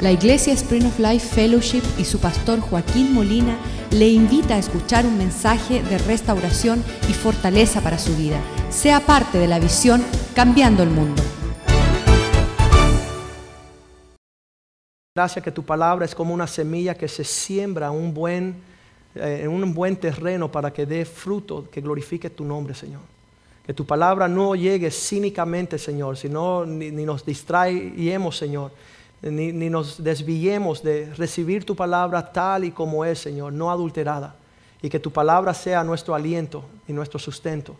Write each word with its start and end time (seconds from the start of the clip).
La 0.00 0.12
Iglesia 0.12 0.52
Spring 0.52 0.86
of 0.86 1.00
Life 1.00 1.26
Fellowship 1.34 1.82
y 1.98 2.04
su 2.04 2.20
pastor 2.20 2.60
Joaquín 2.60 3.12
Molina 3.12 3.58
le 3.90 4.06
invita 4.06 4.54
a 4.54 4.58
escuchar 4.58 5.04
un 5.04 5.18
mensaje 5.18 5.82
de 5.82 5.98
restauración 5.98 6.84
y 7.08 7.12
fortaleza 7.12 7.80
para 7.80 7.98
su 7.98 8.14
vida. 8.14 8.40
Sea 8.70 9.00
parte 9.00 9.38
de 9.38 9.48
la 9.48 9.58
visión 9.58 10.04
Cambiando 10.36 10.84
el 10.84 10.90
Mundo. 10.90 11.20
Gracias 15.16 15.44
que 15.44 15.50
tu 15.50 15.64
palabra 15.64 16.04
es 16.04 16.14
como 16.14 16.32
una 16.32 16.46
semilla 16.46 16.94
que 16.94 17.08
se 17.08 17.24
siembra 17.24 17.88
en 17.88 17.94
un 17.94 18.14
buen, 18.14 18.54
eh, 19.16 19.48
un 19.48 19.74
buen 19.74 19.96
terreno 19.96 20.48
para 20.48 20.72
que 20.72 20.86
dé 20.86 21.04
fruto, 21.06 21.68
que 21.72 21.80
glorifique 21.80 22.30
tu 22.30 22.44
nombre, 22.44 22.72
Señor. 22.72 23.00
Que 23.66 23.74
tu 23.74 23.84
palabra 23.84 24.28
no 24.28 24.54
llegue 24.54 24.92
cínicamente, 24.92 25.76
Señor, 25.76 26.16
sino 26.16 26.64
ni, 26.64 26.92
ni 26.92 27.04
nos 27.04 27.26
distraemos, 27.26 28.36
Señor, 28.36 28.70
ni, 29.22 29.52
ni 29.52 29.70
nos 29.70 30.02
desviemos 30.02 30.82
de 30.82 31.12
recibir 31.14 31.64
tu 31.64 31.74
palabra 31.74 32.32
tal 32.32 32.64
y 32.64 32.70
como 32.70 33.04
es, 33.04 33.18
Señor, 33.18 33.52
no 33.52 33.70
adulterada. 33.70 34.34
Y 34.80 34.88
que 34.88 35.00
tu 35.00 35.10
palabra 35.10 35.54
sea 35.54 35.82
nuestro 35.82 36.14
aliento 36.14 36.64
y 36.86 36.92
nuestro 36.92 37.18
sustento. 37.18 37.76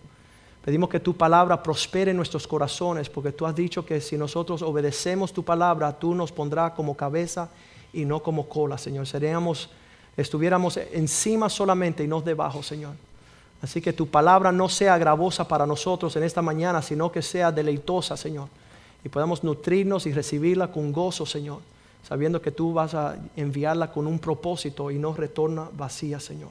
Pedimos 0.64 0.90
que 0.90 1.00
tu 1.00 1.16
palabra 1.16 1.62
prospere 1.62 2.10
en 2.10 2.16
nuestros 2.16 2.46
corazones, 2.46 3.08
porque 3.08 3.32
tú 3.32 3.46
has 3.46 3.54
dicho 3.54 3.86
que 3.86 4.00
si 4.00 4.18
nosotros 4.18 4.60
obedecemos 4.62 5.32
tu 5.32 5.44
palabra, 5.44 5.98
tú 5.98 6.14
nos 6.14 6.32
pondrás 6.32 6.72
como 6.72 6.96
cabeza 6.96 7.48
y 7.92 8.04
no 8.04 8.22
como 8.22 8.48
cola, 8.48 8.76
Señor. 8.76 9.06
Seríamos, 9.06 9.70
estuviéramos 10.16 10.76
encima 10.76 11.48
solamente 11.48 12.04
y 12.04 12.08
no 12.08 12.20
debajo, 12.20 12.62
Señor. 12.62 12.94
Así 13.62 13.80
que 13.80 13.92
tu 13.92 14.08
palabra 14.08 14.52
no 14.52 14.68
sea 14.68 14.98
gravosa 14.98 15.46
para 15.46 15.66
nosotros 15.66 16.14
en 16.16 16.22
esta 16.22 16.42
mañana, 16.42 16.82
sino 16.82 17.10
que 17.10 17.22
sea 17.22 17.50
deleitosa, 17.50 18.16
Señor. 18.16 18.48
Y 19.08 19.10
podamos 19.10 19.42
nutrirnos 19.42 20.04
y 20.04 20.12
recibirla 20.12 20.70
con 20.70 20.92
gozo, 20.92 21.24
Señor, 21.24 21.60
sabiendo 22.06 22.42
que 22.42 22.50
tú 22.50 22.74
vas 22.74 22.92
a 22.92 23.16
enviarla 23.36 23.90
con 23.90 24.06
un 24.06 24.18
propósito 24.18 24.90
y 24.90 24.98
no 24.98 25.14
retorna 25.14 25.70
vacía, 25.74 26.20
Señor. 26.20 26.50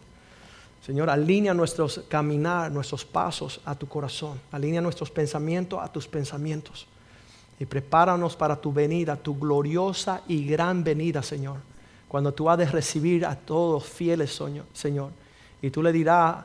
Señor, 0.84 1.08
alinea 1.08 1.54
nuestros 1.54 2.02
caminar, 2.10 2.72
nuestros 2.72 3.06
pasos 3.06 3.62
a 3.64 3.76
tu 3.76 3.88
corazón. 3.88 4.42
Alinea 4.52 4.82
nuestros 4.82 5.12
pensamientos 5.12 5.80
a 5.80 5.88
tus 5.88 6.08
pensamientos. 6.08 6.88
Y 7.60 7.66
prepáranos 7.68 8.36
para 8.36 8.56
tu 8.56 8.74
venida, 8.74 9.16
tu 9.16 9.38
gloriosa 9.38 10.24
y 10.28 10.44
gran 10.48 10.84
venida, 10.84 11.22
Señor. 11.22 11.58
Cuando 12.08 12.34
tú 12.34 12.50
has 12.50 12.58
de 12.58 12.66
recibir 12.66 13.24
a 13.24 13.36
todos 13.36 13.86
fieles, 13.86 14.42
Señor. 14.74 15.12
Y 15.62 15.70
tú 15.70 15.84
le 15.84 15.92
dirás 15.92 16.38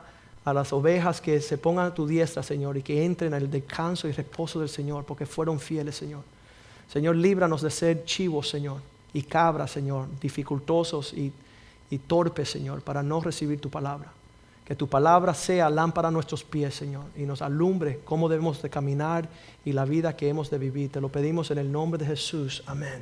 a 0.45 0.53
las 0.53 0.73
ovejas 0.73 1.21
que 1.21 1.39
se 1.39 1.57
pongan 1.57 1.87
a 1.87 1.93
tu 1.93 2.05
diestra, 2.05 2.43
Señor, 2.43 2.77
y 2.77 2.83
que 2.83 3.05
entren 3.05 3.33
al 3.33 3.49
descanso 3.49 4.07
y 4.07 4.11
reposo 4.11 4.59
del 4.59 4.69
Señor, 4.69 5.05
porque 5.05 5.25
fueron 5.25 5.59
fieles, 5.59 5.95
Señor. 5.95 6.21
Señor, 6.91 7.15
líbranos 7.15 7.61
de 7.61 7.71
ser 7.71 8.03
chivos, 8.03 8.49
Señor, 8.49 8.81
y 9.13 9.23
cabras, 9.23 9.71
Señor, 9.71 10.07
dificultosos 10.21 11.13
y, 11.13 11.31
y 11.89 11.97
torpes, 11.99 12.49
Señor, 12.49 12.81
para 12.81 13.01
no 13.01 13.21
recibir 13.21 13.61
tu 13.61 13.69
palabra. 13.69 14.11
Que 14.65 14.75
tu 14.75 14.87
palabra 14.87 15.33
sea 15.33 15.69
lámpara 15.69 16.07
a 16.09 16.11
nuestros 16.11 16.43
pies, 16.43 16.75
Señor, 16.75 17.05
y 17.17 17.23
nos 17.23 17.41
alumbre 17.41 17.99
cómo 18.03 18.29
debemos 18.29 18.61
de 18.61 18.69
caminar 18.69 19.27
y 19.65 19.71
la 19.73 19.85
vida 19.85 20.15
que 20.15 20.29
hemos 20.29 20.49
de 20.49 20.57
vivir. 20.57 20.91
Te 20.91 21.01
lo 21.01 21.09
pedimos 21.09 21.51
en 21.51 21.57
el 21.57 21.71
nombre 21.71 21.99
de 21.99 22.05
Jesús. 22.05 22.63
Amén. 22.65 23.01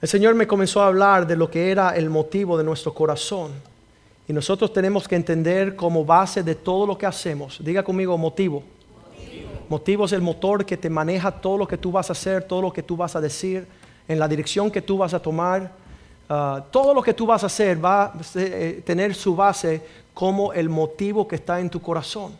El 0.00 0.08
Señor 0.08 0.34
me 0.34 0.46
comenzó 0.46 0.82
a 0.82 0.88
hablar 0.88 1.26
de 1.26 1.36
lo 1.36 1.50
que 1.50 1.70
era 1.70 1.96
el 1.96 2.10
motivo 2.10 2.58
de 2.58 2.64
nuestro 2.64 2.92
corazón. 2.92 3.52
Y 4.28 4.32
nosotros 4.32 4.72
tenemos 4.72 5.06
que 5.06 5.14
entender 5.14 5.76
como 5.76 6.04
base 6.04 6.42
de 6.42 6.54
todo 6.54 6.86
lo 6.86 6.98
que 6.98 7.06
hacemos. 7.06 7.58
Diga 7.62 7.82
conmigo 7.82 8.18
motivo. 8.18 8.62
Motivo, 9.68 10.04
es 10.04 10.12
el 10.12 10.22
motor 10.22 10.64
que 10.64 10.76
te 10.76 10.90
maneja 10.90 11.30
todo 11.30 11.58
lo 11.58 11.66
que 11.66 11.76
tú 11.76 11.92
vas 11.92 12.08
a 12.10 12.12
hacer, 12.12 12.44
todo 12.44 12.62
lo 12.62 12.72
que 12.72 12.82
tú 12.82 12.96
vas 12.96 13.16
a 13.16 13.20
decir, 13.20 13.66
en 14.06 14.18
la 14.18 14.28
dirección 14.28 14.70
que 14.70 14.82
tú 14.82 14.98
vas 14.98 15.14
a 15.14 15.20
tomar. 15.20 15.72
Uh, 16.28 16.60
todo 16.70 16.92
lo 16.92 17.02
que 17.02 17.14
tú 17.14 17.26
vas 17.26 17.42
a 17.44 17.46
hacer 17.46 17.84
va 17.84 18.06
a 18.06 18.12
eh, 18.34 18.82
tener 18.84 19.14
su 19.14 19.36
base 19.36 19.82
como 20.12 20.52
el 20.52 20.68
motivo 20.68 21.26
que 21.26 21.36
está 21.36 21.60
en 21.60 21.70
tu 21.70 21.80
corazón. 21.80 22.32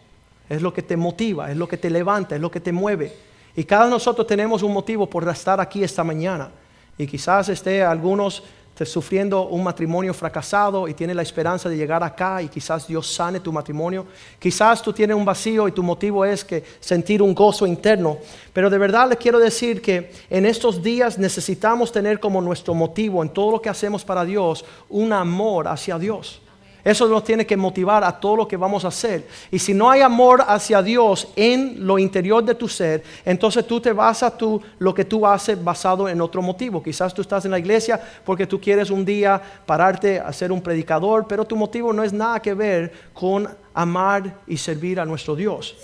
Es 0.49 0.63
lo 0.63 0.73
que 0.73 0.83
te 0.83 0.97
motiva, 0.97 1.51
es 1.51 1.57
lo 1.57 1.69
que 1.69 1.77
te 1.77 1.91
levanta, 1.91 2.35
es 2.35 2.41
lo 2.41 2.51
que 2.51 2.61
te 2.61 2.73
mueve. 2.73 3.13
Y 3.57 3.65
cada 3.65 3.83
uno 3.83 3.91
de 3.91 3.97
nosotros 3.97 4.27
tenemos 4.27 4.63
un 4.63 4.73
motivo 4.73 5.09
por 5.09 5.29
estar 5.29 5.61
aquí 5.61 5.83
esta 5.83 6.05
mañana. 6.05 6.51
Y 6.99 7.07
quizás 7.07 7.49
esté 7.49 7.83
algunos 7.83 8.43
estés 8.77 8.93
sufriendo 8.93 9.49
un 9.49 9.65
matrimonio 9.65 10.13
fracasado 10.13 10.87
y 10.87 10.93
tienes 10.93 11.17
la 11.17 11.23
esperanza 11.23 11.67
de 11.67 11.79
llegar 11.79 12.03
acá 12.03 12.43
y 12.43 12.49
quizás 12.49 12.87
Dios 12.87 13.11
sane 13.11 13.41
tu 13.41 13.51
matrimonio. 13.51 14.05
Quizás 14.39 14.83
tú 14.83 14.93
tienes 14.93 15.17
un 15.17 15.25
vacío 15.25 15.67
y 15.67 15.73
tu 15.73 15.83
motivo 15.83 16.27
es 16.27 16.45
que 16.45 16.63
sentir 16.79 17.23
un 17.23 17.35
gozo 17.35 17.67
interno. 17.67 18.19
Pero 18.53 18.69
de 18.69 18.77
verdad 18.77 19.09
les 19.09 19.17
quiero 19.17 19.39
decir 19.39 19.81
que 19.81 20.13
en 20.29 20.45
estos 20.45 20.83
días 20.83 21.17
necesitamos 21.17 21.91
tener 21.91 22.21
como 22.21 22.43
nuestro 22.43 22.75
motivo 22.75 23.23
en 23.23 23.31
todo 23.31 23.53
lo 23.53 23.63
que 23.63 23.71
hacemos 23.71 24.05
para 24.05 24.27
Dios 24.27 24.63
un 24.91 25.11
amor 25.15 25.69
hacia 25.69 25.99
Dios. 25.99 26.43
Eso 26.87 27.09
nos 27.09 27.25
tiene 27.25 27.45
que 27.45 27.57
motivar 27.57 28.05
a 28.05 28.13
todo 28.13 28.37
lo 28.37 28.47
que 28.47 28.57
vamos 28.57 28.85
a 28.85 28.89
hacer. 28.89 29.27
Y 29.51 29.59
si 29.59 29.75
no 29.75 29.91
hay 29.91 30.03
amor 30.03 30.45
hacia 30.47 30.81
Dios 30.81 31.27
en 31.35 31.85
lo 31.85 31.99
interior 31.99 32.45
de 32.45 32.55
tu 32.55 32.69
ser, 32.69 33.03
entonces 33.25 33.67
tú 33.67 33.81
te 33.81 33.93
basas 33.93 34.39
tú 34.39 34.63
lo 34.79 34.95
que 34.95 35.05
tú 35.05 35.27
haces 35.27 35.63
basado 35.65 36.09
en 36.09 36.21
otro 36.21 36.43
motivo. 36.43 36.81
Quizás 36.81 37.13
tú 37.13 37.23
estás 37.23 37.45
en 37.45 37.51
la 37.51 37.59
iglesia 37.59 38.01
porque 38.25 38.47
tú 38.47 38.61
quieres 38.61 38.91
un 38.91 39.05
día 39.05 39.43
pararte 39.67 40.21
a 40.21 40.33
ser 40.33 40.53
un 40.53 40.63
predicador, 40.63 41.27
pero 41.27 41.45
tu 41.45 41.57
motivo 41.57 41.93
no 41.93 42.05
es 42.05 42.13
nada 42.13 42.39
que 42.41 42.55
ver 42.55 42.93
con 43.13 43.49
amar 43.75 44.37
y 44.47 44.57
servir 44.57 45.01
a 45.01 45.05
nuestro 45.05 45.35
Dios. 45.35 45.75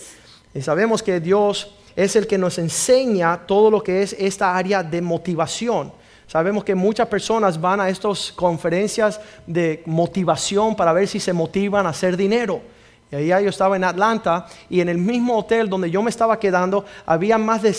Y 0.54 0.62
sabemos 0.62 1.02
que 1.02 1.18
Dios 1.18 1.74
es 1.96 2.14
el 2.14 2.28
que 2.28 2.38
nos 2.38 2.58
enseña 2.58 3.44
todo 3.44 3.72
lo 3.72 3.82
que 3.82 4.02
es 4.02 4.12
esta 4.12 4.56
área 4.56 4.84
de 4.84 5.02
motivación. 5.02 6.00
Sabemos 6.32 6.64
que 6.64 6.74
muchas 6.74 7.08
personas 7.08 7.60
van 7.60 7.78
a 7.78 7.90
estas 7.90 8.32
conferencias 8.32 9.20
de 9.46 9.82
motivación 9.84 10.74
para 10.74 10.94
ver 10.94 11.06
si 11.06 11.20
se 11.20 11.34
motivan 11.34 11.84
a 11.84 11.90
hacer 11.90 12.16
dinero. 12.16 12.62
Y 13.10 13.30
ahí 13.30 13.44
yo 13.44 13.50
estaba 13.50 13.76
en 13.76 13.84
Atlanta 13.84 14.46
y 14.70 14.80
en 14.80 14.88
el 14.88 14.96
mismo 14.96 15.36
hotel 15.36 15.68
donde 15.68 15.90
yo 15.90 16.02
me 16.02 16.08
estaba 16.08 16.40
quedando 16.40 16.86
había 17.04 17.36
más 17.36 17.60
de 17.60 17.76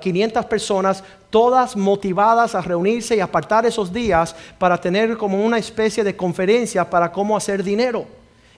500 0.00 0.46
personas, 0.46 1.02
todas 1.28 1.76
motivadas 1.76 2.54
a 2.54 2.60
reunirse 2.60 3.16
y 3.16 3.20
apartar 3.20 3.66
esos 3.66 3.92
días 3.92 4.32
para 4.60 4.80
tener 4.80 5.16
como 5.16 5.44
una 5.44 5.58
especie 5.58 6.04
de 6.04 6.14
conferencia 6.14 6.88
para 6.88 7.10
cómo 7.10 7.36
hacer 7.36 7.64
dinero. 7.64 8.06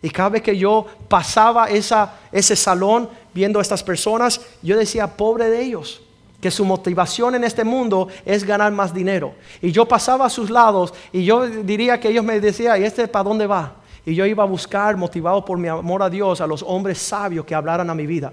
Y 0.02 0.10
cada 0.10 0.28
vez 0.28 0.42
que 0.42 0.58
yo 0.58 0.84
pasaba 1.08 1.68
ese 1.70 2.56
salón 2.56 3.08
viendo 3.32 3.58
a 3.58 3.62
estas 3.62 3.82
personas, 3.82 4.38
yo 4.60 4.76
decía, 4.76 5.06
pobre 5.06 5.48
de 5.48 5.62
ellos 5.62 6.02
que 6.40 6.50
su 6.50 6.64
motivación 6.64 7.34
en 7.34 7.44
este 7.44 7.64
mundo 7.64 8.08
es 8.24 8.44
ganar 8.44 8.72
más 8.72 8.94
dinero. 8.94 9.34
Y 9.60 9.72
yo 9.72 9.86
pasaba 9.86 10.26
a 10.26 10.30
sus 10.30 10.50
lados 10.50 10.94
y 11.12 11.24
yo 11.24 11.46
diría 11.46 12.00
que 12.00 12.08
ellos 12.08 12.24
me 12.24 12.40
decían, 12.40 12.80
¿y 12.80 12.84
este 12.84 13.06
para 13.08 13.24
dónde 13.24 13.46
va? 13.46 13.74
Y 14.06 14.14
yo 14.14 14.24
iba 14.24 14.42
a 14.42 14.46
buscar, 14.46 14.96
motivado 14.96 15.44
por 15.44 15.58
mi 15.58 15.68
amor 15.68 16.02
a 16.02 16.10
Dios, 16.10 16.40
a 16.40 16.46
los 16.46 16.62
hombres 16.62 16.98
sabios 16.98 17.44
que 17.44 17.54
hablaran 17.54 17.90
a 17.90 17.94
mi 17.94 18.06
vida. 18.06 18.32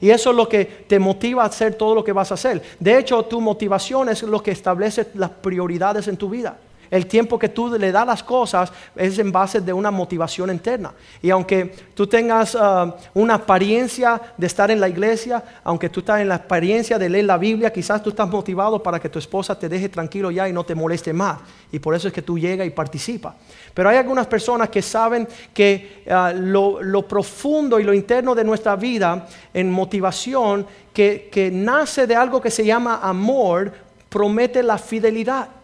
Y 0.00 0.10
eso 0.10 0.30
es 0.30 0.36
lo 0.36 0.48
que 0.48 0.64
te 0.64 0.98
motiva 0.98 1.44
a 1.44 1.46
hacer 1.46 1.74
todo 1.74 1.94
lo 1.94 2.02
que 2.02 2.12
vas 2.12 2.30
a 2.32 2.34
hacer. 2.34 2.60
De 2.80 2.98
hecho, 2.98 3.22
tu 3.24 3.40
motivación 3.40 4.08
es 4.08 4.22
lo 4.24 4.42
que 4.42 4.50
establece 4.50 5.08
las 5.14 5.30
prioridades 5.30 6.08
en 6.08 6.16
tu 6.16 6.28
vida. 6.28 6.58
El 6.92 7.06
tiempo 7.06 7.38
que 7.38 7.48
tú 7.48 7.70
le 7.70 7.90
das 7.90 8.06
las 8.06 8.22
cosas 8.22 8.70
es 8.94 9.18
en 9.18 9.32
base 9.32 9.62
de 9.62 9.72
una 9.72 9.90
motivación 9.90 10.50
interna. 10.50 10.92
Y 11.22 11.30
aunque 11.30 11.74
tú 11.94 12.06
tengas 12.06 12.54
uh, 12.54 12.92
una 13.14 13.36
apariencia 13.36 14.20
de 14.36 14.46
estar 14.46 14.70
en 14.70 14.78
la 14.78 14.90
iglesia, 14.90 15.42
aunque 15.64 15.88
tú 15.88 16.00
estás 16.00 16.20
en 16.20 16.28
la 16.28 16.34
apariencia 16.34 16.98
de 16.98 17.08
leer 17.08 17.24
la 17.24 17.38
Biblia, 17.38 17.72
quizás 17.72 18.02
tú 18.02 18.10
estás 18.10 18.28
motivado 18.28 18.82
para 18.82 19.00
que 19.00 19.08
tu 19.08 19.18
esposa 19.18 19.58
te 19.58 19.70
deje 19.70 19.88
tranquilo 19.88 20.30
ya 20.30 20.46
y 20.46 20.52
no 20.52 20.64
te 20.64 20.74
moleste 20.74 21.14
más. 21.14 21.38
Y 21.72 21.78
por 21.78 21.94
eso 21.94 22.08
es 22.08 22.12
que 22.12 22.20
tú 22.20 22.38
llegas 22.38 22.66
y 22.66 22.70
participas. 22.70 23.36
Pero 23.72 23.88
hay 23.88 23.96
algunas 23.96 24.26
personas 24.26 24.68
que 24.68 24.82
saben 24.82 25.26
que 25.54 26.04
uh, 26.06 26.38
lo, 26.38 26.82
lo, 26.82 27.08
profundo 27.08 27.80
y 27.80 27.84
lo 27.84 27.94
interno 27.94 28.34
de 28.34 28.44
nuestra 28.44 28.76
vida 28.76 29.26
en 29.54 29.70
motivación, 29.70 30.66
que, 30.92 31.30
que 31.32 31.50
nace 31.50 32.06
de 32.06 32.16
algo 32.16 32.38
que 32.38 32.50
se 32.50 32.66
llama 32.66 33.00
amor, 33.02 33.72
promete 34.10 34.62
la 34.62 34.76
fidelidad. 34.76 35.61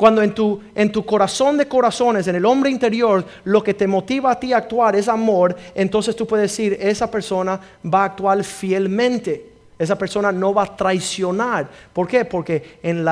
Cuando 0.00 0.22
en 0.22 0.32
tu, 0.32 0.58
en 0.74 0.90
tu 0.90 1.04
corazón 1.04 1.58
de 1.58 1.68
corazones, 1.68 2.26
en 2.26 2.34
el 2.34 2.46
hombre 2.46 2.70
interior, 2.70 3.22
lo 3.44 3.62
que 3.62 3.74
te 3.74 3.86
motiva 3.86 4.30
a 4.30 4.40
ti 4.40 4.54
a 4.54 4.56
actuar 4.56 4.96
es 4.96 5.08
amor, 5.08 5.54
entonces 5.74 6.16
tú 6.16 6.26
puedes 6.26 6.50
decir, 6.50 6.74
esa 6.80 7.10
persona 7.10 7.60
va 7.84 8.00
a 8.00 8.04
actuar 8.06 8.42
fielmente. 8.42 9.50
Esa 9.78 9.98
persona 9.98 10.32
no 10.32 10.54
va 10.54 10.62
a 10.62 10.74
traicionar. 10.74 11.68
¿Por 11.92 12.08
qué? 12.08 12.24
Porque 12.24 12.78
en 12.82 13.04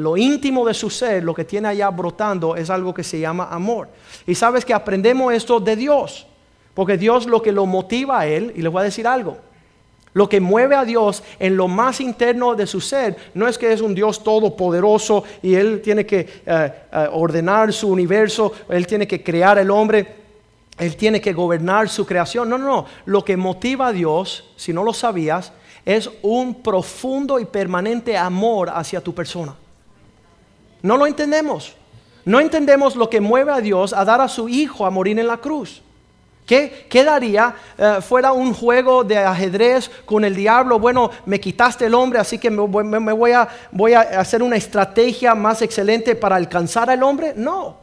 lo 0.00 0.16
íntimo 0.16 0.64
de 0.64 0.72
su 0.72 0.88
ser, 0.88 1.24
lo 1.24 1.34
que 1.34 1.44
tiene 1.44 1.66
allá 1.66 1.90
brotando 1.90 2.54
es 2.54 2.70
algo 2.70 2.94
que 2.94 3.02
se 3.02 3.18
llama 3.18 3.48
amor. 3.50 3.88
Y 4.24 4.36
sabes 4.36 4.64
que 4.64 4.72
aprendemos 4.72 5.34
esto 5.34 5.58
de 5.58 5.74
Dios. 5.74 6.28
Porque 6.74 6.96
Dios 6.96 7.26
lo 7.26 7.42
que 7.42 7.50
lo 7.50 7.66
motiva 7.66 8.20
a 8.20 8.26
Él, 8.28 8.52
y 8.54 8.62
les 8.62 8.70
voy 8.70 8.82
a 8.82 8.84
decir 8.84 9.08
algo, 9.08 9.36
lo 10.16 10.30
que 10.30 10.40
mueve 10.40 10.74
a 10.74 10.86
Dios 10.86 11.22
en 11.38 11.58
lo 11.58 11.68
más 11.68 12.00
interno 12.00 12.54
de 12.54 12.66
su 12.66 12.80
ser 12.80 13.18
no 13.34 13.46
es 13.46 13.58
que 13.58 13.70
es 13.70 13.82
un 13.82 13.94
Dios 13.94 14.24
todopoderoso 14.24 15.24
y 15.42 15.54
Él 15.54 15.82
tiene 15.82 16.06
que 16.06 16.20
eh, 16.20 16.72
eh, 16.90 17.08
ordenar 17.12 17.70
su 17.70 17.88
universo, 17.88 18.50
Él 18.70 18.86
tiene 18.86 19.06
que 19.06 19.22
crear 19.22 19.58
el 19.58 19.70
hombre, 19.70 20.06
Él 20.78 20.96
tiene 20.96 21.20
que 21.20 21.34
gobernar 21.34 21.90
su 21.90 22.06
creación. 22.06 22.48
No, 22.48 22.56
no, 22.56 22.64
no. 22.64 22.86
Lo 23.04 23.26
que 23.26 23.36
motiva 23.36 23.88
a 23.88 23.92
Dios, 23.92 24.48
si 24.56 24.72
no 24.72 24.82
lo 24.82 24.94
sabías, 24.94 25.52
es 25.84 26.08
un 26.22 26.62
profundo 26.62 27.38
y 27.38 27.44
permanente 27.44 28.16
amor 28.16 28.70
hacia 28.70 29.02
tu 29.02 29.14
persona. 29.14 29.54
No 30.80 30.96
lo 30.96 31.06
entendemos. 31.06 31.76
No 32.24 32.40
entendemos 32.40 32.96
lo 32.96 33.10
que 33.10 33.20
mueve 33.20 33.52
a 33.52 33.60
Dios 33.60 33.92
a 33.92 34.02
dar 34.06 34.22
a 34.22 34.28
su 34.28 34.48
Hijo 34.48 34.86
a 34.86 34.90
morir 34.90 35.18
en 35.18 35.26
la 35.26 35.36
cruz. 35.36 35.82
¿Qué, 36.46 37.02
daría 37.04 37.56
eh, 37.76 37.98
fuera 38.00 38.32
un 38.32 38.54
juego 38.54 39.02
de 39.02 39.18
ajedrez 39.18 39.90
con 40.04 40.24
el 40.24 40.36
diablo? 40.36 40.78
Bueno, 40.78 41.10
me 41.24 41.40
quitaste 41.40 41.86
el 41.86 41.94
hombre, 41.94 42.20
así 42.20 42.38
que 42.38 42.50
me, 42.50 42.62
voy, 42.62 43.32
a, 43.32 43.48
voy 43.72 43.94
a 43.94 44.00
hacer 44.00 44.44
una 44.44 44.54
estrategia 44.54 45.34
más 45.34 45.60
excelente 45.62 46.14
para 46.14 46.36
alcanzar 46.36 46.88
al 46.88 47.02
hombre. 47.02 47.32
No. 47.36 47.78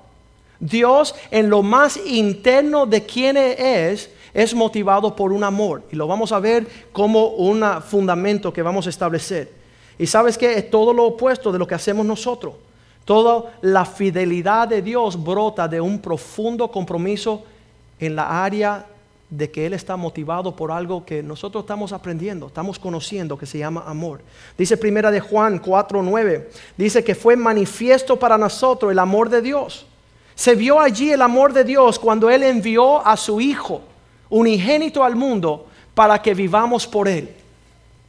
Dios 0.62 1.13
en 1.30 1.50
lo 1.50 1.62
más 1.62 2.00
interno 2.06 2.86
de 2.86 3.06
quién 3.06 3.36
es, 3.36 4.10
es 4.33 4.56
motivado 4.56 5.13
por 5.13 5.33
un 5.33 5.44
amor. 5.44 5.83
Y 5.92 5.98
lo 5.98 6.07
vamos 6.07 6.31
a 6.31 6.39
ver 6.39 6.66
como 6.94 7.27
un 7.27 7.66
fundamento 7.81 8.54
que 8.54 8.62
vamos 8.62 8.88
a 8.88 8.92
establecer. 8.92 9.51
Y 10.00 10.07
sabes 10.07 10.38
que 10.38 10.54
es 10.54 10.71
todo 10.71 10.94
lo 10.94 11.04
opuesto 11.04 11.51
de 11.51 11.59
lo 11.59 11.68
que 11.68 11.75
hacemos 11.75 12.06
nosotros. 12.06 12.54
Toda 13.04 13.56
la 13.62 13.83
fidelidad 13.83 14.69
de 14.69 14.81
Dios 14.81 15.21
brota 15.21 15.68
de 15.68 15.81
un 15.81 16.00
profundo 16.00 16.71
compromiso 16.71 17.44
en 18.05 18.15
la 18.15 18.44
área 18.44 18.85
de 19.29 19.50
que 19.50 19.65
Él 19.65 19.73
está 19.73 19.95
motivado 19.95 20.55
por 20.55 20.71
algo 20.71 21.05
que 21.05 21.23
nosotros 21.23 21.63
estamos 21.63 21.91
aprendiendo, 21.91 22.47
estamos 22.47 22.77
conociendo, 22.77 23.38
que 23.38 23.45
se 23.45 23.57
llama 23.57 23.83
amor. 23.88 24.21
Dice 24.57 24.77
primera 24.77 25.09
de 25.09 25.19
Juan 25.19 25.61
4.9, 25.61 26.45
dice 26.77 27.03
que 27.03 27.15
fue 27.15 27.35
manifiesto 27.35 28.19
para 28.19 28.38
nosotros 28.38 28.91
el 28.91 29.00
amor 29.00 29.29
de 29.29 29.41
Dios. 29.41 29.88
Se 30.35 30.55
vio 30.55 30.79
allí 30.79 31.11
el 31.11 31.21
amor 31.21 31.53
de 31.53 31.63
Dios 31.63 31.97
cuando 31.97 32.29
Él 32.29 32.44
envió 32.44 33.05
a 33.05 33.17
su 33.17 33.41
Hijo, 33.41 33.81
unigénito 34.29 35.03
al 35.03 35.15
mundo, 35.15 35.67
para 35.95 36.21
que 36.21 36.33
vivamos 36.33 36.85
por 36.85 37.07
Él. 37.07 37.29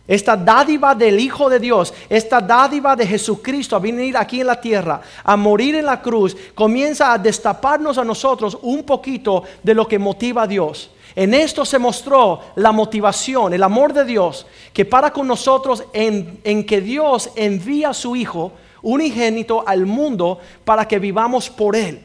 Esta 0.06 0.36
dádiva 0.36 0.94
del 0.94 1.18
Hijo 1.18 1.48
de 1.48 1.58
Dios, 1.58 1.94
esta 2.10 2.38
dádiva 2.40 2.94
de 2.94 3.06
Jesucristo 3.06 3.74
a 3.74 3.78
venir 3.78 4.16
aquí 4.18 4.42
en 4.42 4.48
la 4.48 4.60
tierra, 4.60 5.00
a 5.22 5.34
morir 5.34 5.76
en 5.76 5.86
la 5.86 6.02
cruz, 6.02 6.36
comienza 6.54 7.14
a 7.14 7.18
destaparnos 7.18 7.96
a 7.96 8.04
nosotros 8.04 8.58
un 8.60 8.82
poquito 8.82 9.44
de 9.62 9.74
lo 9.74 9.88
que 9.88 9.98
motiva 9.98 10.42
a 10.42 10.46
Dios. 10.46 10.90
En 11.16 11.32
esto 11.32 11.64
se 11.64 11.78
mostró 11.78 12.40
la 12.56 12.72
motivación, 12.72 13.54
el 13.54 13.62
amor 13.62 13.94
de 13.94 14.04
Dios, 14.04 14.46
que 14.74 14.84
para 14.84 15.10
con 15.10 15.26
nosotros 15.26 15.84
en, 15.94 16.66
que 16.66 16.80
Dios 16.82 17.30
envía 17.34 17.90
a 17.90 17.94
su 17.94 18.14
Hijo 18.14 18.52
unigénito 18.82 19.66
al 19.66 19.86
mundo 19.86 20.38
para 20.66 20.86
que 20.86 20.98
vivamos 20.98 21.48
por 21.48 21.76
Él. 21.76 22.02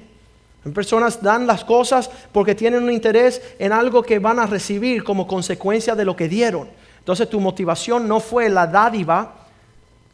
Personas 0.73 1.21
dan 1.21 1.47
las 1.47 1.65
cosas 1.65 2.09
porque 2.31 2.55
tienen 2.55 2.83
un 2.83 2.91
interés 2.91 3.41
en 3.59 3.73
algo 3.73 4.03
que 4.03 4.19
van 4.19 4.39
a 4.39 4.45
recibir 4.45 5.03
como 5.03 5.27
consecuencia 5.27 5.95
de 5.95 6.05
lo 6.05 6.15
que 6.15 6.29
dieron. 6.29 6.69
Entonces 6.99 7.29
tu 7.29 7.39
motivación 7.39 8.07
no 8.07 8.19
fue 8.19 8.49
la 8.49 8.67
dádiva, 8.67 9.35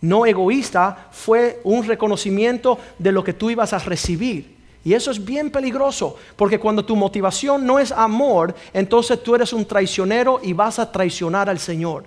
no 0.01 0.25
egoísta, 0.25 1.09
fue 1.11 1.59
un 1.63 1.83
reconocimiento 1.83 2.79
de 2.97 3.11
lo 3.11 3.23
que 3.23 3.33
tú 3.33 3.49
ibas 3.49 3.73
a 3.73 3.79
recibir. 3.79 4.55
Y 4.83 4.93
eso 4.93 5.09
es 5.09 5.25
bien 5.25 5.49
peligroso, 5.49 6.15
porque 6.35 6.59
cuando 6.59 6.85
tu 6.85 6.95
motivación 6.95 7.65
no 7.65 7.79
es 7.79 7.91
amor, 7.91 8.53
entonces 8.71 9.21
tú 9.23 9.33
eres 9.33 9.51
un 9.51 9.65
traicionero 9.65 10.39
y 10.43 10.53
vas 10.53 10.77
a 10.77 10.91
traicionar 10.91 11.49
al 11.49 11.57
Señor. 11.57 12.05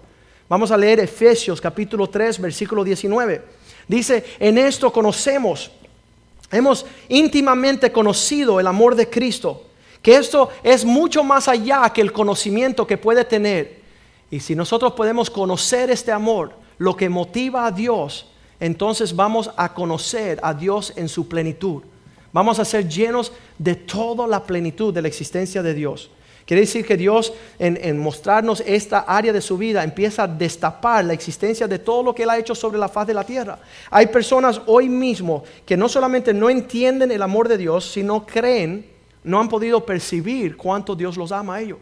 Vamos 0.48 0.70
a 0.70 0.76
leer 0.76 1.00
Efesios 1.00 1.60
capítulo 1.60 2.08
3, 2.08 2.40
versículo 2.40 2.84
19. 2.84 3.42
Dice, 3.88 4.24
en 4.38 4.58
esto 4.58 4.92
conocemos, 4.92 5.72
hemos 6.52 6.86
íntimamente 7.08 7.90
conocido 7.90 8.60
el 8.60 8.66
amor 8.68 8.94
de 8.94 9.10
Cristo, 9.10 9.64
que 10.00 10.14
esto 10.14 10.50
es 10.62 10.84
mucho 10.84 11.24
más 11.24 11.48
allá 11.48 11.90
que 11.92 12.00
el 12.00 12.12
conocimiento 12.12 12.86
que 12.86 12.96
puede 12.96 13.24
tener 13.24 13.77
y 14.30 14.40
si 14.40 14.54
nosotros 14.54 14.92
podemos 14.92 15.30
conocer 15.30 15.90
este 15.90 16.12
amor, 16.12 16.52
lo 16.78 16.96
que 16.96 17.08
motiva 17.08 17.66
a 17.66 17.70
Dios, 17.70 18.26
entonces 18.60 19.14
vamos 19.14 19.50
a 19.56 19.72
conocer 19.72 20.38
a 20.42 20.52
Dios 20.52 20.92
en 20.96 21.08
su 21.08 21.28
plenitud. 21.28 21.82
Vamos 22.32 22.58
a 22.58 22.64
ser 22.64 22.88
llenos 22.88 23.32
de 23.58 23.74
toda 23.74 24.26
la 24.26 24.42
plenitud 24.44 24.92
de 24.92 25.02
la 25.02 25.08
existencia 25.08 25.62
de 25.62 25.74
Dios. 25.74 26.10
Quiere 26.44 26.62
decir 26.62 26.86
que 26.86 26.96
Dios 26.96 27.32
en, 27.58 27.98
mostrarnos 27.98 28.62
esta 28.66 29.00
área 29.00 29.34
de 29.34 29.40
su 29.42 29.58
vida 29.58 29.84
empieza 29.84 30.22
a 30.22 30.28
destapar 30.28 31.04
la 31.04 31.12
existencia 31.12 31.68
de 31.68 31.78
todo 31.78 32.02
lo 32.02 32.14
que 32.14 32.22
Él 32.22 32.30
ha 32.30 32.38
hecho 32.38 32.54
sobre 32.54 32.78
la 32.78 32.88
faz 32.88 33.06
de 33.06 33.12
la 33.12 33.24
tierra. 33.24 33.58
Hay 33.90 34.06
personas 34.06 34.60
hoy 34.64 34.88
mismo 34.88 35.44
que 35.66 35.76
no 35.76 35.90
solamente 35.90 36.32
no 36.32 36.48
entienden 36.48 37.10
el 37.10 37.20
amor 37.20 37.48
de 37.48 37.58
Dios, 37.58 37.92
sino 37.92 38.24
creen, 38.24 38.86
no 39.24 39.40
han 39.40 39.48
podido 39.50 39.84
percibir 39.84 40.56
cuánto 40.56 40.94
Dios 40.94 41.18
los 41.18 41.32
ama 41.32 41.56
a 41.56 41.60
ellos. 41.60 41.78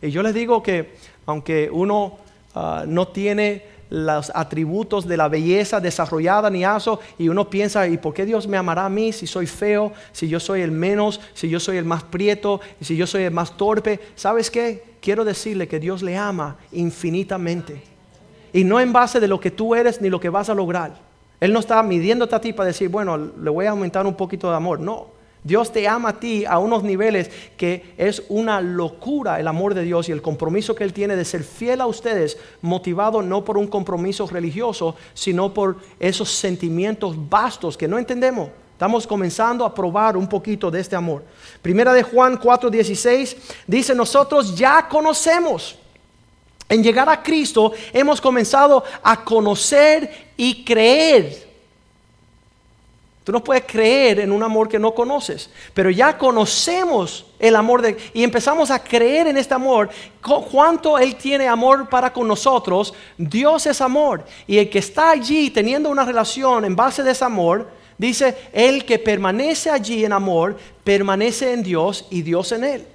Y 0.00 0.10
yo 0.10 0.22
les 0.22 0.34
digo 0.34 0.62
que 0.62 0.94
aunque 1.30 1.70
uno 1.72 2.18
ah, 2.54 2.84
no 2.86 3.08
tiene 3.08 3.62
los 3.90 4.30
atributos 4.34 5.06
de 5.06 5.16
la 5.16 5.28
belleza 5.28 5.80
desarrollada 5.80 6.48
ni 6.48 6.64
eso, 6.64 7.00
y 7.18 7.28
uno 7.28 7.50
piensa, 7.50 7.86
¿y 7.88 7.98
por 7.98 8.14
qué 8.14 8.24
Dios 8.24 8.46
me 8.46 8.56
amará 8.56 8.86
a 8.86 8.88
mí 8.88 9.12
si 9.12 9.26
soy 9.26 9.46
feo, 9.46 9.92
si 10.12 10.28
yo 10.28 10.38
soy 10.38 10.62
el 10.62 10.70
menos, 10.70 11.20
si 11.34 11.48
yo 11.48 11.58
soy 11.58 11.76
el 11.76 11.84
más 11.84 12.04
prieto, 12.04 12.60
si 12.80 12.96
yo 12.96 13.06
soy 13.06 13.24
el 13.24 13.32
más 13.32 13.56
torpe? 13.56 14.00
¿Sabes 14.14 14.50
qué? 14.50 14.84
Quiero 15.00 15.24
decirle 15.24 15.66
que 15.66 15.80
Dios 15.80 16.02
le 16.02 16.16
ama 16.16 16.56
infinitamente. 16.72 17.82
Y 18.52 18.64
no 18.64 18.80
en 18.80 18.92
base 18.92 19.20
de 19.20 19.28
lo 19.28 19.40
que 19.40 19.50
tú 19.50 19.74
eres 19.74 20.00
ni 20.00 20.08
lo 20.08 20.20
que 20.20 20.28
vas 20.28 20.48
a 20.48 20.54
lograr. 20.54 20.92
Él 21.40 21.52
no 21.52 21.60
está 21.60 21.82
midiéndote 21.82 22.34
a 22.34 22.40
ti 22.40 22.52
para 22.52 22.68
decir, 22.68 22.88
bueno, 22.88 23.16
le 23.16 23.50
voy 23.50 23.66
a 23.66 23.70
aumentar 23.70 24.06
un 24.06 24.14
poquito 24.14 24.50
de 24.50 24.56
amor. 24.56 24.78
No. 24.78 25.19
Dios 25.42 25.72
te 25.72 25.88
ama 25.88 26.10
a 26.10 26.20
ti 26.20 26.44
a 26.44 26.58
unos 26.58 26.82
niveles 26.82 27.30
que 27.56 27.94
es 27.96 28.22
una 28.28 28.60
locura 28.60 29.40
el 29.40 29.48
amor 29.48 29.74
de 29.74 29.82
Dios 29.82 30.08
y 30.08 30.12
el 30.12 30.20
compromiso 30.20 30.74
que 30.74 30.84
Él 30.84 30.92
tiene 30.92 31.16
de 31.16 31.24
ser 31.24 31.44
fiel 31.44 31.80
a 31.80 31.86
ustedes, 31.86 32.36
motivado 32.60 33.22
no 33.22 33.44
por 33.44 33.56
un 33.56 33.66
compromiso 33.66 34.26
religioso, 34.26 34.96
sino 35.14 35.54
por 35.54 35.76
esos 35.98 36.30
sentimientos 36.30 37.16
vastos 37.28 37.76
que 37.76 37.88
no 37.88 37.98
entendemos. 37.98 38.50
Estamos 38.72 39.06
comenzando 39.06 39.64
a 39.64 39.74
probar 39.74 40.16
un 40.16 40.26
poquito 40.26 40.70
de 40.70 40.80
este 40.80 40.96
amor. 40.96 41.22
Primera 41.60 41.92
de 41.92 42.02
Juan 42.02 42.38
4:16 42.38 43.36
dice, 43.66 43.94
nosotros 43.94 44.56
ya 44.56 44.88
conocemos. 44.88 45.76
En 46.68 46.82
llegar 46.82 47.08
a 47.08 47.22
Cristo 47.22 47.72
hemos 47.92 48.20
comenzado 48.20 48.84
a 49.02 49.24
conocer 49.24 50.32
y 50.36 50.64
creer 50.64 51.49
Tú 53.30 53.34
no 53.34 53.44
puedes 53.44 53.62
creer 53.64 54.18
en 54.18 54.32
un 54.32 54.42
amor 54.42 54.68
que 54.68 54.76
no 54.76 54.92
conoces, 54.92 55.50
pero 55.72 55.88
ya 55.88 56.18
conocemos 56.18 57.26
el 57.38 57.54
amor 57.54 57.80
de 57.80 57.96
y 58.12 58.24
empezamos 58.24 58.72
a 58.72 58.82
creer 58.82 59.28
en 59.28 59.36
este 59.36 59.54
amor, 59.54 59.88
cuánto 60.50 60.98
él 60.98 61.14
tiene 61.14 61.46
amor 61.46 61.88
para 61.88 62.12
con 62.12 62.26
nosotros. 62.26 62.92
Dios 63.16 63.66
es 63.66 63.80
amor 63.80 64.24
y 64.48 64.58
el 64.58 64.68
que 64.68 64.80
está 64.80 65.10
allí 65.12 65.48
teniendo 65.50 65.90
una 65.90 66.04
relación 66.04 66.64
en 66.64 66.74
base 66.74 67.04
de 67.04 67.12
ese 67.12 67.24
amor, 67.24 67.70
dice, 67.96 68.36
el 68.52 68.84
que 68.84 68.98
permanece 68.98 69.70
allí 69.70 70.04
en 70.04 70.12
amor, 70.12 70.58
permanece 70.82 71.52
en 71.52 71.62
Dios 71.62 72.08
y 72.10 72.22
Dios 72.22 72.50
en 72.50 72.64
él. 72.64 72.86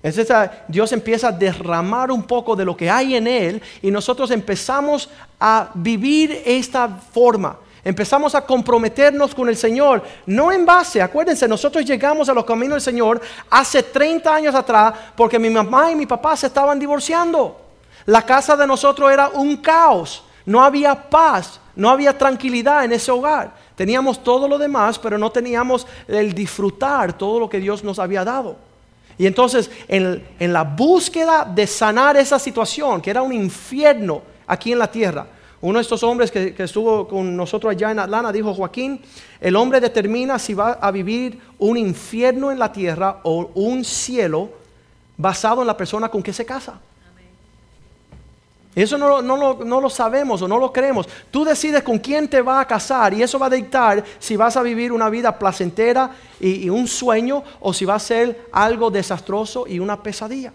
Entonces 0.00 0.32
Dios 0.68 0.92
empieza 0.92 1.26
a 1.26 1.32
derramar 1.32 2.12
un 2.12 2.22
poco 2.22 2.54
de 2.54 2.64
lo 2.64 2.76
que 2.76 2.88
hay 2.88 3.16
en 3.16 3.26
Él 3.26 3.60
y 3.82 3.90
nosotros 3.90 4.30
empezamos 4.30 5.10
a 5.40 5.72
vivir 5.74 6.40
esta 6.46 6.88
forma 6.88 7.58
empezamos 7.88 8.34
a 8.34 8.44
comprometernos 8.44 9.34
con 9.34 9.48
el 9.48 9.56
Señor, 9.56 10.02
no 10.26 10.52
en 10.52 10.66
base, 10.66 11.00
acuérdense, 11.00 11.48
nosotros 11.48 11.86
llegamos 11.86 12.28
a 12.28 12.34
los 12.34 12.44
caminos 12.44 12.74
del 12.74 12.82
Señor 12.82 13.18
hace 13.48 13.82
30 13.82 14.34
años 14.34 14.54
atrás 14.54 14.92
porque 15.16 15.38
mi 15.38 15.48
mamá 15.48 15.90
y 15.90 15.94
mi 15.94 16.04
papá 16.04 16.36
se 16.36 16.48
estaban 16.48 16.78
divorciando. 16.78 17.58
La 18.04 18.26
casa 18.26 18.56
de 18.56 18.66
nosotros 18.66 19.10
era 19.10 19.30
un 19.30 19.56
caos, 19.56 20.22
no 20.44 20.62
había 20.62 21.08
paz, 21.08 21.60
no 21.76 21.88
había 21.88 22.16
tranquilidad 22.16 22.84
en 22.84 22.92
ese 22.92 23.10
hogar. 23.10 23.54
Teníamos 23.74 24.22
todo 24.22 24.46
lo 24.46 24.58
demás, 24.58 24.98
pero 24.98 25.16
no 25.16 25.30
teníamos 25.30 25.86
el 26.06 26.34
disfrutar 26.34 27.16
todo 27.16 27.40
lo 27.40 27.48
que 27.48 27.58
Dios 27.58 27.82
nos 27.82 27.98
había 27.98 28.22
dado. 28.22 28.56
Y 29.16 29.26
entonces, 29.26 29.70
en, 29.88 30.28
en 30.38 30.52
la 30.52 30.62
búsqueda 30.62 31.50
de 31.50 31.66
sanar 31.66 32.18
esa 32.18 32.38
situación, 32.38 33.00
que 33.00 33.08
era 33.08 33.22
un 33.22 33.32
infierno 33.32 34.20
aquí 34.46 34.72
en 34.72 34.78
la 34.78 34.90
tierra, 34.90 35.26
uno 35.60 35.78
de 35.78 35.82
estos 35.82 36.02
hombres 36.04 36.30
que, 36.30 36.54
estuvo 36.56 37.08
con 37.08 37.36
nosotros 37.36 37.72
allá 37.72 37.90
en 37.90 37.98
Atlanta 37.98 38.30
dijo, 38.30 38.54
Joaquín, 38.54 39.00
el 39.40 39.56
hombre 39.56 39.80
determina 39.80 40.38
si 40.38 40.54
va 40.54 40.72
a 40.72 40.90
vivir 40.90 41.40
un 41.58 41.76
infierno 41.76 42.52
en 42.52 42.58
la 42.58 42.72
tierra 42.72 43.18
o 43.24 43.50
un 43.54 43.84
cielo 43.84 44.50
basado 45.16 45.60
en 45.62 45.66
la 45.66 45.76
persona 45.76 46.08
con 46.08 46.22
que 46.22 46.32
se 46.32 46.46
casa. 46.46 46.80
Eso 48.76 48.96
no, 48.96 49.80
lo 49.80 49.90
sabemos 49.90 50.40
o 50.42 50.46
no 50.46 50.56
lo 50.58 50.72
creemos. 50.72 51.08
Tú 51.32 51.44
decides 51.44 51.82
con 51.82 51.98
quién 51.98 52.28
te 52.28 52.40
va 52.40 52.60
a 52.60 52.64
casar 52.64 53.12
y 53.12 53.22
eso 53.24 53.36
va 53.36 53.46
a 53.46 53.50
dictar 53.50 54.04
si 54.20 54.36
vas 54.36 54.56
a 54.56 54.62
vivir 54.62 54.92
una 54.92 55.10
vida 55.10 55.36
placentera 55.36 56.12
y 56.38 56.68
un 56.70 56.86
sueño 56.86 57.42
o 57.58 57.72
si 57.72 57.84
va 57.84 57.96
a 57.96 57.98
ser 57.98 58.46
algo 58.52 58.92
desastroso 58.92 59.66
y 59.66 59.80
una 59.80 60.00
pesadilla. 60.00 60.52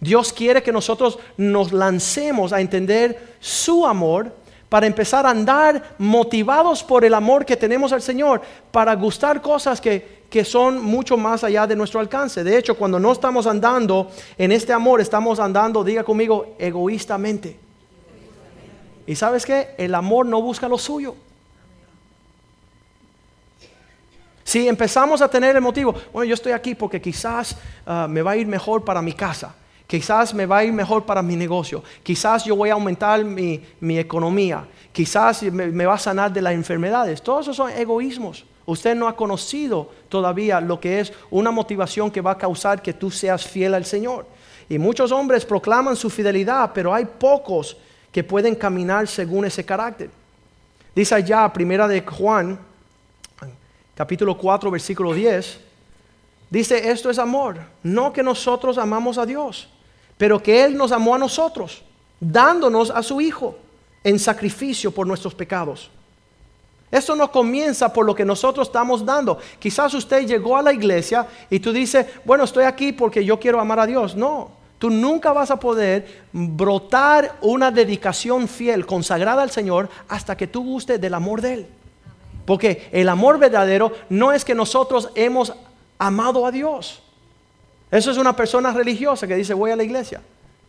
Dios 0.00 0.32
quiere 0.32 0.62
que 0.62 0.72
nosotros 0.72 1.18
nos 1.36 1.72
lancemos 1.72 2.52
a 2.52 2.60
entender 2.60 3.36
su 3.38 3.86
amor 3.86 4.34
para 4.68 4.86
empezar 4.86 5.26
a 5.26 5.30
andar 5.30 5.96
motivados 5.98 6.82
por 6.82 7.04
el 7.04 7.12
amor 7.12 7.44
que 7.44 7.56
tenemos 7.56 7.92
al 7.92 8.00
Señor, 8.00 8.40
para 8.70 8.94
gustar 8.94 9.42
cosas 9.42 9.80
que, 9.80 10.22
que 10.30 10.44
son 10.44 10.82
mucho 10.82 11.16
más 11.16 11.44
allá 11.44 11.66
de 11.66 11.76
nuestro 11.76 11.98
alcance. 12.00 12.44
De 12.44 12.56
hecho, 12.56 12.76
cuando 12.76 12.98
no 13.00 13.12
estamos 13.12 13.46
andando 13.46 14.10
en 14.38 14.52
este 14.52 14.72
amor, 14.72 15.00
estamos 15.00 15.40
andando, 15.40 15.82
diga 15.82 16.04
conmigo, 16.04 16.54
egoístamente. 16.58 17.58
¿Y 19.06 19.16
sabes 19.16 19.44
qué? 19.44 19.74
El 19.76 19.94
amor 19.96 20.24
no 20.24 20.40
busca 20.40 20.68
lo 20.68 20.78
suyo. 20.78 21.16
Si 24.44 24.66
empezamos 24.68 25.20
a 25.20 25.28
tener 25.28 25.56
el 25.56 25.62
motivo, 25.62 25.94
bueno, 26.12 26.28
yo 26.28 26.34
estoy 26.34 26.52
aquí 26.52 26.74
porque 26.74 27.00
quizás 27.00 27.56
ah, 27.86 28.06
me 28.08 28.22
va 28.22 28.32
a 28.32 28.36
ir 28.36 28.46
mejor 28.46 28.84
para 28.84 29.02
mi 29.02 29.12
casa, 29.12 29.54
quizás 29.90 30.32
me 30.32 30.46
va 30.46 30.58
a 30.58 30.64
ir 30.64 30.72
mejor 30.72 31.04
para 31.04 31.20
mi 31.20 31.34
negocio, 31.34 31.82
quizás 32.04 32.44
yo 32.44 32.54
voy 32.54 32.70
a 32.70 32.74
aumentar 32.74 33.24
mi, 33.24 33.60
economía, 33.98 34.64
quizás 34.92 35.42
me, 35.42 35.66
me, 35.66 35.84
va 35.84 35.94
a 35.94 35.98
sanar 35.98 36.32
de 36.32 36.40
las 36.40 36.52
enfermedades. 36.52 37.20
Todos 37.20 37.46
esos 37.46 37.56
son 37.56 37.72
egoísmos. 37.72 38.44
Usted 38.66 38.94
no 38.94 39.08
ha 39.08 39.16
conocido 39.16 39.90
todavía 40.08 40.60
lo 40.60 40.78
que 40.78 41.00
es 41.00 41.12
una 41.28 41.50
motivación 41.50 42.08
que 42.08 42.20
va 42.20 42.30
a 42.30 42.38
causar 42.38 42.80
que 42.80 42.92
tú 42.92 43.10
seas 43.10 43.44
fiel 43.44 43.74
al 43.74 43.84
Señor. 43.84 44.26
Y 44.68 44.78
muchos 44.78 45.10
hombres 45.10 45.44
proclaman 45.44 45.96
su 45.96 46.08
fidelidad, 46.08 46.70
pero 46.72 46.94
hay 46.94 47.04
pocos 47.04 47.76
que 48.12 48.22
pueden 48.22 48.54
caminar 48.54 49.08
según 49.08 49.44
ese 49.44 49.64
carácter. 49.64 50.08
Dice 50.94 51.16
allá, 51.16 51.52
primera 51.52 51.88
de 51.88 52.02
Juan, 52.02 52.56
capítulo 53.96 54.38
4, 54.38 54.70
versículo 54.70 55.12
10, 55.12 55.58
dice, 56.48 56.92
esto 56.92 57.10
es 57.10 57.18
amor, 57.18 57.58
no 57.82 58.12
que 58.12 58.22
nosotros 58.22 58.78
amamos 58.78 59.18
a 59.18 59.26
Dios, 59.26 59.68
pero 60.20 60.42
que 60.42 60.62
Él 60.62 60.76
nos 60.76 60.92
amó 60.92 61.14
a 61.14 61.18
nosotros, 61.18 61.82
dándonos 62.20 62.90
a 62.90 63.02
su 63.02 63.22
Hijo 63.22 63.56
en 64.04 64.18
sacrificio 64.18 64.90
por 64.90 65.06
nuestros 65.06 65.34
pecados. 65.34 65.90
Esto 66.90 67.16
no 67.16 67.32
comienza 67.32 67.90
por 67.90 68.04
lo 68.04 68.14
que 68.14 68.26
nosotros 68.26 68.68
estamos 68.68 69.02
dando. 69.02 69.38
Quizás 69.58 69.94
usted 69.94 70.26
llegó 70.26 70.58
a 70.58 70.62
la 70.62 70.74
iglesia 70.74 71.26
y 71.48 71.58
tú 71.58 71.72
dices, 71.72 72.04
bueno, 72.22 72.44
estoy 72.44 72.64
aquí 72.64 72.92
porque 72.92 73.24
yo 73.24 73.40
quiero 73.40 73.62
amar 73.62 73.80
a 73.80 73.86
Dios. 73.86 74.14
No, 74.14 74.50
tú 74.78 74.90
nunca 74.90 75.32
vas 75.32 75.50
a 75.50 75.58
poder 75.58 76.24
brotar 76.32 77.38
una 77.40 77.70
dedicación 77.70 78.46
fiel, 78.46 78.84
consagrada 78.84 79.42
al 79.42 79.50
Señor, 79.50 79.88
hasta 80.06 80.36
que 80.36 80.46
tú 80.46 80.62
gustes 80.62 81.00
del 81.00 81.14
amor 81.14 81.40
de 81.40 81.54
Él. 81.54 81.66
Porque 82.44 82.90
el 82.92 83.08
amor 83.08 83.38
verdadero 83.38 83.92
no 84.10 84.32
es 84.32 84.44
que 84.44 84.54
nosotros 84.54 85.08
hemos 85.14 85.54
amado 85.98 86.44
a 86.44 86.50
Dios. 86.50 87.02
Eso 87.90 88.10
es 88.10 88.16
una 88.16 88.34
persona 88.34 88.72
religiosa 88.72 89.26
que 89.26 89.34
dice 89.34 89.54
voy 89.54 89.70
a 89.70 89.76
la 89.76 89.82
iglesia. 89.82 90.20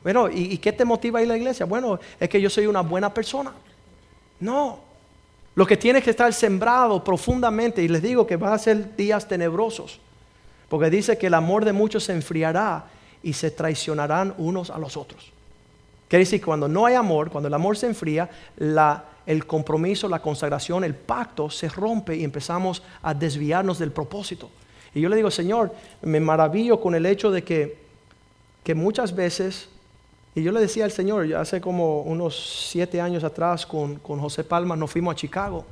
Bueno, 0.04 0.30
¿y, 0.30 0.58
qué 0.58 0.72
te 0.72 0.84
motiva 0.84 1.20
a 1.20 1.22
ir 1.22 1.30
a 1.30 1.34
la 1.34 1.38
iglesia? 1.38 1.66
Bueno, 1.66 2.00
es 2.20 2.28
que 2.28 2.42
yo 2.42 2.50
soy 2.50 2.66
una 2.66 2.82
buena 2.82 3.14
persona. 3.14 3.54
No. 4.40 4.80
Lo 5.54 5.68
que 5.68 5.78
tiene 5.78 6.02
que 6.02 6.10
estar 6.10 6.34
sembrado 6.34 7.04
profundamente, 7.04 7.84
y 7.84 7.88
les 7.88 8.02
digo 8.02 8.26
que 8.26 8.38
van 8.38 8.54
a 8.54 8.58
ser 8.58 8.96
días 8.96 9.28
tenebrosos, 9.28 10.00
porque 10.70 10.90
dice 10.90 11.18
que 11.18 11.28
el 11.28 11.36
amor 11.36 11.66
de 11.66 11.74
muchos 11.74 12.06
se 12.06 12.14
enfriará 12.14 12.86
y 13.22 13.34
se 13.34 13.52
traicionarán 13.52 14.34
unos 14.40 14.72
a 14.72 14.80
los 14.80 14.98
otros. 14.98 15.32
Quiere 16.08 16.26
decir 16.26 16.44
cuando 16.44 16.68
no 16.68 16.88
hay 16.88 16.96
amor, 16.96 17.30
cuando 17.30 17.48
el 17.48 17.54
amor 17.54 17.78
se 17.78 17.86
enfría, 17.86 18.30
la 18.58 19.06
el 19.26 19.46
compromiso, 19.46 20.10
la 20.10 20.22
consagración, 20.22 20.84
el 20.84 20.96
pacto 20.96 21.50
se 21.50 21.70
rompe 21.70 22.16
y 22.16 22.24
empezamos 22.24 22.82
a 23.02 23.14
desviarnos 23.14 23.78
del 23.80 23.92
propósito. 23.92 24.50
Y 24.94 25.02
yo 25.02 25.10
le 25.10 25.16
digo, 25.16 25.32
Señor, 25.32 25.74
me 26.02 26.20
maravillo 26.20 26.80
con 26.80 26.96
el 26.96 27.06
hecho 27.06 27.32
de 27.32 27.44
que, 27.44 27.78
que 28.64 28.76
muchas 28.76 29.16
veces, 29.16 29.70
y 30.36 30.44
yo 30.44 30.52
le 30.52 30.60
decía 30.60 30.86
al 30.86 30.92
Señor, 30.92 31.34
hace 31.34 31.62
como 31.62 32.02
unos 32.02 32.68
siete 32.70 33.00
años 33.00 33.24
atrás 33.24 33.66
con, 33.66 33.96
con 33.96 34.20
José 34.20 34.44
Palma 34.44 34.76
nos 34.76 34.92
fuimos 34.92 35.14
a 35.14 35.16
Chicago. 35.16 35.66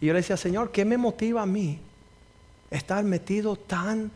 Y 0.00 0.06
yo 0.06 0.12
le 0.12 0.20
decía, 0.20 0.36
Señor, 0.36 0.70
¿qué 0.70 0.84
me 0.84 0.96
motiva 0.96 1.42
a 1.42 1.46
mí 1.46 1.78
estar 2.70 3.02
metido 3.04 3.56
tan 3.56 4.10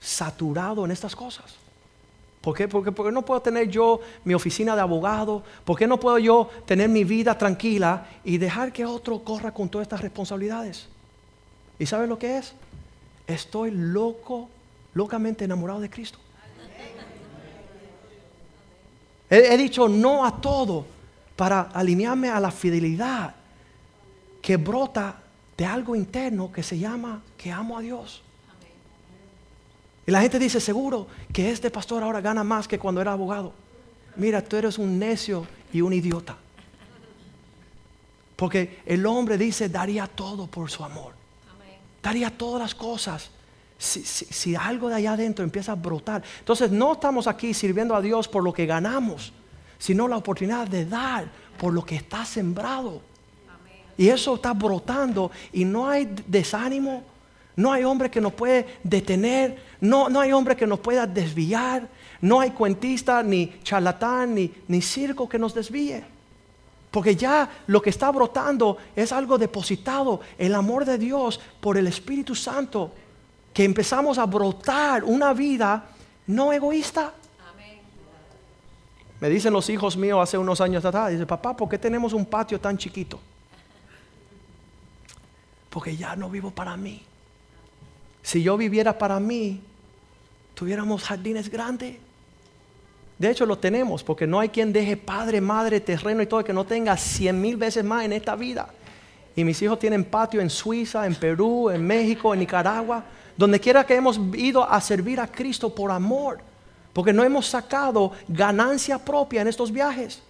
saturado 0.00 0.84
en 0.84 0.90
estas 0.90 1.14
cosas? 1.14 1.62
¿Por 2.40 2.56
qué? 2.56 2.66
Porque, 2.66 2.90
porque, 2.90 3.12
no 3.12 3.22
puedo 3.22 3.40
tener 3.40 3.68
yo 3.68 4.00
mi 4.24 4.34
oficina 4.34 4.74
de 4.74 4.80
abogado. 4.80 5.44
¿Por 5.64 5.78
qué 5.78 5.86
no 5.86 6.00
puedo 6.00 6.18
yo 6.18 6.50
tener 6.66 6.88
mi 6.88 7.04
vida 7.04 7.38
tranquila 7.38 8.08
y 8.24 8.36
dejar 8.36 8.72
que 8.72 8.84
otro 8.84 9.20
corra 9.20 9.54
con 9.54 9.68
todas 9.68 9.84
estas 9.84 10.00
responsabilidades? 10.00 10.88
¿Y 11.82 11.86
sabes 11.86 12.08
lo 12.08 12.16
que 12.16 12.38
es? 12.38 12.52
Estoy 13.26 13.72
loco, 13.72 14.48
locamente 14.94 15.46
enamorado 15.46 15.80
de 15.80 15.90
Cristo. 15.90 16.16
He, 19.28 19.52
he 19.52 19.56
dicho 19.56 19.88
no 19.88 20.24
a 20.24 20.40
todo 20.40 20.86
para 21.34 21.62
alinearme 21.62 22.28
a 22.28 22.38
la 22.38 22.52
fidelidad 22.52 23.34
que 24.40 24.58
brota 24.58 25.22
de 25.56 25.66
algo 25.66 25.96
interno 25.96 26.52
que 26.52 26.62
se 26.62 26.78
llama 26.78 27.20
que 27.36 27.50
amo 27.50 27.76
a 27.76 27.80
Dios. 27.80 28.22
Y 30.06 30.12
la 30.12 30.20
gente 30.20 30.38
dice, 30.38 30.60
seguro 30.60 31.08
que 31.32 31.50
este 31.50 31.68
pastor 31.68 32.04
ahora 32.04 32.20
gana 32.20 32.44
más 32.44 32.68
que 32.68 32.78
cuando 32.78 33.00
era 33.00 33.14
abogado. 33.14 33.54
Mira, 34.14 34.40
tú 34.40 34.54
eres 34.54 34.78
un 34.78 35.00
necio 35.00 35.48
y 35.72 35.80
un 35.80 35.92
idiota. 35.92 36.36
Porque 38.36 38.80
el 38.86 39.04
hombre 39.04 39.36
dice, 39.36 39.68
daría 39.68 40.06
todo 40.06 40.46
por 40.46 40.70
su 40.70 40.84
amor. 40.84 41.21
Daría 42.02 42.30
todas 42.30 42.60
las 42.60 42.74
cosas. 42.74 43.30
Si, 43.78 44.54
algo 44.54 44.88
de 44.88 44.96
allá 44.96 45.12
adentro 45.14 45.44
empieza 45.44 45.72
a 45.72 45.74
brotar. 45.74 46.22
Entonces 46.38 46.70
no 46.70 46.92
estamos 46.92 47.26
aquí 47.26 47.52
sirviendo 47.52 47.94
a 47.94 48.00
Dios 48.00 48.28
por 48.28 48.44
lo 48.44 48.52
que 48.52 48.64
ganamos, 48.64 49.32
sino 49.78 50.06
la 50.06 50.16
oportunidad 50.16 50.68
de 50.68 50.86
dar 50.86 51.26
por 51.58 51.72
lo 51.72 51.84
que 51.84 51.96
está 51.96 52.24
sembrado. 52.24 53.02
Y 53.96 54.08
eso 54.08 54.36
está 54.36 54.52
brotando 54.52 55.30
y 55.52 55.64
no 55.64 55.88
hay 55.88 56.14
desánimo, 56.26 57.02
no 57.56 57.72
hay 57.72 57.84
hombre 57.84 58.10
que 58.10 58.20
nos 58.20 58.32
puede 58.32 58.78
detener, 58.82 59.62
no, 59.80 60.08
no 60.08 60.20
hay 60.20 60.32
hombre 60.32 60.56
que 60.56 60.66
nos 60.66 60.78
pueda 60.78 61.06
desviar, 61.06 61.88
no 62.20 62.40
hay 62.40 62.50
cuentista, 62.50 63.22
ni 63.22 63.60
charlatán, 63.62 64.34
ni, 64.34 64.50
ni 64.68 64.80
circo 64.80 65.28
que 65.28 65.38
nos 65.38 65.54
desvíe. 65.54 66.11
Porque 66.92 67.16
ya 67.16 67.48
lo 67.68 67.80
que 67.80 67.88
está 67.88 68.10
brotando 68.10 68.76
es 68.94 69.12
algo 69.12 69.38
depositado, 69.38 70.20
el 70.36 70.54
amor 70.54 70.84
de 70.84 70.98
Dios 70.98 71.40
por 71.58 71.78
el 71.78 71.86
Espíritu 71.86 72.34
Santo, 72.34 72.92
que 73.54 73.64
empezamos 73.64 74.18
a 74.18 74.26
brotar 74.26 75.02
una 75.02 75.32
vida 75.32 75.86
no 76.26 76.52
egoísta. 76.52 77.14
Me 79.20 79.30
dicen 79.30 79.54
los 79.54 79.70
hijos 79.70 79.96
míos 79.96 80.20
hace 80.20 80.36
unos 80.36 80.60
años 80.60 80.84
atrás, 80.84 81.12
dice, 81.12 81.24
papá, 81.24 81.56
¿por 81.56 81.68
qué 81.68 81.78
tenemos 81.78 82.12
un 82.12 82.26
patio 82.26 82.60
tan 82.60 82.76
chiquito? 82.76 83.18
Porque 85.70 85.96
ya 85.96 86.14
no 86.14 86.28
vivo 86.28 86.50
para 86.50 86.76
mí. 86.76 87.02
Si 88.22 88.42
yo 88.42 88.58
viviera 88.58 88.98
para 88.98 89.18
mí, 89.18 89.62
tuviéramos 90.54 91.04
jardines 91.04 91.48
grandes. 91.48 91.96
De 93.18 93.30
hecho, 93.30 93.46
lo 93.46 93.58
tenemos, 93.58 94.02
porque 94.02 94.26
no 94.26 94.40
hay 94.40 94.48
quien 94.48 94.72
deje 94.72 94.96
padre, 94.96 95.40
madre, 95.40 95.80
terreno 95.80 96.22
y 96.22 96.26
todo 96.26 96.42
que 96.42 96.52
no 96.52 96.64
tenga 96.64 96.96
cien 96.96 97.40
mil 97.40 97.56
veces 97.56 97.84
más 97.84 98.04
en 98.04 98.12
esta 98.12 98.34
vida. 98.34 98.68
Y 99.36 99.44
mis 99.44 99.60
hijos 99.62 99.78
tienen 99.78 100.04
patio 100.04 100.40
en 100.40 100.50
Suiza, 100.50 101.06
en 101.06 101.14
Perú, 101.14 101.70
en 101.70 101.86
México, 101.86 102.34
en 102.34 102.40
Nicaragua, 102.40 103.04
donde 103.36 103.60
quiera 103.60 103.84
que 103.86 103.94
hemos 103.94 104.20
ido 104.34 104.68
a 104.68 104.80
servir 104.80 105.20
a 105.20 105.26
Cristo 105.26 105.74
por 105.74 105.90
amor, 105.90 106.40
porque 106.92 107.12
no 107.12 107.24
hemos 107.24 107.46
sacado 107.46 108.12
ganancia 108.28 108.98
propia 108.98 109.40
en 109.40 109.48
estos 109.48 109.72
viajes. 109.72 110.22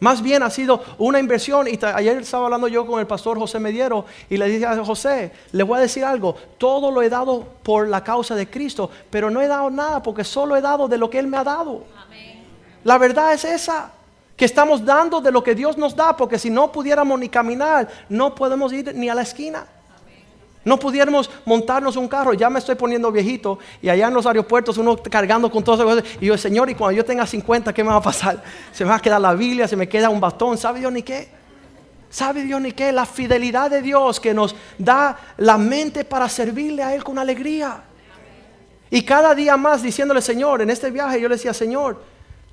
Más 0.00 0.22
bien 0.22 0.42
ha 0.42 0.50
sido 0.50 0.82
una 0.98 1.18
inversión. 1.18 1.66
Y 1.68 1.78
ayer 1.82 2.18
estaba 2.18 2.44
hablando 2.44 2.68
yo 2.68 2.86
con 2.86 3.00
el 3.00 3.06
pastor 3.06 3.38
José 3.38 3.58
Mediero 3.58 4.04
y 4.30 4.36
le 4.36 4.46
dije 4.46 4.66
a 4.66 4.84
José, 4.84 5.32
le 5.52 5.62
voy 5.62 5.78
a 5.78 5.82
decir 5.82 6.04
algo, 6.04 6.36
todo 6.56 6.90
lo 6.90 7.02
he 7.02 7.08
dado 7.08 7.44
por 7.62 7.88
la 7.88 8.04
causa 8.04 8.34
de 8.34 8.48
Cristo, 8.48 8.90
pero 9.10 9.30
no 9.30 9.40
he 9.40 9.48
dado 9.48 9.70
nada 9.70 10.02
porque 10.02 10.24
solo 10.24 10.56
he 10.56 10.60
dado 10.60 10.88
de 10.88 10.98
lo 10.98 11.10
que 11.10 11.18
Él 11.18 11.26
me 11.26 11.36
ha 11.36 11.44
dado. 11.44 11.84
La 12.84 12.96
verdad 12.96 13.32
es 13.32 13.44
esa, 13.44 13.92
que 14.36 14.44
estamos 14.44 14.84
dando 14.84 15.20
de 15.20 15.32
lo 15.32 15.42
que 15.42 15.54
Dios 15.54 15.76
nos 15.76 15.96
da, 15.96 16.16
porque 16.16 16.38
si 16.38 16.48
no 16.48 16.70
pudiéramos 16.70 17.18
ni 17.18 17.28
caminar, 17.28 17.88
no 18.08 18.34
podemos 18.34 18.72
ir 18.72 18.94
ni 18.94 19.08
a 19.08 19.14
la 19.14 19.22
esquina. 19.22 19.66
No 20.68 20.78
pudiéramos 20.78 21.30
montarnos 21.46 21.96
un 21.96 22.06
carro, 22.08 22.34
ya 22.34 22.50
me 22.50 22.58
estoy 22.58 22.74
poniendo 22.74 23.10
viejito 23.10 23.58
y 23.80 23.88
allá 23.88 24.08
en 24.08 24.12
los 24.12 24.26
aeropuertos 24.26 24.76
uno 24.76 24.98
cargando 24.98 25.50
con 25.50 25.64
todas 25.64 25.80
esas 25.80 25.94
cosas. 25.94 26.18
Y 26.20 26.26
yo, 26.26 26.36
Señor, 26.36 26.68
y 26.68 26.74
cuando 26.74 26.94
yo 26.94 27.06
tenga 27.06 27.26
50, 27.26 27.72
¿qué 27.72 27.82
me 27.82 27.88
va 27.88 27.96
a 27.96 28.02
pasar? 28.02 28.42
Se 28.72 28.84
me 28.84 28.90
va 28.90 28.96
a 28.96 29.00
quedar 29.00 29.18
la 29.18 29.32
Biblia, 29.32 29.66
se 29.66 29.76
me 29.76 29.88
queda 29.88 30.10
un 30.10 30.20
bastón, 30.20 30.58
¿sabe 30.58 30.80
Dios 30.80 30.92
ni 30.92 31.02
qué? 31.02 31.30
¿Sabe 32.10 32.42
Dios 32.42 32.60
ni 32.60 32.72
qué? 32.72 32.92
La 32.92 33.06
fidelidad 33.06 33.70
de 33.70 33.80
Dios 33.80 34.20
que 34.20 34.34
nos 34.34 34.54
da 34.76 35.16
la 35.38 35.56
mente 35.56 36.04
para 36.04 36.28
servirle 36.28 36.82
a 36.82 36.94
Él 36.94 37.02
con 37.02 37.18
alegría. 37.18 37.84
Y 38.90 39.02
cada 39.02 39.34
día 39.34 39.56
más 39.56 39.82
diciéndole, 39.82 40.20
Señor, 40.20 40.60
en 40.60 40.68
este 40.68 40.90
viaje 40.90 41.18
yo 41.18 41.28
le 41.28 41.36
decía, 41.36 41.54
Señor, 41.54 42.02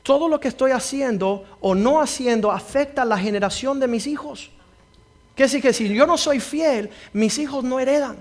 todo 0.03 0.29
lo 0.29 0.39
que 0.39 0.47
estoy 0.47 0.71
haciendo 0.71 1.43
o 1.59 1.75
no 1.75 2.01
haciendo 2.01 2.49
afecta 2.49 3.01
a 3.01 3.05
la 3.05 3.17
generación 3.17 3.79
de 3.79 3.87
mis 3.89 4.07
hijos. 4.07 4.51
Que 5.35 5.43
decir 5.43 5.61
que 5.61 5.73
si 5.73 5.93
yo 5.93 6.07
no 6.07 6.17
soy 6.17 6.39
fiel, 6.39 6.89
mis 7.13 7.37
hijos 7.37 7.63
no 7.63 7.79
heredan. 7.79 8.17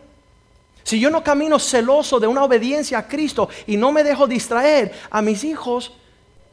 Si 0.83 1.01
yo 1.01 1.11
no 1.11 1.25
camino 1.25 1.59
celoso 1.59 2.21
de 2.21 2.27
una 2.27 2.45
obediencia 2.45 2.99
a 2.99 3.09
Cristo 3.09 3.49
y 3.67 3.77
no 3.77 3.91
me 3.91 4.05
dejo 4.05 4.27
distraer, 4.27 4.93
a 5.11 5.23
mis 5.23 5.43
hijos 5.45 5.95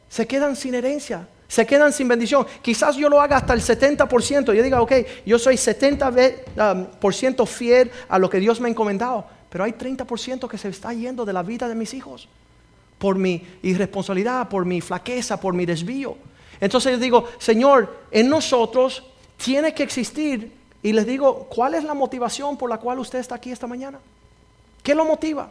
se 0.08 0.26
quedan 0.26 0.56
sin 0.56 0.74
herencia, 0.74 1.28
se 1.48 1.66
quedan 1.66 1.92
sin 1.92 2.08
bendición. 2.08 2.46
Quizás 2.62 2.96
yo 2.96 3.10
lo 3.10 3.20
haga 3.20 3.36
hasta 3.36 3.52
el 3.52 3.60
70%. 3.60 4.54
Yo 4.54 4.62
diga, 4.62 4.80
ok, 4.80 4.92
yo 5.26 5.38
soy 5.38 5.56
70% 5.56 7.40
um, 7.40 7.46
fiel 7.46 7.90
a 8.08 8.18
lo 8.18 8.30
que 8.30 8.40
Dios 8.40 8.58
me 8.58 8.68
ha 8.68 8.70
encomendado. 8.70 9.26
Pero 9.50 9.64
hay 9.64 9.72
30% 9.72 10.48
que 10.48 10.56
se 10.56 10.70
está 10.70 10.94
yendo 10.94 11.26
de 11.26 11.34
la 11.34 11.42
vida 11.42 11.68
de 11.68 11.74
mis 11.74 11.92
hijos. 11.92 12.26
Por 12.98 13.16
mi 13.16 13.46
irresponsabilidad, 13.62 14.48
por 14.48 14.64
mi 14.64 14.80
flaqueza, 14.80 15.38
por 15.38 15.52
mi 15.52 15.66
desvío. 15.66 16.16
Entonces 16.58 16.92
yo 16.92 16.98
digo, 16.98 17.28
Señor, 17.38 17.98
en 18.10 18.30
nosotros 18.30 19.02
tiene 19.42 19.74
que 19.74 19.82
existir 19.82 20.52
Y 20.82 20.92
les 20.92 21.06
digo, 21.06 21.46
¿cuál 21.48 21.74
es 21.74 21.84
la 21.84 21.94
motivación 21.94 22.56
por 22.56 22.68
la 22.68 22.78
cual 22.78 22.98
usted 22.98 23.20
está 23.20 23.36
aquí 23.36 23.52
esta 23.52 23.68
mañana? 23.68 24.00
¿Qué 24.82 24.94
lo 24.94 25.04
motiva? 25.04 25.48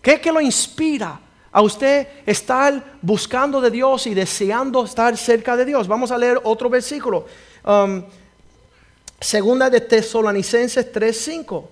¿Qué, 0.00 0.20
qué 0.20 0.30
lo 0.30 0.40
inspira 0.40 1.18
a 1.50 1.60
usted 1.60 2.06
estar 2.24 2.98
buscando 3.02 3.60
de 3.60 3.70
Dios 3.70 4.06
y 4.06 4.14
deseando 4.14 4.84
estar 4.84 5.16
cerca 5.16 5.56
de 5.56 5.64
Dios? 5.64 5.88
Vamos 5.88 6.12
a 6.12 6.18
leer 6.18 6.40
otro 6.44 6.70
versículo. 6.70 7.26
Um, 7.64 8.04
segunda 9.20 9.68
de 9.68 9.80
Tesalonicenses 9.80 10.92
3:5. 10.92 11.64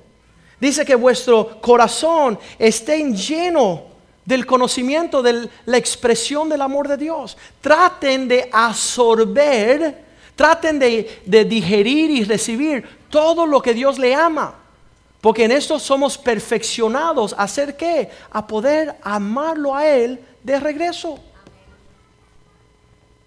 Dice 0.61 0.85
que 0.85 0.97
vuestro 0.97 1.61
corazón 1.61 2.37
esté 2.59 2.99
lleno 3.13 3.85
del 4.25 4.45
conocimiento, 4.45 5.23
de 5.23 5.49
la 5.67 5.77
expresión 5.77 6.49
del 6.49 6.63
amor 6.63 6.89
de 6.89 6.97
Dios. 6.97 7.37
Traten 7.61 8.27
de 8.27 8.51
absorber 8.53 10.10
Traten 10.41 10.79
de, 10.79 11.45
digerir 11.45 12.11
y 12.11 12.25
recibir 12.25 12.83
todo 13.11 13.45
lo 13.45 13.61
que 13.61 13.75
Dios 13.75 13.99
le 13.99 14.15
ama. 14.15 14.55
Porque 15.21 15.45
en 15.45 15.53
esto 15.53 15.79
somos 15.79 16.17
perfeccionados 16.17 17.35
a 17.35 17.43
hacer 17.43 17.77
qué? 17.77 18.09
A 18.31 18.47
poder 18.47 18.97
amarlo 19.03 19.77
a 19.77 19.87
Él 19.87 20.19
de 20.43 20.59
regreso. 20.59 21.19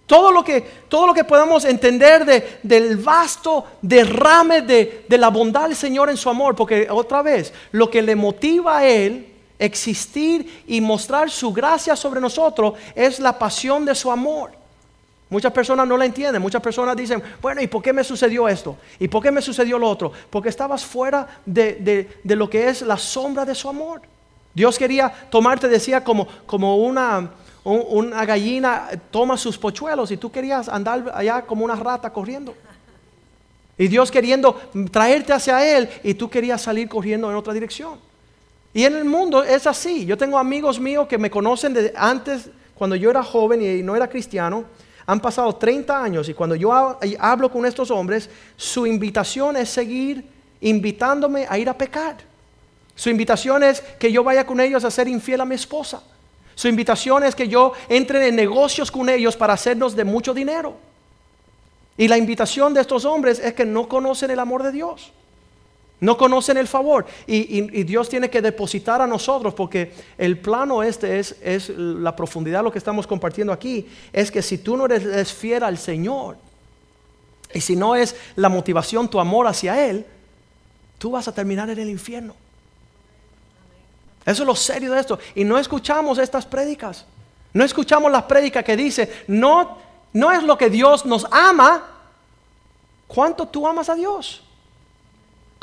Todo 0.07 0.31
lo 0.31 0.43
que, 0.43 0.61
todo 0.89 1.05
lo 1.05 1.13
que 1.13 1.23
podamos 1.23 1.65
entender 1.65 2.25
de, 2.25 2.57
del 2.63 2.97
vasto 2.97 3.63
derrame 3.79 4.63
de, 4.63 5.05
de 5.07 5.17
la 5.19 5.29
bondad 5.29 5.67
del 5.67 5.75
Señor 5.75 6.09
en 6.09 6.17
su 6.17 6.31
amor. 6.31 6.55
Porque 6.55 6.87
otra 6.89 7.21
vez, 7.21 7.53
lo 7.73 7.91
que 7.91 8.01
le 8.01 8.15
motiva 8.15 8.79
a 8.79 8.87
Él 8.87 9.35
existir 9.59 10.63
y 10.65 10.81
mostrar 10.81 11.29
su 11.29 11.53
gracia 11.53 11.95
sobre 11.95 12.19
nosotros 12.19 12.73
es 12.95 13.19
la 13.19 13.37
pasión 13.37 13.85
de 13.85 13.93
su 13.93 14.09
amor. 14.11 14.62
Muchas 15.33 15.51
personas 15.51 15.87
no 15.87 15.97
la 15.97 16.05
entienden. 16.05 16.39
Muchas 16.39 16.61
personas 16.61 16.95
dicen, 16.95 17.19
bueno, 17.41 17.59
¿y 17.59 17.65
por 17.65 17.81
qué 17.81 17.91
me 17.91 18.03
sucedió 18.03 18.47
esto? 18.47 18.77
¿Y 18.99 19.07
por 19.07 19.23
qué 19.23 19.31
me 19.31 19.41
sucedió 19.41 19.79
lo 19.79 19.89
otro? 19.89 20.11
Porque 20.29 20.49
estabas 20.49 20.85
fuera 20.85 21.41
de, 21.43 22.07
lo 22.23 22.47
que 22.47 22.69
es 22.69 22.83
la 22.83 22.99
sombra 22.99 23.43
de 23.43 23.55
su 23.55 23.67
amor. 23.67 24.03
Dios 24.53 24.77
quería 24.77 25.11
tomarte, 25.31 25.67
decía, 25.67 26.03
como, 26.03 26.27
como 26.45 26.77
una, 26.77 27.31
una 27.63 28.23
gallina 28.25 28.89
toma 29.09 29.35
sus 29.35 29.57
pochuelos 29.57 30.11
y 30.11 30.17
tú 30.17 30.31
querías 30.31 30.69
andar 30.69 31.11
allá 31.15 31.41
como 31.41 31.65
una 31.65 31.77
rata 31.77 32.11
corriendo. 32.11 32.53
Y 33.75 33.87
Dios 33.87 34.11
queriendo 34.11 34.61
traerte 34.91 35.33
hacia 35.33 35.65
Él 35.65 35.89
y 36.03 36.13
tú 36.13 36.29
querías 36.29 36.61
salir 36.61 36.87
corriendo 36.87 37.27
en 37.31 37.35
otra 37.35 37.53
dirección. 37.53 37.97
Y 38.71 38.85
en 38.85 38.97
el 38.97 39.05
mundo 39.05 39.43
es 39.43 39.65
así. 39.65 40.05
Yo 40.05 40.15
tengo 40.15 40.37
amigos 40.37 40.79
míos 40.79 41.07
que 41.07 41.17
me 41.17 41.31
conocen 41.31 41.73
desde 41.73 41.91
antes, 41.95 42.51
cuando 42.75 42.95
yo 42.95 43.09
era 43.09 43.23
joven 43.23 43.63
y 43.63 43.81
no 43.81 43.95
era 43.95 44.07
cristiano 44.07 44.65
han 45.05 45.19
pasado 45.19 45.53
30 45.55 46.03
años 46.03 46.29
y 46.29 46.33
cuando 46.33 46.55
yo 46.55 46.71
hablo 47.19 47.51
con 47.51 47.65
estos 47.65 47.91
hombres, 47.91 48.29
su 48.55 48.87
invitación 48.87 49.57
es 49.57 49.69
seguir 49.69 50.25
invitándome 50.61 51.45
a 51.49 51.57
ir 51.57 51.67
a 51.67 51.77
pecar. 51.77 52.17
Su 52.95 53.09
invitación 53.09 53.63
es 53.63 53.81
que 53.81 54.11
yo 54.11 54.23
vaya 54.23 54.45
con 54.45 54.59
ellos 54.59 54.83
a 54.85 54.91
ser 54.91 55.07
infiel 55.07 55.41
a 55.41 55.45
mi 55.45 55.55
esposa. 55.55 56.01
Su 56.55 56.67
invitación 56.67 57.23
es 57.23 57.35
que 57.35 57.47
yo 57.47 57.73
entre 57.89 58.27
en 58.27 58.35
negocios 58.35 58.91
con 58.91 59.09
ellos 59.09 59.35
para 59.35 59.53
hacernos 59.53 59.95
de 59.95 60.03
mucho 60.03 60.33
dinero. 60.33 60.75
Y 61.97 62.07
la 62.07 62.17
invitación 62.17 62.73
de 62.73 62.81
estos 62.81 63.05
hombres 63.05 63.39
es 63.39 63.53
que 63.53 63.65
no 63.65 63.87
conocen 63.87 64.31
el 64.31 64.39
amor 64.39 64.63
de 64.63 64.71
Dios. 64.71 65.11
No 66.03 66.17
conocen 66.17 66.57
el 66.57 66.67
favor. 66.67 67.05
Y, 67.25 67.61
Dios 67.83 68.09
tiene 68.09 68.29
que 68.29 68.41
depositar 68.41 69.01
a 69.01 69.07
nosotros, 69.07 69.53
porque 69.53 69.93
el 70.17 70.37
plano 70.37 70.83
este 70.83 71.17
es, 71.17 71.37
es, 71.41 71.69
la 71.69 72.13
profundidad 72.13 72.59
de 72.59 72.63
lo 72.65 72.71
que 72.73 72.77
estamos 72.77 73.07
compartiendo 73.07 73.53
aquí, 73.53 73.87
es 74.11 74.29
que 74.29 74.41
si 74.41 74.57
tú 74.57 74.75
no 74.75 74.85
eres, 74.85 75.31
fiel 75.31 75.63
al 75.63 75.77
Señor, 75.77 76.35
y 77.53 77.61
si 77.61 77.77
no 77.77 77.95
es 77.95 78.17
la 78.35 78.49
motivación 78.49 79.07
tu 79.07 79.17
amor 79.17 79.47
hacia 79.47 79.89
Él, 79.89 80.05
tú 80.97 81.11
vas 81.11 81.29
a 81.29 81.33
terminar 81.33 81.69
en 81.69 81.79
el 81.79 81.89
infierno. 81.89 82.35
Eso 84.25 84.43
es 84.43 84.47
lo 84.47 84.55
serio 84.57 84.91
de 84.91 84.99
esto. 84.99 85.17
Y 85.35 85.45
no 85.45 85.57
escuchamos 85.57 86.17
estas 86.17 86.45
prédicas. 86.45 87.05
No 87.53 87.63
escuchamos 87.63 88.11
las 88.11 88.23
prédicas 88.23 88.65
que 88.65 88.75
dice, 88.75 89.23
no, 89.27 89.77
no 90.11 90.33
es 90.33 90.43
lo 90.43 90.57
que 90.57 90.69
Dios 90.69 91.05
nos 91.05 91.25
ama, 91.31 91.81
cuánto 93.07 93.47
tú 93.47 93.65
amas 93.65 93.87
a 93.87 93.95
Dios. 93.95 94.43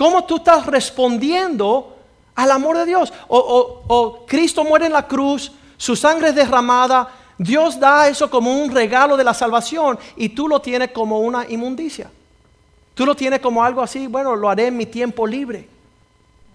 ¿Cómo 0.00 0.24
tú 0.24 0.36
estás 0.36 0.64
respondiendo 0.64 1.94
al 2.34 2.50
amor 2.52 2.78
de 2.78 2.86
Dios? 2.86 3.12
O, 3.28 4.24
Cristo 4.26 4.64
muere 4.64 4.86
en 4.86 4.94
la 4.94 5.06
cruz, 5.06 5.52
su 5.76 5.94
sangre 5.94 6.30
es 6.30 6.34
derramada, 6.34 7.10
Dios 7.36 7.78
da 7.78 8.08
eso 8.08 8.30
como 8.30 8.50
un 8.50 8.70
regalo 8.70 9.14
de 9.18 9.24
la 9.24 9.34
salvación 9.34 9.98
y 10.16 10.30
tú 10.30 10.48
lo 10.48 10.58
tienes 10.62 10.92
como 10.92 11.18
una 11.20 11.46
inmundicia. 11.46 12.10
Tú 12.94 13.04
lo 13.04 13.14
tienes 13.14 13.40
como 13.40 13.62
algo 13.62 13.82
así, 13.82 14.06
bueno, 14.06 14.34
lo 14.34 14.48
haré 14.48 14.68
en 14.68 14.78
mi 14.78 14.86
tiempo 14.86 15.26
libre. 15.26 15.68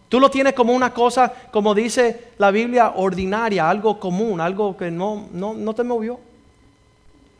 Tú 0.09 0.19
lo 0.19 0.31
tienes 0.31 0.53
como 0.53 0.73
una 0.73 0.91
cosa, 0.91 1.31
como 1.51 1.75
dice 1.75 2.29
la 2.39 2.49
Biblia, 2.49 2.93
ordinaria, 2.95 3.69
algo 3.69 3.99
común, 3.99 4.41
algo 4.41 4.75
que 4.75 4.89
no, 4.89 5.27
no, 5.31 5.53
no 5.53 5.75
te 5.75 5.83
movió. 5.83 6.19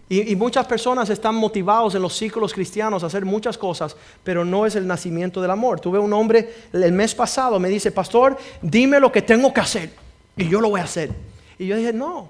Y, 0.07 0.35
muchas 0.35 0.67
personas 0.67 1.09
están 1.09 1.33
motivados 1.33 1.95
en 1.95 2.01
los 2.01 2.15
círculos 2.15 2.53
cristianos 2.53 3.03
a 3.03 3.07
hacer 3.07 3.25
muchas 3.25 3.57
cosas, 3.57 3.95
pero 4.23 4.45
no 4.45 4.67
es 4.67 4.75
el 4.75 4.85
nacimiento 4.85 5.41
del 5.41 5.49
amor. 5.49 5.79
Tuve 5.79 5.97
un 5.97 6.13
hombre 6.13 6.53
el 6.73 6.91
mes 6.91 7.15
pasado, 7.15 7.59
me 7.59 7.69
dice, 7.69 7.91
pastor, 7.91 8.37
dime 8.61 8.99
lo 8.99 9.11
que 9.11 9.23
tengo 9.23 9.51
que 9.51 9.61
hacer 9.61 9.91
y 10.37 10.47
yo 10.47 10.61
lo 10.61 10.69
voy 10.69 10.81
a 10.81 10.83
hacer. 10.83 11.11
Y 11.57 11.65
yo 11.65 11.75
dije, 11.75 11.91
no, 11.91 12.29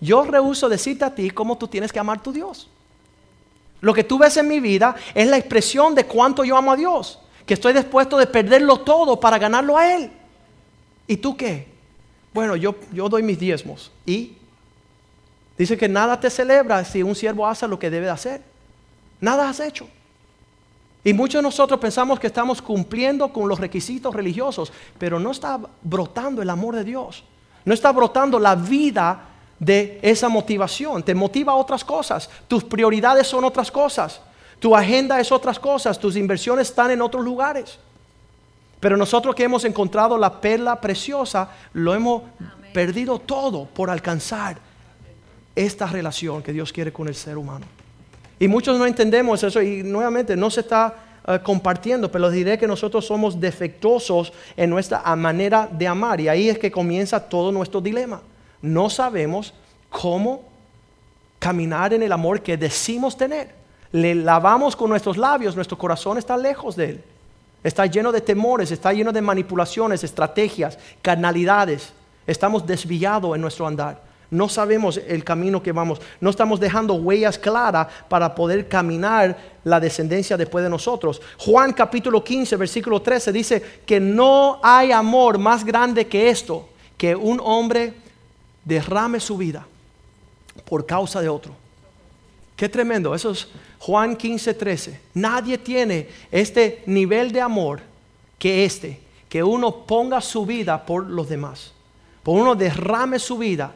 yo 0.00 0.24
rehuso 0.24 0.68
decirte 0.68 1.04
a 1.04 1.14
ti 1.14 1.30
cómo 1.30 1.56
tú 1.56 1.68
tienes 1.68 1.92
que 1.92 2.00
amar 2.00 2.18
a 2.18 2.22
tu 2.22 2.32
Dios. 2.32 2.68
Lo 3.80 3.94
que 3.94 4.02
tú 4.02 4.18
ves 4.18 4.36
en 4.36 4.48
mi 4.48 4.58
vida 4.58 4.96
es 5.14 5.28
la 5.28 5.38
expresión 5.38 5.94
de 5.94 6.06
cuánto 6.06 6.44
yo 6.44 6.56
amo 6.56 6.72
a 6.72 6.76
Dios, 6.76 7.20
que 7.46 7.54
estoy 7.54 7.72
dispuesto 7.72 8.18
de 8.18 8.26
perderlo 8.26 8.78
todo 8.80 9.20
para 9.20 9.38
ganarlo 9.38 9.78
a 9.78 9.94
Él. 9.94 10.10
¿Y 11.06 11.18
tú 11.18 11.36
qué? 11.36 11.68
Bueno, 12.34 12.56
yo, 12.56 12.74
yo 12.92 13.08
doy 13.08 13.22
mis 13.22 13.38
diezmos. 13.38 13.92
¿Y? 14.06 14.32
Dice 15.56 15.76
que 15.76 15.88
nada 15.88 16.18
te 16.18 16.30
celebra 16.30 16.84
si 16.84 17.02
un 17.02 17.14
siervo 17.14 17.46
hace 17.46 17.68
lo 17.68 17.78
que 17.78 17.90
debe 17.90 18.08
hacer. 18.08 18.42
Nada 19.20 19.48
has 19.48 19.60
hecho. 19.60 19.86
Y 21.04 21.12
muchos 21.12 21.40
de 21.40 21.42
nosotros 21.42 21.80
pensamos 21.80 22.20
que 22.20 22.28
estamos 22.28 22.62
cumpliendo 22.62 23.32
con 23.32 23.48
los 23.48 23.58
requisitos 23.58 24.14
religiosos, 24.14 24.72
pero 24.98 25.18
no 25.18 25.32
está 25.32 25.58
brotando 25.82 26.42
el 26.42 26.50
amor 26.50 26.76
de 26.76 26.84
Dios. 26.84 27.24
No 27.64 27.74
está 27.74 27.92
brotando 27.92 28.38
la 28.38 28.54
vida 28.54 29.28
de 29.58 29.98
esa 30.02 30.28
motivación. 30.28 31.02
Te 31.02 31.14
motiva 31.14 31.52
a 31.52 31.56
otras 31.56 31.84
cosas. 31.84 32.30
Tus 32.48 32.64
prioridades 32.64 33.26
son 33.26 33.44
otras 33.44 33.70
cosas. 33.70 34.20
Tu 34.58 34.74
agenda 34.76 35.20
es 35.20 35.32
otras 35.32 35.58
cosas. 35.58 35.98
Tus 35.98 36.16
inversiones 36.16 36.68
están 36.68 36.90
en 36.92 37.02
otros 37.02 37.24
lugares. 37.24 37.78
Pero 38.78 38.96
nosotros 38.96 39.34
que 39.34 39.44
hemos 39.44 39.64
encontrado 39.64 40.18
la 40.18 40.40
perla 40.40 40.80
preciosa, 40.80 41.50
lo 41.72 41.94
hemos 41.94 42.22
perdido 42.72 43.18
todo 43.20 43.66
por 43.66 43.90
alcanzar 43.90 44.71
esta 45.54 45.86
relación 45.86 46.42
que 46.42 46.52
Dios 46.52 46.72
quiere 46.72 46.92
con 46.92 47.08
el 47.08 47.14
ser 47.14 47.36
humano. 47.36 47.66
Y 48.38 48.48
muchos 48.48 48.78
no 48.78 48.86
entendemos 48.86 49.42
eso 49.42 49.62
y 49.62 49.82
nuevamente 49.82 50.36
no 50.36 50.50
se 50.50 50.60
está 50.60 50.94
eh, 51.26 51.38
compartiendo, 51.42 52.10
pero 52.10 52.30
diré 52.30 52.58
que 52.58 52.66
nosotros 52.66 53.06
somos 53.06 53.40
defectuosos 53.40 54.32
en 54.56 54.70
nuestra 54.70 55.02
manera 55.14 55.68
de 55.70 55.86
amar 55.86 56.20
y 56.20 56.28
ahí 56.28 56.48
es 56.48 56.58
que 56.58 56.70
comienza 56.70 57.20
todo 57.20 57.52
nuestro 57.52 57.80
dilema. 57.80 58.20
No 58.60 58.90
sabemos 58.90 59.54
cómo 59.90 60.42
caminar 61.38 61.92
en 61.92 62.02
el 62.02 62.12
amor 62.12 62.40
que 62.40 62.56
decimos 62.56 63.16
tener. 63.16 63.54
Le 63.92 64.14
lavamos 64.14 64.74
con 64.74 64.88
nuestros 64.88 65.16
labios, 65.16 65.54
nuestro 65.54 65.76
corazón 65.76 66.18
está 66.18 66.36
lejos 66.36 66.74
de 66.76 66.84
Él. 66.90 67.04
Está 67.62 67.86
lleno 67.86 68.10
de 68.10 68.20
temores, 68.20 68.72
está 68.72 68.92
lleno 68.92 69.12
de 69.12 69.20
manipulaciones, 69.20 70.02
estrategias, 70.02 70.78
carnalidades. 71.00 71.92
Estamos 72.26 72.66
desviados 72.66 73.36
en 73.36 73.40
nuestro 73.40 73.66
andar 73.66 74.11
no 74.32 74.48
sabemos 74.48 74.96
el 74.96 75.24
camino 75.24 75.62
que 75.62 75.72
vamos, 75.72 76.00
no 76.18 76.30
estamos 76.30 76.58
dejando 76.58 76.94
huellas 76.94 77.38
claras 77.38 77.86
para 78.08 78.34
poder 78.34 78.66
caminar 78.66 79.36
la 79.62 79.78
descendencia 79.78 80.38
después 80.38 80.64
de 80.64 80.70
nosotros. 80.70 81.20
Juan 81.36 81.74
capítulo 81.74 82.24
15, 82.24 82.56
versículo 82.56 83.02
13 83.02 83.30
dice 83.30 83.62
que 83.84 84.00
no 84.00 84.58
hay 84.62 84.90
amor 84.90 85.36
más 85.36 85.62
grande 85.62 86.06
que 86.06 86.30
esto, 86.30 86.66
que 86.96 87.14
un 87.14 87.40
hombre 87.44 87.92
derrame 88.64 89.20
su 89.20 89.36
vida 89.36 89.66
por 90.64 90.86
causa 90.86 91.20
de 91.20 91.28
otro. 91.28 91.54
Qué 92.56 92.70
tremendo, 92.70 93.14
eso 93.14 93.32
es 93.32 93.48
Juan 93.80 94.16
15, 94.16 94.54
13. 94.54 95.00
Nadie 95.12 95.58
tiene 95.58 96.08
este 96.30 96.82
nivel 96.86 97.32
de 97.32 97.42
amor 97.42 97.80
que 98.38 98.64
este, 98.64 98.98
que 99.28 99.42
uno 99.42 99.84
ponga 99.84 100.22
su 100.22 100.46
vida 100.46 100.86
por 100.86 101.06
los 101.06 101.28
demás, 101.28 101.72
por 102.22 102.40
uno 102.40 102.54
derrame 102.54 103.18
su 103.18 103.36
vida 103.36 103.74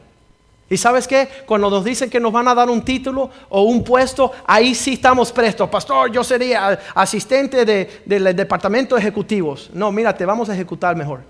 ¿Y 0.69 0.75
sabes 0.75 1.07
qué? 1.07 1.29
Cuando 1.45 1.69
nos 1.69 1.85
dicen 1.85 2.09
que 2.09 2.19
nos 2.19 2.31
van 2.31 2.47
a 2.47 2.55
dar 2.55 2.69
un 2.69 2.81
título 2.81 3.29
o 3.49 3.61
un 3.63 3.83
puesto, 3.83 4.31
ahí 4.45 4.75
sí 4.75 4.93
estamos 4.93 5.31
prestos. 5.31 5.69
Pastor, 5.69 6.11
yo 6.11 6.23
sería 6.23 6.77
asistente 6.93 7.63
del 7.65 8.35
departamento 8.35 8.95
de 8.95 9.01
ejecutivos. 9.01 9.69
No, 9.73 9.91
mira, 9.91 10.15
te 10.15 10.25
vamos 10.25 10.49
a 10.49 10.53
ejecutar 10.53 10.95
mejor. 10.95 11.21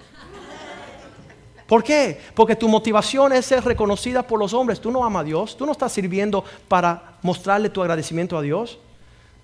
¿Por 1.68 1.84
qué? 1.84 2.20
Porque 2.34 2.56
tu 2.56 2.68
motivación 2.68 3.34
es 3.34 3.46
ser 3.46 3.64
reconocida 3.64 4.24
por 4.24 4.40
los 4.40 4.54
hombres. 4.54 4.80
Tú 4.80 4.90
no 4.90 5.04
amas 5.04 5.22
a 5.22 5.26
Dios. 5.26 5.56
Tú 5.56 5.66
no 5.66 5.74
estás 5.74 5.92
sirviendo 5.92 6.44
para 6.68 7.18
mostrarle 7.22 7.70
tu 7.70 7.82
agradecimiento 7.82 8.38
a 8.38 8.42
Dios. 8.42 8.80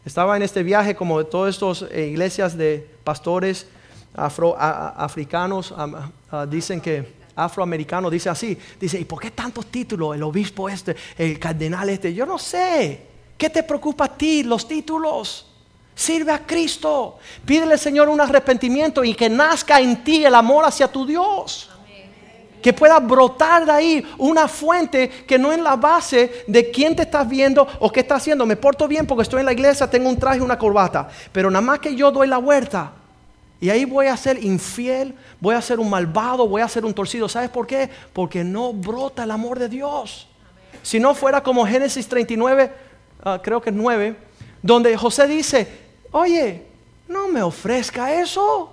Estaba 0.05 0.35
en 0.35 0.41
este 0.41 0.63
viaje 0.63 0.95
como 0.95 1.19
de 1.19 1.25
todas 1.25 1.53
estas 1.53 1.89
eh, 1.91 2.07
iglesias 2.07 2.57
de 2.57 2.87
pastores 3.03 3.67
afro, 4.15 4.55
africanos, 4.57 5.73
dicen 6.49 6.81
que 6.81 7.22
afroamericano 7.35 8.09
dice 8.09 8.29
así, 8.29 8.57
dice, 8.79 8.99
¿y 8.99 9.05
por 9.05 9.19
qué 9.19 9.31
tantos 9.31 9.67
títulos? 9.67 10.15
El 10.15 10.23
obispo 10.23 10.69
este, 10.69 10.95
el 11.17 11.39
cardenal 11.39 11.89
este, 11.89 12.13
yo 12.13 12.25
no 12.25 12.37
sé, 12.37 13.07
¿qué 13.37 13.49
te 13.49 13.63
preocupa 13.63 14.05
a 14.05 14.17
ti 14.17 14.43
los 14.43 14.67
títulos? 14.67 15.47
Sirve 15.95 16.31
a 16.31 16.39
Cristo, 16.39 17.19
pídele 17.45 17.77
Señor 17.77 18.09
un 18.09 18.19
arrepentimiento 18.19 19.03
y 19.03 19.13
que 19.13 19.29
nazca 19.29 19.79
en 19.79 20.03
ti 20.03 20.25
el 20.25 20.33
amor 20.33 20.65
hacia 20.65 20.87
tu 20.87 21.05
Dios. 21.05 21.69
Que 22.63 22.71
pueda 22.71 22.97
brotar 22.99 23.65
de 23.65 23.71
ahí 23.73 24.07
una 24.17 24.47
fuente 24.47 25.09
que 25.27 25.37
no 25.37 25.51
es 25.51 25.59
la 25.59 25.75
base 25.75 26.45
de 26.47 26.71
quién 26.71 26.95
te 26.95 27.03
estás 27.03 27.27
viendo 27.27 27.67
o 27.79 27.91
qué 27.91 27.99
estás 27.99 28.21
haciendo. 28.21 28.45
Me 28.45 28.55
porto 28.55 28.87
bien 28.87 29.05
porque 29.05 29.23
estoy 29.23 29.41
en 29.41 29.47
la 29.47 29.51
iglesia, 29.51 29.89
tengo 29.89 30.07
un 30.07 30.17
traje 30.17 30.39
una 30.39 30.57
corbata. 30.57 31.09
Pero 31.33 31.51
nada 31.51 31.61
más 31.61 31.79
que 31.79 31.93
yo 31.93 32.09
doy 32.09 32.25
la 32.25 32.37
vuelta, 32.37 32.93
y 33.63 33.69
ahí 33.69 33.85
voy 33.85 34.07
a 34.07 34.17
ser 34.17 34.43
infiel, 34.43 35.15
voy 35.39 35.55
a 35.55 35.61
ser 35.61 35.79
un 35.79 35.89
malvado, 35.89 36.45
voy 36.45 36.61
a 36.61 36.67
ser 36.67 36.83
un 36.83 36.93
torcido. 36.93 37.29
¿Sabes 37.29 37.49
por 37.49 37.65
qué? 37.65 37.89
Porque 38.11 38.43
no 38.43 38.73
brota 38.73 39.23
el 39.23 39.31
amor 39.31 39.57
de 39.57 39.69
Dios. 39.69 40.27
Si 40.81 40.99
no 40.99 41.15
fuera 41.15 41.41
como 41.41 41.65
Génesis 41.65 42.05
39, 42.09 42.73
ah, 43.23 43.39
creo 43.41 43.61
que 43.61 43.69
es 43.69 43.75
9, 43.77 44.17
donde 44.61 44.97
José 44.97 45.27
dice, 45.27 45.65
oye, 46.11 46.65
no 47.07 47.29
me 47.29 47.41
ofrezca 47.41 48.13
eso. 48.13 48.69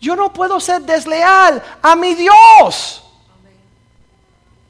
Yo 0.00 0.16
no 0.16 0.32
puedo 0.32 0.58
ser 0.58 0.80
desleal 0.80 1.62
a 1.82 1.94
mi 1.94 2.14
Dios. 2.14 3.04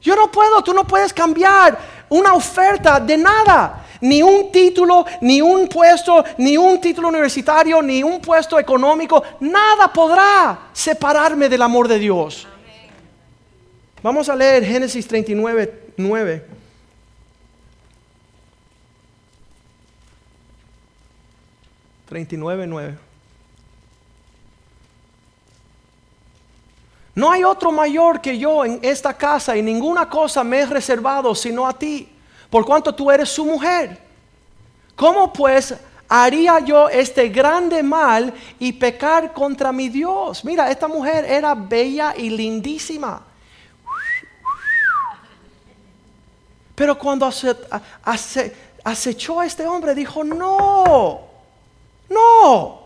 Yo 0.01 0.17
no 0.17 0.29
puedo, 0.29 0.61
tú 0.65 0.73
no 0.73 0.85
puedes 0.85 1.13
cambiar 1.13 1.79
una 2.09 2.33
oferta 2.33 2.99
de 2.99 3.15
nada 3.15 3.84
ni 4.01 4.21
un 4.21 4.51
título, 4.51 5.05
ni 5.21 5.41
un 5.41 5.67
puesto, 5.67 6.23
ni 6.37 6.57
un 6.57 6.79
título 6.79 7.09
universitario, 7.09 7.81
ni 7.81 8.03
un 8.03 8.19
puesto 8.21 8.59
económico, 8.59 9.23
nada 9.39 9.91
podrá 9.91 10.69
separarme 10.73 11.49
del 11.49 11.61
amor 11.61 11.87
de 11.87 11.99
Dios. 11.99 12.47
Vamos 14.01 14.29
a 14.29 14.35
leer 14.35 14.63
Génesis 14.63 15.07
39, 15.07 15.83
9. 15.97 16.45
No 27.15 27.31
hay 27.31 27.43
otro 27.43 27.71
mayor 27.71 28.19
que 28.19 28.37
yo 28.37 28.65
en 28.65 28.79
esta 28.81 29.13
casa 29.13 29.55
y 29.55 29.61
ninguna 29.61 30.09
cosa 30.09 30.43
me 30.43 30.59
he 30.59 30.65
reservado 30.65 31.33
sino 31.33 31.65
a 31.65 31.73
ti 31.73 32.09
por 32.55 32.65
cuanto 32.65 32.95
tú 32.95 33.11
eres 33.11 33.27
su 33.27 33.43
mujer. 33.43 33.99
¿Cómo 34.95 35.33
pues 35.33 35.75
haría 36.07 36.61
yo 36.61 36.87
este 36.87 37.27
grande 37.27 37.83
mal 37.83 38.33
y 38.57 38.71
pecar 38.71 39.33
contra 39.33 39.73
mi 39.73 39.89
Dios? 39.89 40.45
Mira, 40.45 40.71
esta 40.71 40.87
mujer 40.87 41.25
era 41.25 41.53
bella 41.53 42.13
y 42.15 42.29
lindísima. 42.29 43.21
Pero 46.75 46.97
cuando 46.97 47.29
acechó 48.85 49.41
a 49.41 49.45
este 49.45 49.67
hombre, 49.67 49.93
dijo, 49.93 50.23
no, 50.23 51.23
no. 52.07 52.83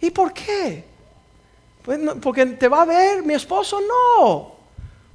¿Y 0.00 0.10
por 0.12 0.32
qué? 0.32 0.84
Pues 1.82 1.98
porque 2.22 2.46
te 2.46 2.68
va 2.68 2.82
a 2.82 2.84
ver 2.84 3.24
mi 3.24 3.34
esposo, 3.34 3.80
no. 3.80 4.52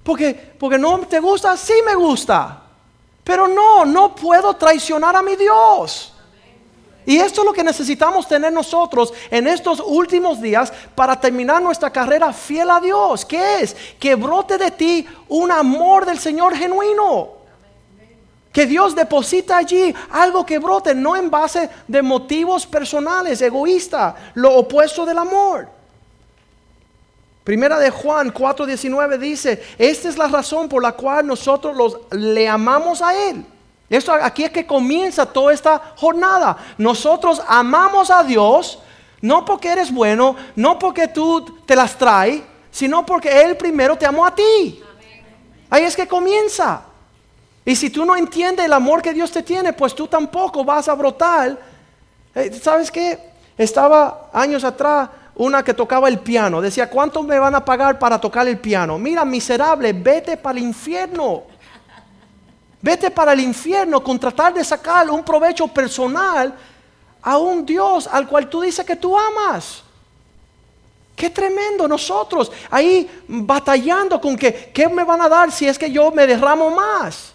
Porque, 0.03 0.33
porque 0.59 0.77
no 0.77 0.99
te 1.07 1.21
gusta, 1.21 1.55
sí 1.55 1.75
me 1.85 1.95
gusta. 1.95 2.60
Pero 3.31 3.47
no, 3.47 3.85
no 3.85 4.13
puedo 4.13 4.53
traicionar 4.57 5.15
a 5.15 5.21
mi 5.21 5.37
Dios. 5.37 6.11
Y 7.05 7.15
esto 7.15 7.39
es 7.39 7.45
lo 7.45 7.53
que 7.53 7.63
necesitamos 7.63 8.27
tener 8.27 8.51
nosotros 8.51 9.13
en 9.29 9.47
estos 9.47 9.79
últimos 9.79 10.41
días 10.41 10.73
para 10.93 11.17
terminar 11.17 11.61
nuestra 11.61 11.89
carrera 11.89 12.33
fiel 12.33 12.69
a 12.69 12.81
Dios. 12.81 13.23
¿Qué 13.23 13.61
es? 13.61 13.73
Que 13.97 14.15
brote 14.15 14.57
de 14.57 14.69
ti 14.71 15.07
un 15.29 15.49
amor 15.49 16.05
del 16.05 16.19
Señor 16.19 16.53
genuino. 16.57 17.29
Que 18.51 18.65
Dios 18.65 18.93
deposita 18.93 19.55
allí 19.55 19.95
algo 20.09 20.45
que 20.45 20.59
brote, 20.59 20.93
no 20.93 21.15
en 21.15 21.31
base 21.31 21.69
de 21.87 22.01
motivos 22.01 22.67
personales, 22.67 23.41
egoísta, 23.41 24.13
lo 24.33 24.57
opuesto 24.57 25.05
del 25.05 25.19
amor. 25.19 25.69
Primera 27.43 27.79
de 27.79 27.89
Juan 27.89 28.33
4:19 28.33 29.17
dice, 29.17 29.63
esta 29.77 30.09
es 30.09 30.17
la 30.17 30.27
razón 30.27 30.69
por 30.69 30.83
la 30.83 30.91
cual 30.91 31.25
nosotros 31.25 31.75
los, 31.75 31.97
le 32.11 32.47
amamos 32.47 33.01
a 33.01 33.15
Él. 33.29 33.45
Esto 33.89 34.13
aquí 34.13 34.43
es 34.43 34.51
que 34.51 34.65
comienza 34.65 35.25
toda 35.25 35.51
esta 35.51 35.93
jornada. 35.97 36.55
Nosotros 36.77 37.41
amamos 37.47 38.09
a 38.09 38.23
Dios 38.23 38.79
no 39.21 39.45
porque 39.45 39.69
eres 39.69 39.91
bueno, 39.91 40.35
no 40.55 40.79
porque 40.79 41.07
tú 41.07 41.45
te 41.65 41.75
las 41.75 41.97
traes, 41.97 42.41
sino 42.71 43.05
porque 43.05 43.41
Él 43.43 43.57
primero 43.57 43.97
te 43.97 44.05
amó 44.05 44.25
a 44.25 44.33
ti. 44.33 44.81
Ahí 45.69 45.83
es 45.83 45.95
que 45.95 46.07
comienza. 46.07 46.83
Y 47.63 47.75
si 47.75 47.89
tú 47.89 48.05
no 48.05 48.15
entiendes 48.15 48.65
el 48.65 48.73
amor 48.73 49.01
que 49.01 49.13
Dios 49.13 49.31
te 49.31 49.43
tiene, 49.43 49.73
pues 49.73 49.93
tú 49.93 50.07
tampoco 50.07 50.63
vas 50.63 50.87
a 50.87 50.95
brotar. 50.95 51.57
Eh, 52.33 52.59
¿Sabes 52.61 52.89
qué? 52.89 53.19
Estaba 53.57 54.29
años 54.33 54.63
atrás 54.63 55.09
una 55.41 55.63
que 55.63 55.73
tocaba 55.73 56.07
el 56.07 56.19
piano. 56.19 56.61
Decía, 56.61 56.87
¿cuánto 56.87 57.23
me 57.23 57.39
van 57.39 57.55
a 57.55 57.65
pagar 57.65 57.97
para 57.97 58.21
tocar 58.21 58.47
el 58.47 58.59
piano? 58.59 58.99
Mira, 58.99 59.25
miserable, 59.25 59.91
vete 59.91 60.37
para 60.37 60.59
el 60.59 60.65
infierno. 60.65 61.43
Vete 62.79 63.09
para 63.09 63.33
el 63.33 63.39
infierno 63.39 64.03
con 64.03 64.19
tratar 64.19 64.53
de 64.53 64.63
sacar 64.63 65.09
un 65.09 65.23
provecho 65.23 65.67
personal 65.67 66.53
a 67.23 67.37
un 67.39 67.65
Dios 67.65 68.07
al 68.07 68.27
cual 68.27 68.47
tú 68.49 68.61
dices 68.61 68.85
que 68.85 68.95
tú 68.95 69.17
amas. 69.17 69.81
Qué 71.15 71.31
tremendo 71.31 71.87
nosotros 71.87 72.51
ahí 72.69 73.09
batallando 73.27 74.21
con 74.21 74.37
que, 74.37 74.71
¿qué 74.71 74.87
me 74.89 75.03
van 75.03 75.21
a 75.21 75.29
dar 75.29 75.51
si 75.51 75.67
es 75.67 75.77
que 75.77 75.91
yo 75.91 76.11
me 76.11 76.27
derramo 76.27 76.69
más? 76.69 77.33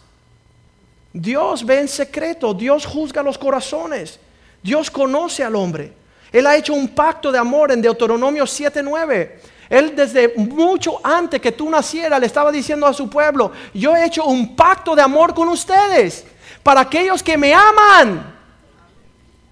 Dios 1.13 1.67
ve 1.67 1.81
en 1.81 1.89
secreto, 1.89 2.55
Dios 2.55 2.87
juzga 2.87 3.23
los 3.23 3.37
corazones, 3.37 4.21
Dios 4.63 4.93
conoce 4.93 5.43
al 5.43 5.57
hombre. 5.57 6.06
Él 6.33 6.47
ha 6.47 6.57
hecho 6.57 6.75
un 6.75 6.89
pacto 6.89 7.31
de 7.31 7.39
amor 7.39 7.73
en 7.73 7.81
Deuteronomio 7.81 8.45
7:9. 8.45 9.41
Él 9.69 9.97
desde 9.97 10.33
mucho 10.37 11.01
antes 11.03 11.41
que 11.41 11.53
tú 11.53 11.69
nacieras 11.69 12.21
le 12.21 12.27
estaba 12.27 12.53
diciendo 12.53 12.87
a 12.87 12.93
su 12.93 13.11
pueblo, 13.11 13.53
yo 13.75 13.97
he 13.97 14.05
hecho 14.05 14.25
un 14.25 14.55
pacto 14.55 14.95
de 14.95 15.03
amor 15.03 15.35
con 15.35 15.49
ustedes 15.49 16.25
para 16.63 16.83
aquellos 16.83 17.23
que 17.23 17.37
me 17.37 17.53
aman. 17.53 18.35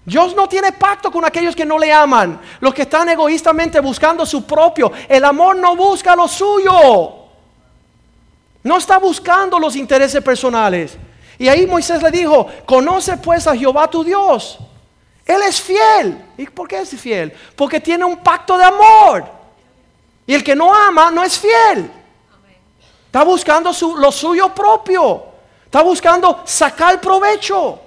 Dios 0.05 0.35
no 0.35 0.47
tiene 0.47 0.71
pacto 0.71 1.11
con 1.11 1.25
aquellos 1.25 1.55
que 1.55 1.65
no 1.65 1.79
le 1.79 1.91
aman, 1.91 2.39
los 2.59 2.73
que 2.73 2.83
están 2.83 3.09
egoístamente 3.09 3.79
buscando 3.79 4.25
su 4.25 4.45
propio. 4.45 4.91
El 5.09 5.25
amor 5.25 5.55
no 5.55 5.75
busca 5.75 6.15
lo 6.15 6.27
suyo. 6.27 7.25
No 8.63 8.77
está 8.77 8.97
buscando 8.99 9.59
los 9.59 9.75
intereses 9.75 10.23
personales. 10.23 10.97
Y 11.37 11.47
ahí 11.47 11.65
Moisés 11.65 12.01
le 12.01 12.11
dijo, 12.11 12.47
conoce 12.65 13.17
pues 13.17 13.47
a 13.47 13.55
Jehová 13.55 13.89
tu 13.89 14.03
Dios 14.03 14.59
él 15.25 15.41
es 15.41 15.59
fiel. 15.59 16.23
¿Y 16.37 16.45
por 16.47 16.67
qué 16.67 16.79
es 16.79 16.89
fiel? 16.89 17.33
Porque 17.55 17.79
tiene 17.79 18.05
un 18.05 18.17
pacto 18.17 18.57
de 18.57 18.63
amor. 18.63 19.25
Y 20.27 20.33
el 20.33 20.43
que 20.43 20.55
no 20.55 20.73
ama 20.73 21.09
no 21.09 21.23
es 21.23 21.37
fiel. 21.37 21.89
Está 23.07 23.23
buscando 23.23 23.71
lo 23.97 24.11
suyo 24.11 24.53
propio. 24.53 25.23
Está 25.65 25.81
buscando 25.81 26.43
sacar 26.45 27.01
provecho. 27.01 27.79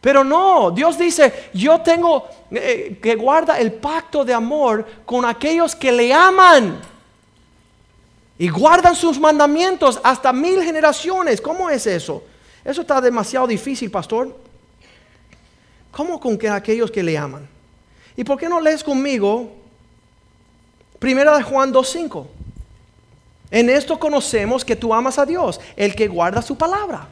Pero 0.00 0.24
no, 0.24 0.70
Dios 0.70 0.96
dice, 0.96 1.50
yo 1.52 1.80
tengo 1.80 2.26
eh, 2.50 2.98
que 3.02 3.16
guarda 3.16 3.58
el 3.58 3.72
pacto 3.72 4.24
de 4.24 4.32
amor 4.32 4.86
con 5.04 5.24
aquellos 5.24 5.74
que 5.74 5.92
le 5.92 6.14
aman. 6.14 6.80
Y 8.38 8.48
guardan 8.48 8.94
sus 8.94 9.18
mandamientos 9.18 10.00
hasta 10.02 10.32
mil 10.32 10.62
generaciones. 10.62 11.40
¿Cómo 11.40 11.68
es 11.68 11.86
eso? 11.86 12.22
Eso 12.64 12.80
está 12.80 13.00
demasiado 13.00 13.46
difícil, 13.46 13.90
pastor. 13.90 14.49
¿Cómo 15.92 16.20
con 16.20 16.38
que 16.38 16.48
aquellos 16.48 16.90
que 16.90 17.02
le 17.02 17.16
aman? 17.18 17.48
¿Y 18.16 18.24
por 18.24 18.38
qué 18.38 18.48
no 18.48 18.60
lees 18.60 18.84
conmigo 18.84 19.50
Primera 20.98 21.36
de 21.36 21.42
Juan 21.42 21.72
2.5? 21.72 22.26
En 23.50 23.68
esto 23.68 23.98
conocemos 23.98 24.64
que 24.64 24.76
tú 24.76 24.94
amas 24.94 25.18
a 25.18 25.26
Dios, 25.26 25.60
el 25.74 25.94
que 25.94 26.06
guarda 26.06 26.40
su 26.40 26.56
palabra. 26.56 27.08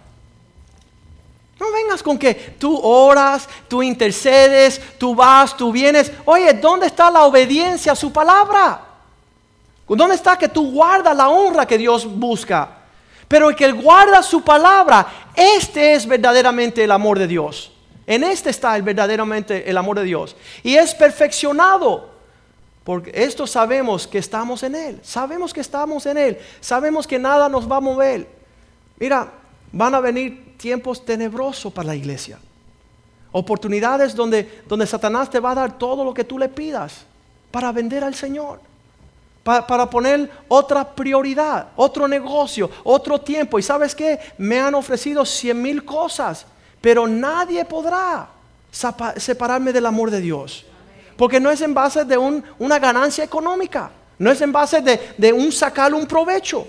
No 1.58 1.72
vengas 1.72 2.02
con 2.02 2.16
que 2.16 2.34
tú 2.34 2.78
oras, 2.80 3.48
tú 3.66 3.82
intercedes, 3.82 4.80
tú 4.96 5.14
vas, 5.14 5.56
tú 5.56 5.72
vienes. 5.72 6.12
Oye, 6.24 6.52
¿dónde 6.52 6.86
está 6.86 7.10
la 7.10 7.24
obediencia 7.24 7.92
a 7.92 7.96
su 7.96 8.12
palabra? 8.12 8.82
¿Dónde 9.88 10.14
está 10.14 10.36
que 10.36 10.48
tú 10.48 10.70
guardas 10.70 11.16
la 11.16 11.28
honra 11.28 11.66
que 11.66 11.78
Dios 11.78 12.06
busca? 12.06 12.68
Pero 13.26 13.48
el 13.50 13.56
que 13.56 13.72
guarda 13.72 14.22
su 14.22 14.42
palabra, 14.42 15.06
este 15.34 15.94
es 15.94 16.06
verdaderamente 16.06 16.84
el 16.84 16.92
amor 16.92 17.18
de 17.18 17.26
Dios. 17.26 17.72
En 18.08 18.24
este 18.24 18.48
está 18.48 18.74
el, 18.74 18.82
verdaderamente 18.82 19.68
el 19.68 19.76
amor 19.76 19.98
de 19.98 20.04
Dios. 20.04 20.34
Y 20.62 20.76
es 20.76 20.94
perfeccionado. 20.94 22.08
Porque 22.82 23.12
esto 23.14 23.46
sabemos 23.46 24.06
que 24.06 24.16
estamos 24.16 24.62
en 24.62 24.74
Él. 24.74 24.98
Sabemos 25.02 25.52
que 25.52 25.60
estamos 25.60 26.06
en 26.06 26.16
Él. 26.16 26.38
Sabemos 26.58 27.06
que 27.06 27.18
nada 27.18 27.50
nos 27.50 27.70
va 27.70 27.76
a 27.76 27.80
mover. 27.80 28.26
Mira, 28.98 29.30
van 29.70 29.94
a 29.94 30.00
venir 30.00 30.56
tiempos 30.56 31.04
tenebrosos 31.04 31.70
para 31.70 31.88
la 31.88 31.96
iglesia. 31.96 32.38
Oportunidades 33.30 34.14
donde, 34.14 34.62
donde 34.66 34.86
Satanás 34.86 35.28
te 35.28 35.38
va 35.38 35.50
a 35.50 35.56
dar 35.56 35.78
todo 35.78 36.02
lo 36.02 36.14
que 36.14 36.24
tú 36.24 36.38
le 36.38 36.48
pidas 36.48 37.04
para 37.50 37.72
vender 37.72 38.02
al 38.02 38.14
Señor. 38.14 38.58
para 39.44 39.88
poner 39.88 40.30
otra 40.48 40.82
prioridad, 40.94 41.68
otro 41.76 42.08
negocio, 42.08 42.70
otro 42.84 43.20
tiempo. 43.20 43.58
Y 43.58 43.62
sabes 43.62 43.94
qué? 43.94 44.18
Me 44.38 44.58
han 44.58 44.74
ofrecido 44.74 45.26
cien 45.26 45.60
mil 45.60 45.84
cosas, 45.84 46.46
pero 46.80 47.06
nadie 47.06 47.64
podrá 47.64 48.28
separarme 49.16 49.72
del 49.72 49.86
amor 49.86 50.10
de 50.10 50.20
Dios. 50.20 50.64
Porque 51.16 51.40
no 51.40 51.50
es 51.50 51.60
en 51.60 51.74
base 51.74 52.04
de 52.04 52.16
una 52.16 52.78
ganancia 52.78 53.24
económica, 53.24 53.90
no 54.18 54.30
es 54.30 54.40
en 54.40 54.52
base 54.52 54.80
de, 54.80 55.32
un 55.32 55.50
sacar 55.50 55.92
un 55.92 56.06
provecho. 56.06 56.66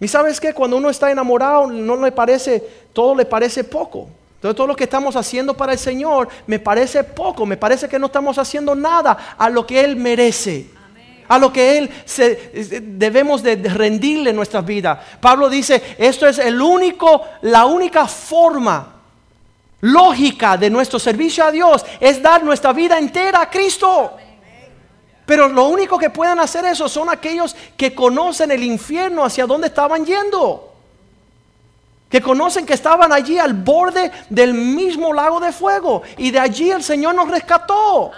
Y 0.00 0.08
sabes 0.08 0.40
que 0.40 0.52
cuando 0.52 0.76
uno 0.76 0.90
está 0.90 1.10
enamorado, 1.10 1.66
no 1.68 1.96
le 1.96 2.12
parece, 2.12 2.60
todo 2.92 3.14
le 3.14 3.24
parece 3.24 3.64
poco. 3.64 4.08
Entonces 4.36 4.56
todo 4.56 4.68
lo 4.68 4.76
que 4.76 4.84
estamos 4.84 5.16
haciendo 5.16 5.56
para 5.56 5.72
el 5.72 5.78
Señor 5.78 6.28
me 6.46 6.60
parece 6.60 7.02
poco, 7.02 7.44
me 7.44 7.56
parece 7.56 7.88
que 7.88 7.98
no 7.98 8.06
estamos 8.06 8.38
haciendo 8.38 8.76
nada 8.76 9.34
a 9.36 9.50
lo 9.50 9.66
que 9.66 9.80
Él 9.80 9.96
merece. 9.96 10.70
A 11.28 11.38
lo 11.38 11.52
que 11.52 11.78
Él 11.78 11.90
se, 12.04 12.82
debemos 12.82 13.42
de 13.42 13.56
rendirle 13.56 14.32
nuestra 14.32 14.60
vida. 14.60 15.00
Pablo 15.20 15.48
dice, 15.48 15.96
esto 15.98 16.26
es 16.26 16.38
el 16.38 16.60
único, 16.60 17.22
la 17.42 17.66
única 17.66 18.06
forma 18.06 18.94
lógica 19.80 20.56
de 20.56 20.70
nuestro 20.70 20.98
servicio 20.98 21.44
a 21.44 21.52
Dios 21.52 21.84
es 22.00 22.20
dar 22.20 22.42
nuestra 22.42 22.72
vida 22.72 22.98
entera 22.98 23.42
a 23.42 23.50
Cristo. 23.50 24.12
Pero 25.26 25.48
lo 25.48 25.64
único 25.66 25.98
que 25.98 26.10
pueden 26.10 26.40
hacer 26.40 26.64
eso 26.64 26.88
son 26.88 27.10
aquellos 27.10 27.54
que 27.76 27.94
conocen 27.94 28.50
el 28.50 28.62
infierno 28.62 29.24
hacia 29.24 29.46
dónde 29.46 29.66
estaban 29.68 30.04
yendo 30.06 30.68
que 32.08 32.22
conocen 32.22 32.64
que 32.64 32.74
estaban 32.74 33.12
allí 33.12 33.38
al 33.38 33.52
borde 33.52 34.10
del 34.30 34.54
mismo 34.54 35.12
lago 35.12 35.40
de 35.40 35.52
fuego 35.52 36.02
y 36.16 36.30
de 36.30 36.38
allí 36.38 36.70
el 36.70 36.82
Señor 36.82 37.14
nos 37.14 37.28
rescató. 37.28 38.12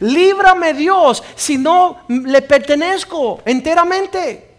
Líbrame 0.00 0.74
Dios 0.74 1.22
si 1.34 1.58
no 1.58 2.00
le 2.08 2.42
pertenezco 2.42 3.42
enteramente. 3.44 4.50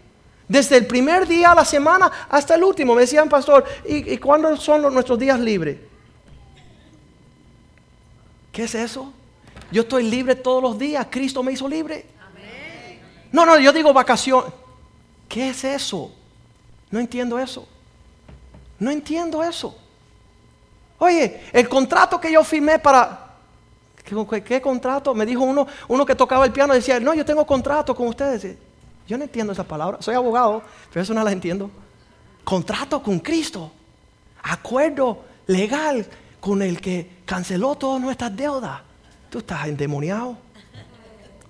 Desde 0.48 0.76
el 0.76 0.86
primer 0.86 1.26
día 1.26 1.50
a 1.50 1.54
la 1.54 1.64
semana 1.64 2.10
hasta 2.28 2.54
el 2.54 2.62
último. 2.62 2.94
Me 2.94 3.02
decían, 3.02 3.28
pastor, 3.28 3.64
¿y, 3.84 4.16
cuándo 4.18 4.56
son 4.56 4.82
nuestros 4.94 5.18
días 5.18 5.40
libres? 5.40 5.78
¿Qué 8.52 8.64
es 8.64 8.74
eso? 8.74 9.12
Yo 9.72 9.82
estoy 9.82 10.04
libre 10.04 10.36
todos 10.36 10.62
los 10.62 10.78
días. 10.78 11.06
Cristo 11.10 11.42
me 11.42 11.52
hizo 11.52 11.68
libre. 11.68 12.06
No, 13.32 13.44
no, 13.44 13.58
yo 13.58 13.72
digo 13.72 13.92
vacación. 13.92 14.44
¿Qué 15.28 15.50
es 15.50 15.64
eso? 15.64 16.12
No 16.90 17.00
entiendo 17.00 17.38
eso. 17.38 17.66
No 18.78 18.90
entiendo 18.90 19.42
eso. 19.42 19.76
Oye, 20.98 21.42
el 21.52 21.68
contrato 21.68 22.20
que 22.20 22.32
yo 22.32 22.42
firmé 22.44 22.78
para... 22.78 23.25
¿Qué, 24.06 24.60
contrato? 24.60 25.14
Me 25.14 25.26
dijo 25.26 25.42
uno, 25.42 25.66
uno 25.88 26.06
que 26.06 26.14
tocaba 26.14 26.44
el 26.44 26.52
piano, 26.52 26.72
decía, 26.72 27.00
no, 27.00 27.12
yo 27.12 27.24
tengo 27.24 27.44
contrato 27.44 27.94
con 27.94 28.06
ustedes. 28.06 28.56
Yo 29.08 29.18
no 29.18 29.24
entiendo 29.24 29.52
esa 29.52 29.64
palabra. 29.64 29.98
Soy 30.00 30.14
abogado, 30.14 30.62
pero 30.92 31.02
eso 31.02 31.12
no 31.12 31.24
la 31.24 31.32
entiendo. 31.32 31.70
Contrato 32.44 33.02
con 33.02 33.18
Cristo. 33.18 33.72
Acuerdo 34.42 35.24
legal 35.48 36.06
con 36.38 36.62
el 36.62 36.80
que 36.80 37.18
canceló 37.24 37.74
todas 37.74 38.00
nuestras 38.00 38.36
deudas. 38.36 38.80
Tú 39.28 39.38
estás 39.38 39.66
endemoniado. 39.66 40.38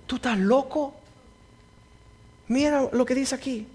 Tú 0.07 0.15
estás 0.15 0.37
loco. 0.37 0.95
Mira 2.47 2.89
lo 2.91 3.05
que 3.05 3.13
dice 3.13 3.35
aquí. 3.35 3.67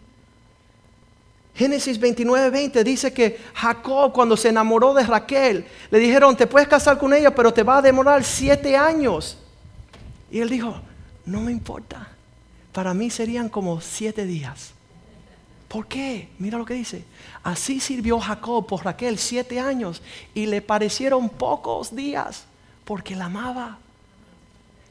Génesis 1.54 1.98
29, 1.98 2.50
20 2.50 2.84
dice 2.84 3.12
que 3.12 3.38
Jacob 3.54 4.12
cuando 4.12 4.36
se 4.36 4.48
enamoró 4.48 4.94
de 4.94 5.04
Raquel, 5.04 5.66
le 5.90 5.98
dijeron, 5.98 6.36
te 6.36 6.46
puedes 6.46 6.66
casar 6.66 6.98
con 6.98 7.12
ella, 7.12 7.34
pero 7.34 7.52
te 7.52 7.62
va 7.62 7.78
a 7.78 7.82
demorar 7.82 8.24
siete 8.24 8.76
años. 8.76 9.36
Y 10.30 10.40
él 10.40 10.48
dijo, 10.48 10.80
no 11.26 11.40
me 11.42 11.52
importa, 11.52 12.08
para 12.72 12.94
mí 12.94 13.10
serían 13.10 13.48
como 13.50 13.80
siete 13.80 14.24
días. 14.24 14.72
¿Por 15.68 15.86
qué? 15.86 16.28
Mira 16.38 16.58
lo 16.58 16.66
que 16.66 16.74
dice. 16.74 17.04
Así 17.42 17.80
sirvió 17.80 18.20
Jacob 18.20 18.66
por 18.66 18.84
Raquel 18.84 19.18
siete 19.18 19.58
años 19.58 20.02
y 20.34 20.46
le 20.46 20.60
parecieron 20.60 21.30
pocos 21.30 21.94
días 21.94 22.44
porque 22.84 23.16
la 23.16 23.26
amaba. 23.26 23.78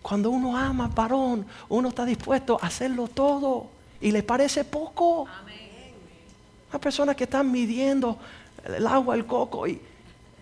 Cuando 0.02 0.32
uno 0.32 0.58
ama, 0.58 0.88
varón, 0.88 1.45
uno 1.69 1.89
está 1.89 2.06
dispuesto 2.06 2.58
a 2.62 2.67
hacerlo 2.67 3.08
todo 3.08 3.67
y 4.00 4.12
le 4.12 4.24
parece 4.24 4.63
poco. 4.63 5.28
Hay 6.72 6.80
personas 6.80 7.16
que 7.16 7.26
están 7.26 7.52
midiendo 7.52 8.18
el 8.66 8.86
agua, 8.88 9.16
el 9.16 9.26
coco 9.26 9.68
y, 9.68 9.80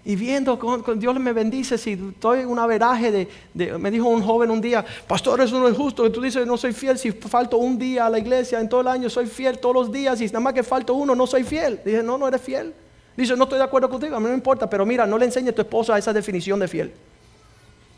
viendo 0.03 0.57
con, 0.57 0.99
Dios 0.99 1.19
me 1.19 1.33
bendice 1.33 1.77
si 1.77 1.91
estoy 1.91 2.39
en 2.39 2.47
un 2.47 2.57
averaje 2.57 3.27
de, 3.53 3.77
me 3.77 3.91
dijo 3.91 4.07
un 4.07 4.23
joven 4.23 4.49
un 4.49 4.61
día, 4.61 4.83
pastor, 5.07 5.41
eso 5.41 5.59
no 5.59 5.67
es 5.67 5.77
justo, 5.77 6.03
que 6.03 6.09
tú 6.09 6.21
dices 6.21 6.47
no 6.47 6.57
soy 6.57 6.73
fiel 6.73 6.97
si 6.97 7.11
falto 7.11 7.57
un 7.57 7.77
día 7.77 8.07
a 8.07 8.09
la 8.09 8.17
iglesia 8.17 8.59
en 8.59 8.67
todo 8.67 8.81
el 8.81 8.87
año, 8.87 9.09
soy 9.09 9.27
fiel 9.27 9.59
todos 9.59 9.75
los 9.75 9.91
días 9.91 10.19
y 10.21 10.25
nada 10.25 10.39
más 10.39 10.53
que 10.53 10.63
falto 10.63 10.93
uno, 10.93 11.15
no 11.15 11.27
soy 11.27 11.43
fiel. 11.43 11.79
Dije, 11.85 12.01
no, 12.01 12.17
no 12.17 12.27
eres 12.27 12.41
fiel. 12.41 12.73
Dice, 13.15 13.35
no 13.35 13.43
estoy 13.43 13.57
de 13.57 13.65
acuerdo 13.65 13.89
contigo, 13.89 14.15
a 14.15 14.19
mí 14.19 14.27
no 14.27 14.33
importa, 14.33 14.69
pero 14.69 14.85
mira, 14.85 15.05
no 15.05 15.17
le 15.17 15.25
enseñe 15.25 15.49
a 15.49 15.53
tu 15.53 15.61
esposa 15.61 15.97
esa 15.97 16.13
definición 16.13 16.59
de 16.59 16.67
fiel. 16.67 16.93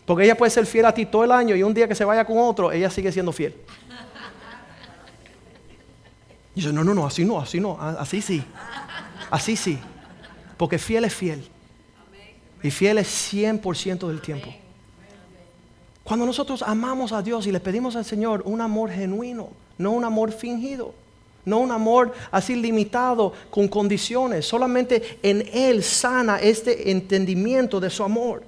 Porque 0.05 0.23
ella 0.23 0.35
puede 0.35 0.49
ser 0.49 0.65
fiel 0.65 0.85
a 0.85 0.93
ti 0.93 1.05
todo 1.05 1.23
el 1.23 1.31
año 1.31 1.55
y 1.55 1.63
un 1.63 1.73
día 1.73 1.87
que 1.87 1.95
se 1.95 2.03
vaya 2.03 2.25
con 2.25 2.37
otro, 2.39 2.71
ella 2.71 2.89
sigue 2.89 3.11
siendo 3.11 3.31
fiel. 3.31 3.53
Y 6.55 6.61
dice, 6.61 6.73
no, 6.73 6.83
no, 6.83 6.93
no, 6.93 7.05
así 7.05 7.23
no, 7.23 7.39
así 7.39 7.59
no, 7.59 7.77
así 7.79 8.21
sí. 8.21 8.43
Así 9.29 9.55
sí. 9.55 9.79
Porque 10.57 10.77
fiel 10.77 11.05
es 11.05 11.15
fiel. 11.15 11.43
Y 12.61 12.69
fiel 12.69 12.97
es 12.97 13.33
100% 13.33 14.07
del 14.07 14.21
tiempo. 14.21 14.53
Cuando 16.03 16.25
nosotros 16.25 16.61
amamos 16.61 17.11
a 17.11 17.21
Dios 17.21 17.47
y 17.47 17.51
le 17.51 17.59
pedimos 17.59 17.95
al 17.95 18.05
Señor 18.05 18.43
un 18.45 18.59
amor 18.61 18.91
genuino, 18.91 19.49
no 19.77 19.91
un 19.91 20.03
amor 20.03 20.31
fingido, 20.31 20.93
no 21.45 21.59
un 21.59 21.71
amor 21.71 22.13
así 22.31 22.55
limitado 22.55 23.33
con 23.49 23.67
condiciones, 23.67 24.45
solamente 24.45 25.19
en 25.23 25.47
Él 25.53 25.83
sana 25.83 26.37
este 26.37 26.91
entendimiento 26.91 27.79
de 27.79 27.89
su 27.89 28.03
amor. 28.03 28.43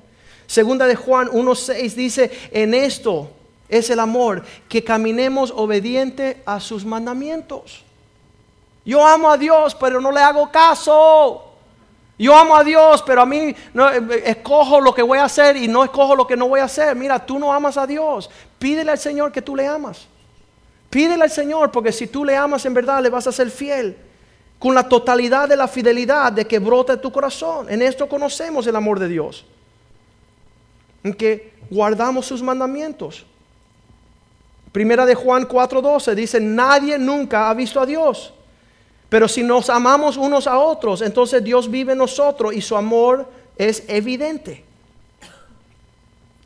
Segunda 0.46 0.86
de 0.88 0.96
Juan 0.96 1.30
1.6 1.30 1.94
dice, 1.94 2.32
en 2.52 2.74
esto 2.74 3.32
es 3.70 3.90
el 3.90 4.00
amor, 4.00 4.44
que 4.68 4.84
caminemos 4.84 5.52
obediente 5.56 6.44
a 6.46 6.60
sus 6.60 6.86
mandamientos. 6.86 7.84
Yo 8.86 9.06
amo 9.06 9.32
a 9.32 9.38
Dios, 9.38 9.76
pero 9.76 10.02
no 10.02 10.12
le 10.12 10.20
hago 10.20 10.52
caso. 10.52 11.54
Yo 12.18 12.36
amo 12.36 12.56
a 12.56 12.64
Dios, 12.64 13.04
pero 13.06 13.22
a 13.22 13.26
mí 13.26 13.56
no, 13.74 13.90
eh, 13.90 14.24
escojo 14.26 14.80
lo 14.80 14.94
que 14.94 15.02
voy 15.02 15.18
a 15.18 15.26
hacer 15.26 15.58
y 15.58 15.68
no 15.68 15.84
escojo 15.84 16.16
lo 16.16 16.28
que 16.28 16.38
no 16.38 16.48
voy 16.48 16.60
a 16.60 16.66
hacer. 16.66 16.96
Mira, 16.96 17.26
tú 17.26 17.40
no 17.40 17.54
amas 17.54 17.78
a 17.78 17.88
Dios. 17.88 18.30
Pídele 18.60 18.92
al 18.92 19.00
Señor 19.00 19.32
que 19.32 19.42
tú 19.42 19.56
le 19.56 19.68
amas. 19.68 20.08
Pídele 20.90 21.24
al 21.24 21.32
Señor, 21.32 21.72
porque 21.72 21.92
si 21.92 22.08
tú 22.08 22.24
le 22.24 22.36
amas 22.36 22.66
en 22.66 22.74
verdad, 22.74 23.02
le 23.02 23.10
vas 23.10 23.26
a 23.26 23.32
ser 23.32 23.50
fiel. 23.50 23.98
Con 24.60 24.76
la 24.76 24.88
totalidad 24.88 25.50
de 25.50 25.58
la 25.58 25.68
fidelidad 25.68 26.32
de 26.32 26.46
que 26.46 26.60
brota 26.60 27.00
tu 27.02 27.12
corazón. 27.12 27.70
En 27.70 27.82
esto 27.82 28.08
conocemos 28.08 28.68
el 28.68 28.76
amor 28.76 29.00
de 29.00 29.08
Dios. 29.08 29.46
En 31.04 31.14
que 31.14 31.54
guardamos 31.70 32.28
sus 32.28 32.44
mandamientos. 32.44 33.26
Primera 34.72 35.06
de 35.06 35.16
Juan 35.16 35.48
4:12 35.48 36.16
dice, 36.16 36.40
nadie 36.40 36.98
nunca 36.98 37.50
ha 37.50 37.54
visto 37.54 37.82
a 37.82 37.86
Dios. 37.86 38.34
Pero 39.14 39.28
si 39.28 39.44
nos 39.44 39.70
amamos 39.70 40.18
unos 40.18 40.48
a 40.48 40.58
otros, 40.58 41.04
entonces 41.04 41.44
Dios 41.44 41.70
vive 41.70 41.92
en 41.92 42.00
nosotros 42.00 42.52
y 42.52 42.62
su 42.62 42.76
amor 42.76 43.30
es 43.56 43.84
evidente. 43.88 44.66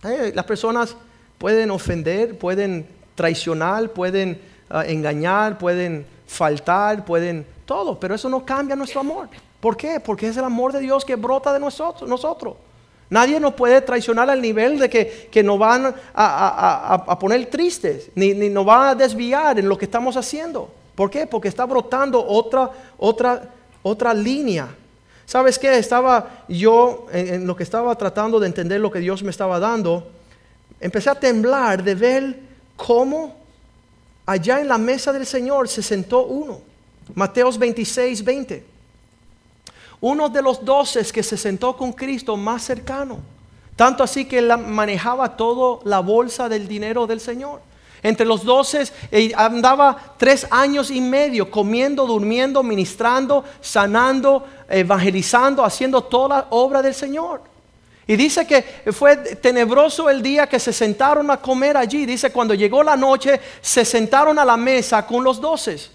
Eh, 0.03 0.33
las 0.35 0.43
personas 0.43 0.93
pueden 1.37 1.71
ofender, 1.71 2.37
pueden 2.37 2.85
traicionar, 3.15 3.89
pueden 3.91 4.41
ah, 4.69 4.83
engañar, 4.85 5.57
pueden 5.57 6.05
faltar, 6.27 7.05
pueden 7.05 7.45
todo, 7.65 7.97
pero 7.97 8.13
eso 8.13 8.27
no 8.27 8.43
cambia 8.43 8.75
nuestro 8.75 8.99
amor. 8.99 9.29
¿Por 9.61 9.77
qué? 9.77 10.01
Porque 10.01 10.27
es 10.27 10.35
el 10.35 10.43
amor 10.43 10.73
de 10.73 10.81
Dios 10.81 11.05
que 11.05 11.15
brota 11.15 11.53
de 11.53 11.61
nosotros. 11.61 12.09
nosotros. 12.09 12.55
Nadie 13.09 13.39
nos 13.39 13.53
puede 13.53 13.79
traicionar 13.79 14.29
al 14.29 14.41
nivel 14.41 14.77
de 14.77 14.89
que, 14.89 15.41
nos 15.41 15.57
van 15.57 15.95
a, 16.13 17.17
poner 17.17 17.45
tristes, 17.45 18.09
ni, 18.13 18.33
ni 18.33 18.49
nos 18.49 18.67
va 18.67 18.89
a 18.89 18.95
desviar 18.95 19.57
en 19.57 19.69
lo 19.69 19.77
que 19.77 19.85
estamos 19.85 20.17
haciendo. 20.17 20.69
¿Por 20.97 21.11
qué? 21.11 21.27
Porque 21.27 21.47
está 21.47 21.63
brotando 21.67 22.25
otra, 22.25 22.71
otra, 22.97 23.53
otra 23.83 24.15
línea. 24.15 24.67
¿Sabes 25.27 25.59
qué? 25.59 25.77
Estaba 25.77 26.43
yo, 26.47 27.05
en, 27.11 27.45
lo 27.45 27.55
que 27.55 27.61
estaba 27.61 27.95
tratando 27.95 28.39
de 28.39 28.47
entender 28.47 28.81
lo 28.81 28.89
que 28.89 28.97
Dios 28.97 29.21
me 29.21 29.29
estaba 29.29 29.59
dando, 29.59 30.07
empecé 30.79 31.11
a 31.11 31.13
temblar 31.13 31.83
de 31.83 31.93
ver 31.93 32.39
cómo 32.75 33.35
allá 34.25 34.59
en 34.59 34.67
la 34.67 34.79
mesa 34.79 35.13
del 35.13 35.27
Señor 35.27 35.67
se 35.67 35.83
sentó 35.83 36.25
uno. 36.25 36.61
Mateos 37.13 37.59
26, 37.59 38.23
20. 38.23 38.65
Uno 40.01 40.29
de 40.29 40.41
los 40.41 40.65
doces 40.65 41.13
que 41.13 41.21
se 41.21 41.37
sentó 41.37 41.77
con 41.77 41.93
Cristo 41.93 42.35
más 42.35 42.63
cercano. 42.63 43.19
Tanto 43.75 44.03
así 44.03 44.25
que 44.25 44.41
manejaba 44.41 45.37
toda 45.37 45.79
la 45.85 45.99
bolsa 45.99 46.49
del 46.49 46.67
dinero 46.67 47.05
del 47.05 47.19
Señor. 47.19 47.61
Entre 48.03 48.25
los 48.25 48.43
doce 48.43 48.83
eh, 49.11 49.31
andaba 49.35 50.15
tres 50.17 50.47
años 50.49 50.91
y 50.91 51.01
medio 51.01 51.49
comiendo, 51.49 52.05
durmiendo, 52.05 52.61
ministrando, 52.63 53.43
sanando, 53.59 54.45
evangelizando, 54.69 55.63
haciendo 55.63 56.03
toda 56.03 56.29
la 56.29 56.47
obra 56.51 56.81
del 56.81 56.93
Señor. 56.93 57.41
Y 58.05 58.15
dice 58.15 58.47
que 58.47 58.63
fue 58.93 59.17
tenebroso 59.17 60.09
el 60.09 60.21
día 60.21 60.47
que 60.47 60.59
se 60.59 60.71
sentaron 60.71 61.29
a 61.29 61.37
comer 61.37 61.75
allí. 61.75 62.05
Dice, 62.05 62.31
cuando 62.31 62.53
llegó 62.53 62.81
la 62.81 62.95
noche, 62.95 63.41
se 63.61 63.83
sentaron 63.83 64.39
a 64.39 64.45
la 64.45 64.55
mesa 64.55 65.05
con 65.05 65.23
los 65.23 65.41
doces. 65.41 65.91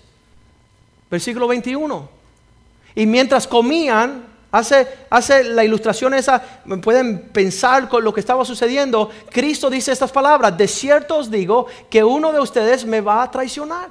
Versículo 1.11 1.49
21. 1.49 2.09
Y 2.95 3.07
mientras 3.07 3.47
comían, 3.47 4.32
hace, 4.53 4.87
hace 5.09 5.43
la 5.45 5.65
ilustración 5.65 6.15
esa, 6.15 6.41
pueden 6.83 7.19
pensar 7.31 7.89
con 7.89 8.05
lo 8.05 8.13
que 8.13 8.21
estaba 8.21 8.45
sucediendo. 8.45 9.11
Cristo 9.31 9.69
dice 9.71 9.91
estas 9.91 10.13
palabras, 10.13 10.57
de 10.57 10.69
cierto 10.69 11.17
os 11.17 11.31
digo 11.31 11.67
que 11.91 12.05
uno 12.05 12.31
de 12.31 12.39
ustedes 12.39 12.85
me 12.85 13.01
va 13.01 13.23
a 13.23 13.31
traicionar. 13.31 13.89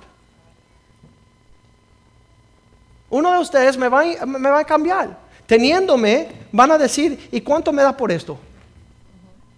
Uno 3.10 3.34
de 3.34 3.40
ustedes 3.40 3.78
me 3.78 3.90
va, 3.90 4.60
a 4.60 4.64
cambiar 4.64 5.18
teniéndome, 5.46 6.30
van 6.54 6.72
a 6.72 6.78
decir, 6.78 7.28
¿y 7.30 7.42
cuánto 7.42 7.74
me 7.74 7.82
da 7.82 7.98
por 7.98 8.10
esto? 8.10 8.38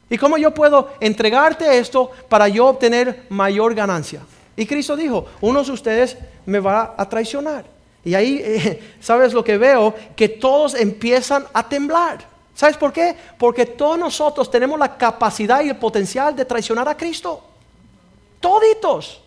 ¿Y 0.10 0.18
cómo 0.18 0.40
yo 0.40 0.52
puedo 0.52 0.90
entregarte 1.00 1.78
esto 1.78 2.10
para 2.30 2.48
yo 2.48 2.66
obtener 2.66 3.26
mayor 3.30 3.76
ganancia? 3.76 4.22
Y 4.56 4.66
Cristo 4.66 4.96
dijo, 4.96 5.28
uno 5.42 5.64
de 5.64 5.72
ustedes 5.72 6.18
me 6.48 6.60
va 6.60 6.96
a 6.98 7.08
traicionar. 7.08 7.66
Y 8.06 8.16
ahí, 8.16 8.42
eh, 8.44 8.96
¿sabes 9.00 9.34
lo 9.34 9.44
que 9.44 9.58
veo? 9.58 9.94
Que 10.16 10.30
todos 10.30 10.76
empiezan 10.76 11.46
a 11.54 11.68
temblar. 11.68 12.34
¿Sabes 12.56 12.78
por 12.78 12.94
qué? 12.94 13.16
Porque 13.38 13.66
todos 13.66 13.98
nosotros 13.98 14.50
tenemos 14.50 14.78
la 14.78 14.96
capacidad 14.96 15.64
y 15.64 15.70
el 15.70 15.78
potencial 15.78 16.36
de 16.36 16.46
traicionar 16.46 16.88
a 16.88 16.96
Cristo. 16.96 17.44
Toditos. 18.40 19.22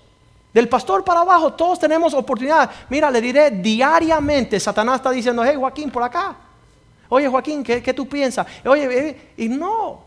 Del 0.52 0.68
pastor 0.70 1.04
para 1.04 1.20
abajo, 1.20 1.52
todos 1.52 1.78
tenemos 1.78 2.14
oportunidad. 2.14 2.70
Mira, 2.88 3.10
le 3.10 3.20
diré 3.20 3.50
diariamente, 3.50 4.58
Satanás 4.58 4.96
está 4.96 5.10
diciendo, 5.10 5.44
hey 5.44 5.54
Joaquín, 5.54 5.90
por 5.90 6.02
acá. 6.02 6.34
Oye, 7.10 7.28
Joaquín, 7.28 7.62
¿qué, 7.62 7.92
tú 7.92 8.08
piensas? 8.08 8.46
Oye, 8.64 9.34
y 9.36 9.48
no. 9.48 10.00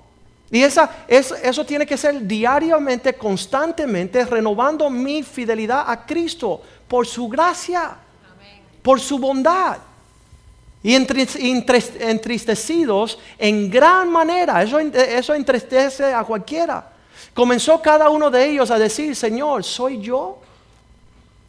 Y 0.49 0.63
esa, 0.63 0.89
eso 1.07 1.65
tiene 1.65 1.85
que 1.85 1.95
ser 1.97 2.25
diariamente, 2.25 3.13
constantemente, 3.13 4.25
renovando 4.25 4.89
mi 4.89 5.21
fidelidad 5.21 5.83
a 5.87 6.03
Cristo 6.03 6.61
por 6.87 7.05
su 7.05 7.29
gracia, 7.29 7.95
por 8.81 8.99
su 8.99 9.19
bondad. 9.19 9.77
Y 10.81 10.95
entristecidos 10.95 13.19
en 13.37 13.69
gran 13.69 14.09
manera, 14.09 14.63
eso, 14.63 14.79
eso 14.79 15.33
entristece 15.33 16.13
a 16.13 16.23
cualquiera. 16.23 16.93
Comenzó 17.33 17.81
cada 17.81 18.09
uno 18.09 18.29
de 18.29 18.49
ellos 18.49 18.71
a 18.71 18.79
decir, 18.79 19.15
Señor, 19.15 19.63
¿soy 19.63 19.99
yo? 19.99 20.39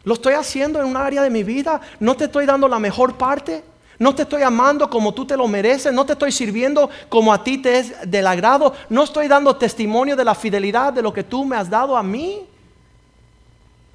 ¿Lo 0.02 0.14
estoy 0.14 0.34
haciendo 0.34 0.80
en 0.80 0.86
un 0.86 0.96
área 0.96 1.22
de 1.22 1.30
mi 1.30 1.44
vida? 1.44 1.80
¿No 2.00 2.16
te 2.16 2.24
estoy 2.24 2.46
dando 2.46 2.66
la 2.66 2.78
mejor 2.78 3.16
parte? 3.16 3.62
No 3.98 4.14
te 4.14 4.22
estoy 4.22 4.42
amando 4.42 4.88
como 4.88 5.12
tú 5.12 5.26
te 5.26 5.36
lo 5.36 5.46
mereces. 5.46 5.92
No 5.92 6.06
te 6.06 6.14
estoy 6.14 6.32
sirviendo 6.32 6.88
como 7.08 7.32
a 7.32 7.44
ti 7.44 7.58
te 7.58 7.78
es 7.78 8.10
del 8.10 8.26
agrado. 8.26 8.74
No 8.88 9.04
estoy 9.04 9.28
dando 9.28 9.56
testimonio 9.56 10.16
de 10.16 10.24
la 10.24 10.34
fidelidad 10.34 10.92
de 10.92 11.02
lo 11.02 11.12
que 11.12 11.22
tú 11.22 11.44
me 11.44 11.56
has 11.56 11.68
dado 11.68 11.96
a 11.96 12.02
mí. 12.02 12.46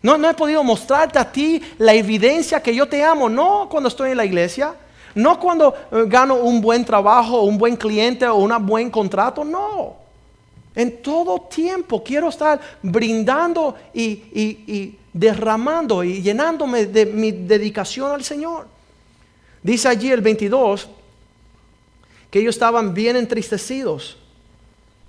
No, 0.06 0.20
no 0.20 0.30
he 0.30 0.36
podido 0.36 0.64
mostrarte 0.64 1.18
a 1.18 1.32
ti 1.32 1.60
la 1.80 1.92
evidencia 1.92 2.62
que 2.62 2.76
yo 2.76 2.88
te 2.88 3.04
amo. 3.04 3.28
No 3.28 3.68
cuando 3.68 3.90
estoy 3.90 4.12
en 4.12 4.18
la 4.18 4.26
iglesia. 4.26 4.76
No 5.16 5.40
cuando 5.40 5.74
eh, 5.92 6.04
gano 6.06 6.36
un 6.36 6.62
buen 6.62 6.86
trabajo, 6.86 7.42
un 7.42 7.58
buen 7.58 7.76
cliente 7.76 8.28
o 8.28 8.36
un 8.36 8.66
buen 8.68 8.92
contrato. 8.92 9.44
No. 9.44 9.96
En 10.76 11.02
todo 11.02 11.42
tiempo 11.50 12.04
quiero 12.04 12.30
estar 12.30 12.62
brindando 12.84 13.74
y, 13.96 14.22
y 14.32 15.00
derramando 15.12 16.04
y 16.04 16.22
llenándome 16.22 16.86
de 16.86 17.08
mi 17.08 17.32
dedicación 17.32 18.12
al 18.12 18.24
Señor. 18.24 18.68
Dice 19.64 19.88
allí 19.88 20.12
el 20.12 20.22
22 20.22 20.88
que 22.30 22.42
ellos 22.42 22.54
estaban 22.54 22.94
bien 22.94 23.16
entristecidos 23.16 24.20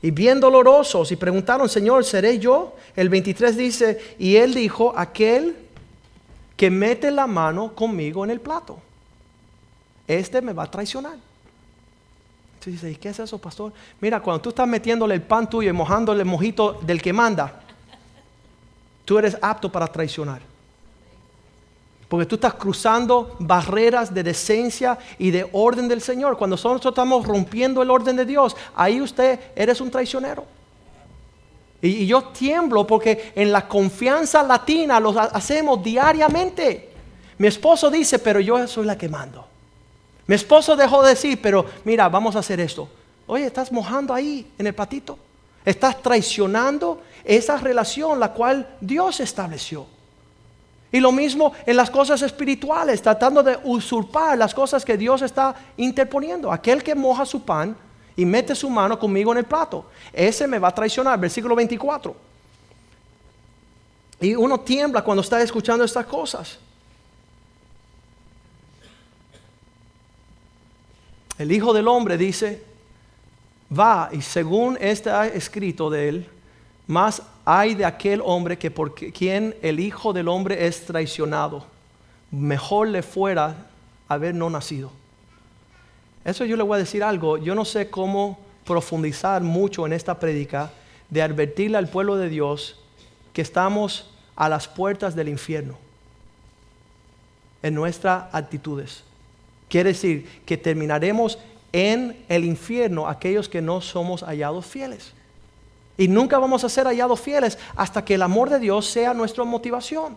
y 0.02 0.10
bien 0.10 0.40
dolorosos 0.40 1.10
y 1.10 1.16
preguntaron, 1.16 1.68
Señor, 1.68 2.04
¿seré 2.04 2.38
yo? 2.38 2.76
El 2.94 3.08
23 3.08 3.56
dice, 3.56 4.16
y 4.18 4.36
él 4.36 4.54
dijo, 4.54 4.92
aquel 4.96 5.56
que 6.56 6.70
mete 6.70 7.10
la 7.10 7.26
mano 7.26 7.74
conmigo 7.74 8.24
en 8.24 8.30
el 8.30 8.40
plato, 8.40 8.78
este 10.06 10.40
me 10.40 10.52
va 10.52 10.64
a 10.64 10.70
traicionar. 10.70 11.14
Entonces 12.54 12.82
dice, 12.82 12.90
¿y 12.90 12.96
qué 12.96 13.10
es 13.10 13.18
eso, 13.18 13.38
pastor? 13.38 13.72
Mira, 14.00 14.20
cuando 14.20 14.42
tú 14.42 14.48
estás 14.50 14.66
metiéndole 14.66 15.14
el 15.14 15.22
pan 15.22 15.48
tuyo 15.48 15.70
y 15.70 15.72
mojándole 15.72 16.20
el 16.20 16.28
mojito 16.28 16.74
del 16.82 17.00
que 17.00 17.12
manda, 17.12 17.60
tú 19.04 19.18
eres 19.18 19.36
apto 19.40 19.70
para 19.70 19.86
traicionar. 19.86 20.40
Porque 22.08 22.26
tú 22.26 22.36
estás 22.36 22.54
cruzando 22.54 23.36
barreras 23.40 24.14
de 24.14 24.22
decencia 24.22 24.98
y 25.18 25.30
de 25.30 25.48
orden 25.52 25.88
del 25.88 26.00
Señor. 26.00 26.38
Cuando 26.38 26.54
nosotros 26.54 26.92
estamos 26.92 27.26
rompiendo 27.26 27.82
el 27.82 27.90
orden 27.90 28.16
de 28.16 28.24
Dios, 28.24 28.54
ahí 28.76 29.00
usted 29.00 29.40
eres 29.56 29.80
un 29.80 29.90
traicionero. 29.90 30.44
Y, 31.82 32.06
yo 32.06 32.24
tiemblo 32.24 32.86
porque 32.86 33.32
en 33.34 33.50
la 33.50 33.66
confianza 33.66 34.42
latina 34.42 35.00
lo 35.00 35.18
hacemos 35.18 35.82
diariamente. 35.82 36.90
Mi 37.38 37.48
esposo 37.48 37.90
dice, 37.90 38.18
pero 38.18 38.40
yo 38.40 38.66
soy 38.68 38.86
la 38.86 38.96
que 38.96 39.08
mando. 39.08 39.46
Mi 40.26 40.34
esposo 40.34 40.76
dejó 40.76 41.02
de 41.02 41.10
decir, 41.10 41.40
pero 41.42 41.66
mira, 41.84 42.08
vamos 42.08 42.36
a 42.36 42.38
hacer 42.38 42.60
esto. 42.60 42.88
Oye, 43.26 43.46
estás 43.46 43.72
mojando 43.72 44.14
ahí 44.14 44.46
en 44.58 44.66
el 44.66 44.74
patito. 44.74 45.18
Estás 45.64 46.00
traicionando 46.00 47.02
esa 47.24 47.56
relación 47.56 48.20
la 48.20 48.32
cual 48.32 48.76
Dios 48.80 49.18
estableció. 49.18 49.95
Y 50.96 51.00
lo 51.00 51.12
mismo 51.12 51.52
en 51.66 51.76
las 51.76 51.90
cosas 51.90 52.22
espirituales, 52.22 53.02
tratando 53.02 53.42
de 53.42 53.58
usurpar 53.64 54.38
las 54.38 54.54
cosas 54.54 54.82
que 54.82 54.96
Dios 54.96 55.20
está 55.20 55.54
interponiendo. 55.76 56.50
Aquel 56.50 56.82
que 56.82 56.94
moja 56.94 57.26
su 57.26 57.44
pan 57.44 57.76
y 58.16 58.24
mete 58.24 58.54
su 58.54 58.70
mano 58.70 58.98
conmigo 58.98 59.30
en 59.32 59.36
el 59.36 59.44
plato, 59.44 59.90
ese 60.10 60.46
me 60.46 60.58
va 60.58 60.68
a 60.68 60.74
traicionar. 60.74 61.20
Versículo 61.20 61.54
24. 61.54 62.16
Y 64.22 64.34
uno 64.36 64.58
tiembla 64.60 65.04
cuando 65.04 65.20
está 65.20 65.42
escuchando 65.42 65.84
estas 65.84 66.06
cosas. 66.06 66.58
El 71.36 71.52
Hijo 71.52 71.74
del 71.74 71.88
Hombre 71.88 72.16
dice, 72.16 72.64
va 73.70 74.08
y 74.12 74.22
según 74.22 74.78
está 74.80 75.26
escrito 75.26 75.90
de 75.90 76.08
él, 76.08 76.30
más 76.86 77.22
hay 77.44 77.74
de 77.74 77.84
aquel 77.84 78.20
hombre 78.24 78.58
que 78.58 78.70
por 78.70 78.94
quien 78.94 79.54
el 79.62 79.80
Hijo 79.80 80.12
del 80.12 80.28
Hombre 80.28 80.66
es 80.66 80.84
traicionado. 80.84 81.66
Mejor 82.30 82.88
le 82.88 83.02
fuera 83.02 83.66
haber 84.08 84.34
no 84.34 84.50
nacido. 84.50 84.90
Eso 86.24 86.44
yo 86.44 86.56
le 86.56 86.62
voy 86.62 86.76
a 86.76 86.80
decir 86.80 87.04
algo. 87.04 87.38
Yo 87.38 87.54
no 87.54 87.64
sé 87.64 87.88
cómo 87.88 88.38
profundizar 88.64 89.42
mucho 89.42 89.86
en 89.86 89.92
esta 89.92 90.18
prédica 90.18 90.70
de 91.08 91.22
advertirle 91.22 91.78
al 91.78 91.88
pueblo 91.88 92.16
de 92.16 92.28
Dios 92.28 92.80
que 93.32 93.42
estamos 93.42 94.10
a 94.34 94.48
las 94.48 94.66
puertas 94.66 95.14
del 95.14 95.28
infierno 95.28 95.76
en 97.62 97.74
nuestras 97.74 98.32
actitudes. 98.32 99.02
Quiere 99.68 99.90
decir 99.90 100.42
que 100.44 100.56
terminaremos 100.56 101.38
en 101.72 102.24
el 102.28 102.44
infierno 102.44 103.08
aquellos 103.08 103.48
que 103.48 103.62
no 103.62 103.80
somos 103.80 104.22
hallados 104.22 104.66
fieles. 104.66 105.12
Y 105.98 106.08
nunca 106.08 106.38
vamos 106.38 106.62
a 106.64 106.68
ser 106.68 106.86
hallados 106.86 107.20
fieles 107.20 107.58
hasta 107.74 108.04
que 108.04 108.14
el 108.14 108.22
amor 108.22 108.50
de 108.50 108.58
Dios 108.58 108.86
sea 108.86 109.14
nuestra 109.14 109.44
motivación. 109.44 110.16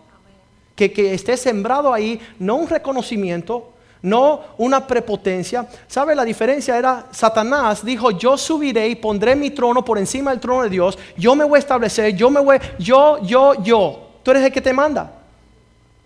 Que, 0.76 0.92
que 0.92 1.14
esté 1.14 1.36
sembrado 1.36 1.92
ahí, 1.92 2.20
no 2.38 2.56
un 2.56 2.68
reconocimiento, 2.68 3.72
no 4.02 4.40
una 4.58 4.86
prepotencia. 4.86 5.68
¿Sabe 5.86 6.14
la 6.14 6.24
diferencia? 6.24 6.76
Era 6.76 7.06
Satanás 7.10 7.84
dijo, 7.84 8.10
yo 8.10 8.36
subiré 8.36 8.88
y 8.88 8.96
pondré 8.96 9.36
mi 9.36 9.50
trono 9.50 9.84
por 9.84 9.98
encima 9.98 10.30
del 10.30 10.40
trono 10.40 10.62
de 10.62 10.70
Dios, 10.70 10.98
yo 11.16 11.34
me 11.34 11.44
voy 11.44 11.56
a 11.56 11.60
establecer, 11.60 12.14
yo 12.14 12.30
me 12.30 12.40
voy, 12.40 12.58
yo, 12.78 13.18
yo, 13.22 13.62
yo. 13.62 14.08
Tú 14.22 14.30
eres 14.30 14.44
el 14.44 14.52
que 14.52 14.60
te 14.60 14.72
manda. 14.72 15.16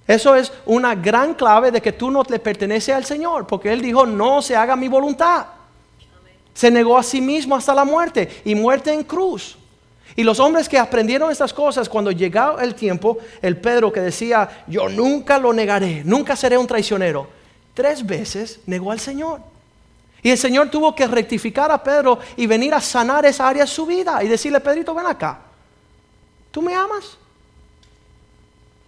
Eso 0.06 0.34
es 0.34 0.52
una 0.66 0.94
gran 0.94 1.34
clave 1.34 1.70
de 1.70 1.80
que 1.80 1.92
tú 1.92 2.10
no 2.10 2.22
le 2.28 2.38
perteneces 2.38 2.94
al 2.94 3.04
Señor, 3.04 3.46
porque 3.46 3.72
Él 3.72 3.80
dijo, 3.80 4.04
no 4.04 4.42
se 4.42 4.54
haga 4.54 4.76
mi 4.76 4.88
voluntad. 4.88 5.46
Se 6.52 6.70
negó 6.70 6.98
a 6.98 7.02
sí 7.02 7.20
mismo 7.20 7.56
hasta 7.56 7.74
la 7.74 7.84
muerte 7.84 8.42
y 8.44 8.54
muerte 8.54 8.92
en 8.92 9.02
cruz. 9.02 9.56
Y 10.16 10.22
los 10.22 10.38
hombres 10.38 10.68
que 10.68 10.78
aprendieron 10.78 11.30
estas 11.30 11.52
cosas, 11.52 11.88
cuando 11.88 12.10
llegó 12.10 12.60
el 12.60 12.74
tiempo, 12.74 13.18
el 13.42 13.56
Pedro 13.56 13.92
que 13.92 14.00
decía, 14.00 14.64
yo 14.66 14.88
nunca 14.88 15.38
lo 15.38 15.52
negaré, 15.52 16.02
nunca 16.04 16.36
seré 16.36 16.56
un 16.56 16.66
traicionero, 16.66 17.28
tres 17.74 18.04
veces 18.06 18.60
negó 18.66 18.92
al 18.92 19.00
Señor. 19.00 19.40
Y 20.22 20.30
el 20.30 20.38
Señor 20.38 20.70
tuvo 20.70 20.94
que 20.94 21.06
rectificar 21.06 21.70
a 21.70 21.82
Pedro 21.82 22.18
y 22.36 22.46
venir 22.46 22.72
a 22.74 22.80
sanar 22.80 23.26
esa 23.26 23.48
área 23.48 23.64
de 23.64 23.70
su 23.70 23.84
vida 23.84 24.22
y 24.22 24.28
decirle, 24.28 24.60
Pedrito, 24.60 24.94
ven 24.94 25.06
acá, 25.06 25.40
¿tú 26.50 26.62
me 26.62 26.74
amas? 26.74 27.18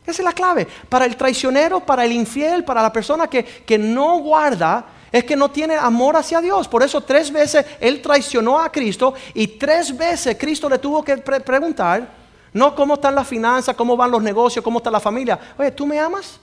Esa 0.06 0.22
es 0.22 0.24
la 0.24 0.32
clave. 0.32 0.66
Para 0.88 1.04
el 1.04 1.16
traicionero, 1.16 1.80
para 1.80 2.04
el 2.04 2.12
infiel, 2.12 2.64
para 2.64 2.80
la 2.80 2.92
persona 2.92 3.26
que, 3.26 3.44
que 3.44 3.76
no 3.76 4.18
guarda 4.18 4.86
es 5.16 5.24
que 5.24 5.34
no 5.34 5.50
tiene 5.50 5.76
amor 5.76 6.14
hacia 6.14 6.42
Dios. 6.42 6.68
Por 6.68 6.82
eso 6.82 7.00
tres 7.00 7.32
veces 7.32 7.64
él 7.80 8.02
traicionó 8.02 8.60
a 8.60 8.70
Cristo 8.70 9.14
y 9.32 9.46
tres 9.46 9.96
veces 9.96 10.36
Cristo 10.38 10.68
le 10.68 10.78
tuvo 10.78 11.02
que 11.02 11.16
preguntar, 11.16 12.06
no 12.52 12.74
cómo 12.74 12.94
están 12.94 13.14
las 13.14 13.26
finanzas, 13.26 13.74
cómo 13.74 13.96
van 13.96 14.10
los 14.10 14.22
negocios, 14.22 14.62
cómo 14.62 14.78
está 14.78 14.90
la 14.90 15.00
familia. 15.00 15.38
Oye, 15.56 15.70
¿tú 15.70 15.86
me 15.86 15.98
amas? 15.98 16.38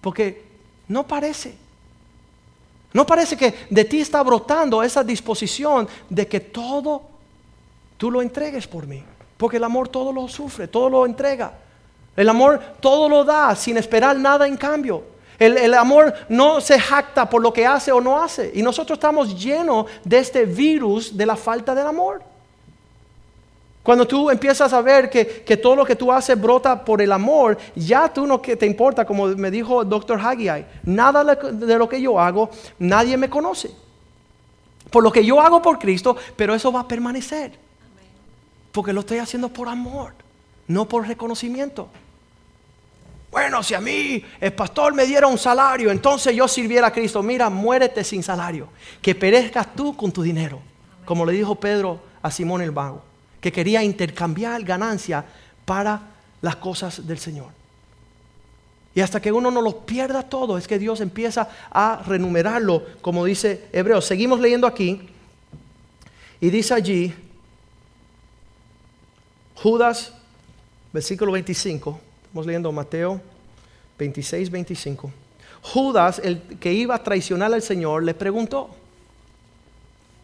Porque 0.00 0.44
no 0.88 1.06
parece. 1.06 1.56
¿No 2.92 3.06
parece 3.06 3.36
que 3.36 3.54
de 3.70 3.84
ti 3.84 4.00
está 4.00 4.20
brotando 4.24 4.82
esa 4.82 5.04
disposición 5.04 5.86
de 6.10 6.26
que 6.26 6.40
todo 6.40 7.02
tú 7.96 8.10
lo 8.10 8.22
entregues 8.22 8.66
por 8.66 8.88
mí? 8.88 9.04
Porque 9.36 9.58
el 9.58 9.64
amor 9.64 9.88
todo 9.88 10.12
lo 10.12 10.26
sufre, 10.26 10.66
todo 10.66 10.90
lo 10.90 11.06
entrega. 11.06 11.52
El 12.16 12.28
amor 12.28 12.60
todo 12.80 13.08
lo 13.08 13.24
da 13.24 13.54
sin 13.54 13.76
esperar 13.76 14.16
nada 14.16 14.48
en 14.48 14.56
cambio. 14.56 15.14
El, 15.38 15.58
el, 15.58 15.74
amor 15.74 16.14
no 16.28 16.60
se 16.60 16.78
jacta 16.80 17.28
por 17.28 17.42
lo 17.42 17.52
que 17.52 17.66
hace 17.66 17.92
o 17.92 18.00
no 18.00 18.20
hace. 18.20 18.52
Y 18.54 18.62
nosotros 18.62 18.96
estamos 18.96 19.38
llenos 19.42 19.86
de 20.04 20.18
este 20.18 20.44
virus 20.44 21.16
de 21.16 21.26
la 21.26 21.36
falta 21.36 21.74
del 21.74 21.86
amor. 21.86 22.22
Cuando 23.86 24.04
tú 24.04 24.30
empiezas 24.30 24.72
a 24.72 24.82
ver 24.82 25.08
que, 25.08 25.56
todo 25.58 25.76
lo 25.76 25.84
que 25.84 25.94
tú 25.94 26.10
haces 26.10 26.40
brota 26.40 26.84
por 26.84 27.00
el 27.00 27.12
amor, 27.12 27.56
ya 27.76 28.12
tú 28.12 28.26
no 28.26 28.42
que 28.42 28.56
te 28.56 28.66
importa, 28.66 29.04
como 29.04 29.28
me 29.28 29.48
dijo 29.48 29.82
el 29.82 29.88
doctor 29.88 30.18
Haggai, 30.20 30.66
nada 30.82 31.22
de 31.22 31.78
lo 31.78 31.88
que 31.88 32.02
yo 32.02 32.18
hago, 32.18 32.50
nadie 32.80 33.16
me 33.16 33.30
conoce. 33.30 33.70
Por 34.90 35.04
lo 35.04 35.12
que 35.12 35.24
yo 35.24 35.40
hago 35.40 35.62
por 35.62 35.78
Cristo, 35.78 36.16
pero 36.34 36.52
eso 36.52 36.72
va 36.72 36.80
a 36.80 36.88
permanecer. 36.88 37.52
Porque 38.72 38.92
lo 38.92 39.02
estoy 39.02 39.18
haciendo 39.18 39.50
por 39.50 39.68
amor, 39.68 40.14
no 40.66 40.88
por 40.88 41.06
reconocimiento. 41.06 41.86
Bueno, 43.36 43.62
si 43.62 43.74
a 43.74 43.82
mí 43.82 44.24
el 44.40 44.54
pastor 44.54 44.94
me 44.94 45.04
diera 45.04 45.26
un 45.26 45.36
salario, 45.36 45.90
entonces 45.90 46.34
yo 46.34 46.48
sirviera 46.48 46.86
a 46.86 46.90
Cristo. 46.90 47.22
Mira, 47.22 47.50
muérete 47.50 48.02
sin 48.02 48.22
salario. 48.22 48.70
Que 49.02 49.14
perezcas 49.14 49.74
tú 49.74 49.94
con 49.94 50.10
tu 50.10 50.22
dinero. 50.22 50.58
Como 51.04 51.26
le 51.26 51.34
dijo 51.34 51.54
Pedro 51.54 52.00
a 52.22 52.30
Simón 52.30 52.62
el 52.62 52.70
Vago 52.70 53.02
que 53.38 53.52
quería 53.52 53.82
intercambiar 53.82 54.64
ganancia 54.64 55.22
para 55.66 56.00
las 56.40 56.56
cosas 56.56 57.06
del 57.06 57.18
Señor. 57.18 57.48
Y 58.94 59.02
hasta 59.02 59.20
que 59.20 59.30
uno 59.30 59.50
no 59.50 59.60
lo 59.60 59.84
pierda 59.84 60.22
todo, 60.22 60.56
es 60.56 60.66
que 60.66 60.78
Dios 60.78 61.02
empieza 61.02 61.50
a 61.70 62.02
renumerarlo, 62.06 62.86
como 63.02 63.26
dice 63.26 63.68
Hebreos. 63.70 64.06
Seguimos 64.06 64.40
leyendo 64.40 64.66
aquí. 64.66 65.10
Y 66.40 66.48
dice 66.48 66.72
allí, 66.72 67.14
Judas, 69.56 70.14
versículo 70.90 71.32
25. 71.32 72.05
Estamos 72.36 72.48
leyendo 72.48 72.70
Mateo 72.70 73.18
26, 73.98 74.50
25. 74.50 75.10
Judas, 75.62 76.20
el 76.22 76.42
que 76.60 76.70
iba 76.70 76.94
a 76.94 77.02
traicionar 77.02 77.50
al 77.54 77.62
Señor, 77.62 78.02
le 78.02 78.12
preguntó, 78.12 78.68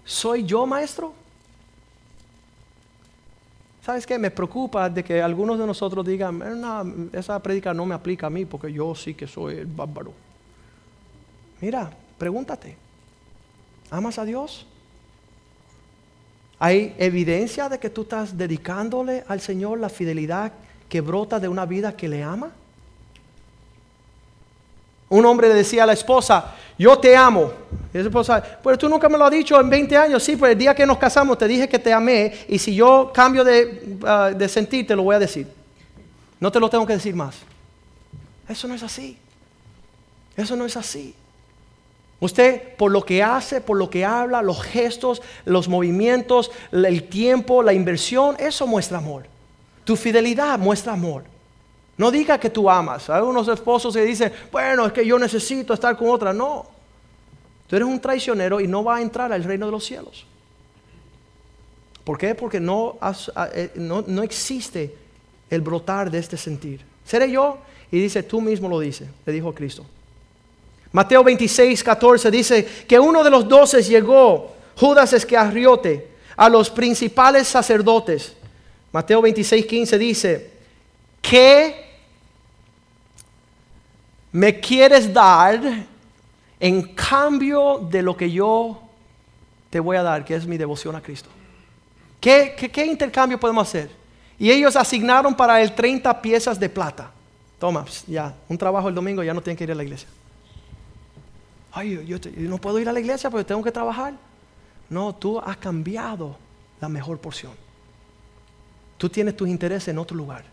¿soy 0.05 0.45
yo 0.45 0.67
maestro? 0.67 1.15
¿Sabes 3.83 4.07
qué? 4.07 4.19
Me 4.19 4.31
preocupa 4.31 4.91
de 4.91 5.03
que 5.03 5.23
algunos 5.23 5.59
de 5.59 5.67
nosotros 5.67 6.05
digan, 6.05 7.09
esa 7.15 7.43
prédica 7.43 7.73
no 7.73 7.87
me 7.87 7.95
aplica 7.95 8.27
a 8.27 8.31
mí 8.31 8.45
porque 8.45 8.71
yo 8.71 8.95
sí 8.95 9.15
que 9.15 9.27
soy 9.27 9.55
el 9.55 9.67
bárbaro. 9.67 10.13
Mira, 11.63 11.91
pregúntate, 12.19 12.77
¿amas 13.91 14.19
a 14.19 14.27
Dios? 14.27 14.67
¿Hay 16.59 16.95
evidencia 16.99 17.71
de 17.71 17.79
que 17.79 17.89
tú 17.89 18.03
estás 18.03 18.37
dedicándole 18.37 19.25
al 19.29 19.41
Señor 19.41 19.81
la 19.81 19.89
fidelidad 19.89 20.53
que 20.93 21.01
brota 21.01 21.41
de 21.41 21.49
una 21.49 21.65
vida 21.65 21.97
que 21.97 22.07
le 22.07 22.23
ama? 22.23 22.51
Un 25.09 25.25
hombre 25.25 25.49
le 25.49 25.55
decía 25.55 25.85
a 25.85 25.87
la 25.87 25.95
esposa, 25.95 26.53
yo 26.77 26.99
te 26.99 27.17
amo. 27.17 27.51
Y 27.95 27.97
la 27.97 28.05
esposa, 28.05 28.43
pero 28.63 28.77
tú 28.77 28.91
nunca 28.91 29.09
me 29.09 29.17
lo 29.17 29.25
has 29.25 29.31
dicho 29.31 29.59
en 29.59 29.71
20 29.71 29.97
años. 29.97 30.23
Sí, 30.23 30.37
pues 30.37 30.53
el 30.53 30.59
día 30.59 30.75
que 30.75 30.85
nos 30.85 30.99
casamos 30.99 31.39
te 31.39 31.49
dije 31.49 31.67
que 31.67 31.79
te 31.79 31.95
amé 31.95 32.45
y 32.47 32.59
si 32.59 32.75
yo 32.75 33.11
cambio 33.15 33.43
uh, 33.43 34.35
de 34.37 34.49
sentir 34.51 34.87
te 34.87 34.95
lo 34.95 35.03
voy 35.05 35.17
a 35.17 35.19
decir. 35.19 35.51
No 36.39 36.53
te 36.53 36.61
lo 36.61 36.69
tengo 36.69 36.85
que 36.85 36.93
decir 36.93 37.15
más. 37.15 37.37
Eso 38.47 38.69
no 38.69 38.75
es 38.75 38.83
así. 38.83 39.17
Eso 40.37 40.57
no 40.57 40.67
es 40.67 40.77
así. 40.77 41.15
Usted 42.21 42.77
por 42.77 42.93
lo 42.93 43.03
que 43.03 43.23
hace, 43.23 43.63
por 43.63 43.79
lo 43.79 43.89
que 43.89 44.05
habla, 44.05 44.43
los 44.43 44.63
gestos, 44.63 45.23
los 45.47 45.69
movimientos, 45.69 46.51
el 46.71 47.09
tiempo, 47.09 47.63
la 47.63 47.73
inversión, 47.73 48.37
eso 48.39 48.67
muestra 48.67 48.99
amor. 48.99 49.32
Tu 49.85 49.97
fidelidad 49.97 50.59
muestra 50.59 50.93
amor. 50.93 51.25
No 51.97 52.11
diga 52.11 52.39
que 52.39 52.51
tú 52.51 52.69
amas. 52.71 53.11
Hay 53.11 53.23
unos 53.23 53.49
esposos 53.49 53.95
que 53.95 54.03
dicen, 54.03 54.33
bueno, 54.51 54.87
es 54.87 54.93
que 54.93 55.07
yo 55.07 55.19
necesito 55.19 55.75
estar 55.75 55.97
con 55.97 56.09
otra. 56.09 56.33
No. 56.33 56.67
Tú 57.67 57.77
eres 57.77 57.87
un 57.87 58.01
traicionero 58.01 58.61
y 58.61 58.67
no 58.67 58.83
vas 58.83 58.99
a 58.99 59.03
entrar 59.03 59.33
al 59.33 59.45
reino 59.45 59.67
de 59.67 59.73
los 59.73 59.85
cielos. 59.85 60.27
¿Por 62.05 62.19
qué? 62.19 62.35
Porque 62.35 62.61
no, 62.61 62.99
eh, 63.55 63.71
no, 63.77 64.03
no 64.07 64.23
existe 64.23 64.95
el 65.51 65.61
brotar 65.61 66.11
de 66.11 66.19
este 66.19 66.37
sentir. 66.37 66.85
Seré 67.05 67.31
yo. 67.31 67.59
Y 67.91 68.01
dice, 68.01 68.23
tú 68.23 68.41
mismo 68.41 68.69
lo 68.69 68.81
dices, 68.81 69.07
le 69.27 69.33
dijo 69.33 69.55
Cristo. 69.55 69.85
Mateo 70.93 71.23
26, 71.23 71.85
14 71.85 72.31
dice 72.31 72.67
que 72.89 72.99
uno 72.99 73.23
de 73.23 73.31
los 73.31 73.47
doce 73.47 73.83
llegó, 73.83 74.53
Judas 74.77 75.13
Escarriote, 75.13 76.09
a 76.37 76.49
los 76.49 76.71
principales 76.71 77.49
sacerdotes. 77.49 78.35
Mateo 78.93 79.23
26, 79.23 79.65
15 79.67 79.99
dice, 79.99 80.51
¿qué 81.23 81.93
me 84.33 84.61
quieres 84.61 85.13
dar 85.13 85.61
en 86.61 86.95
cambio 86.95 87.79
de 87.91 88.03
lo 88.03 88.15
que 88.15 88.31
yo 88.31 88.81
te 89.71 89.81
voy 89.81 89.97
a 89.97 90.03
dar, 90.03 90.25
que 90.25 90.35
es 90.35 90.47
mi 90.47 90.59
devoción 90.59 90.95
a 90.95 91.01
Cristo? 91.01 91.31
¿Qué, 92.21 92.55
qué, 92.73 92.85
intercambio 92.85 93.41
podemos 93.41 93.67
hacer? 93.67 93.91
Y 94.39 94.51
ellos 94.51 94.77
asignaron 94.77 95.35
para 95.35 95.61
él 95.63 95.75
30 95.75 96.21
piezas 96.21 96.61
de 96.61 96.69
plata. 96.69 97.11
Toma, 97.59 97.83
pues, 97.85 98.05
ya, 98.07 98.35
un 98.49 98.59
trabajo 98.59 98.89
el 98.89 98.95
domingo, 98.95 99.23
ya 99.23 99.33
no 99.33 99.41
tienen 99.41 99.57
que 99.57 99.65
ir 99.65 99.73
a 99.73 99.75
la 99.75 99.85
iglesia. 99.85 100.09
Ay, 101.73 102.05
yo, 102.07 102.19
yo 102.19 102.49
no 102.51 102.59
puedo 102.59 102.79
ir 102.79 102.89
a 102.89 102.93
la 102.93 103.01
iglesia 103.01 103.31
porque 103.31 103.45
tengo 103.45 103.63
que 103.63 103.73
trabajar. 103.73 104.13
No, 104.91 105.15
tú 105.15 105.41
has 105.41 105.57
cambiado 105.57 106.37
la 106.81 106.89
mejor 106.89 107.19
porción. 107.19 107.62
Tú 109.03 109.09
tienes 109.09 109.37
tus 109.37 109.49
intereses 109.49 109.89
en 109.89 109.99
otro 109.99 110.17
lugar. 110.17 110.45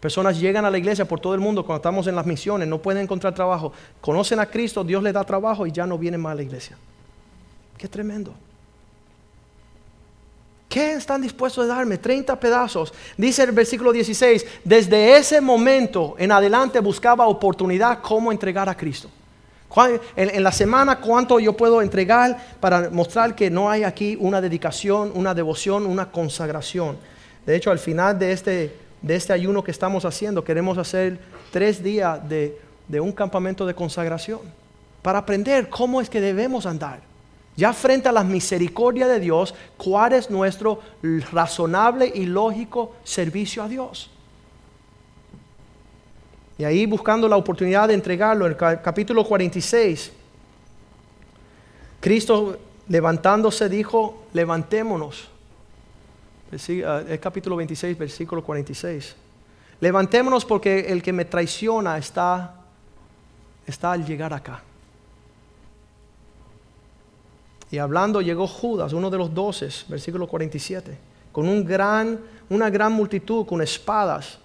Personas 0.00 0.36
llegan 0.40 0.64
a 0.64 0.70
la 0.70 0.78
iglesia 0.78 1.04
por 1.04 1.20
todo 1.20 1.32
el 1.32 1.38
mundo 1.38 1.64
cuando 1.64 1.76
estamos 1.76 2.08
en 2.08 2.16
las 2.16 2.26
misiones, 2.26 2.66
no 2.66 2.82
pueden 2.82 3.04
encontrar 3.04 3.32
trabajo. 3.36 3.72
Conocen 4.00 4.40
a 4.40 4.46
Cristo, 4.46 4.82
Dios 4.82 5.00
les 5.00 5.12
da 5.12 5.22
trabajo 5.22 5.64
y 5.64 5.70
ya 5.70 5.86
no 5.86 5.96
vienen 5.96 6.20
más 6.20 6.32
a 6.32 6.34
la 6.34 6.42
iglesia. 6.42 6.76
Qué 7.78 7.86
tremendo. 7.86 8.34
¿Qué 10.68 10.94
están 10.94 11.22
dispuestos 11.22 11.66
a 11.66 11.68
darme? 11.68 11.98
30 11.98 12.34
pedazos. 12.40 12.92
Dice 13.16 13.44
el 13.44 13.52
versículo 13.52 13.92
16, 13.92 14.44
desde 14.64 15.16
ese 15.16 15.40
momento 15.40 16.16
en 16.18 16.32
adelante 16.32 16.80
buscaba 16.80 17.28
oportunidad 17.28 18.00
cómo 18.02 18.32
entregar 18.32 18.68
a 18.68 18.76
Cristo. 18.76 19.08
En, 20.16 20.30
en, 20.30 20.42
la 20.42 20.50
semana, 20.50 20.98
¿cuánto 20.98 21.38
yo 21.38 21.56
puedo 21.56 21.80
entregar 21.80 22.56
para 22.58 22.90
mostrar 22.90 23.36
que 23.36 23.50
no 23.50 23.70
hay 23.70 23.84
aquí 23.84 24.16
una 24.18 24.40
dedicación, 24.40 25.12
una 25.14 25.32
devoción, 25.32 25.86
una 25.86 26.10
consagración? 26.10 27.12
De 27.46 27.56
hecho, 27.56 27.70
al 27.70 27.78
final 27.78 28.18
de 28.18 28.32
este 28.32 28.82
de 29.02 29.16
este 29.16 29.32
ayuno 29.32 29.62
que 29.62 29.72
estamos 29.72 30.04
haciendo, 30.04 30.44
queremos 30.44 30.78
hacer 30.78 31.18
tres 31.50 31.82
días 31.82 32.20
de, 32.28 32.58
un 33.00 33.12
campamento 33.12 33.66
de 33.66 33.74
consagración 33.74 34.40
para 35.02 35.18
aprender 35.18 35.68
cómo 35.68 36.00
es 36.00 36.08
que 36.08 36.20
debemos 36.20 36.66
andar. 36.66 37.00
Ya 37.56 37.72
frente 37.72 38.08
a 38.08 38.12
la 38.12 38.22
misericordia 38.22 39.08
de 39.08 39.18
Dios, 39.18 39.54
cuál 39.76 40.12
es 40.12 40.30
nuestro 40.30 40.80
razonable 41.32 42.10
y 42.14 42.26
lógico 42.26 42.94
servicio 43.02 43.62
a 43.62 43.68
Dios. 43.68 44.10
Y 46.56 46.64
ahí 46.64 46.86
buscando 46.86 47.28
la 47.28 47.36
oportunidad 47.36 47.88
de 47.88 47.94
entregarlo, 47.94 48.46
en 48.46 48.52
el 48.52 48.80
capítulo 48.80 49.24
46, 49.24 50.12
Cristo 52.00 52.58
levantándose 52.88 53.68
dijo, 53.68 54.26
levantémonos 54.32 55.31
Ah, 56.52 57.02
el 57.08 57.18
capítulo 57.18 57.56
26, 57.56 57.96
versículo 57.96 58.44
46. 58.44 59.16
Levantémonos 59.80 60.44
porque 60.44 60.80
el 60.80 61.02
que 61.02 61.12
me 61.12 61.24
traiciona 61.24 61.96
está, 61.96 62.54
está 63.66 63.92
al 63.92 64.04
llegar 64.04 64.34
acá. 64.34 64.62
Y 67.70 67.78
hablando 67.78 68.20
llegó 68.20 68.46
Judas, 68.46 68.92
uno 68.92 69.08
de 69.08 69.16
los 69.16 69.32
doces, 69.32 69.86
versículo 69.88 70.28
47, 70.28 70.98
con 71.32 71.48
un 71.48 71.64
gran, 71.64 72.20
una 72.50 72.68
gran 72.68 72.92
multitud, 72.92 73.46
con 73.46 73.62
espadas, 73.62 74.38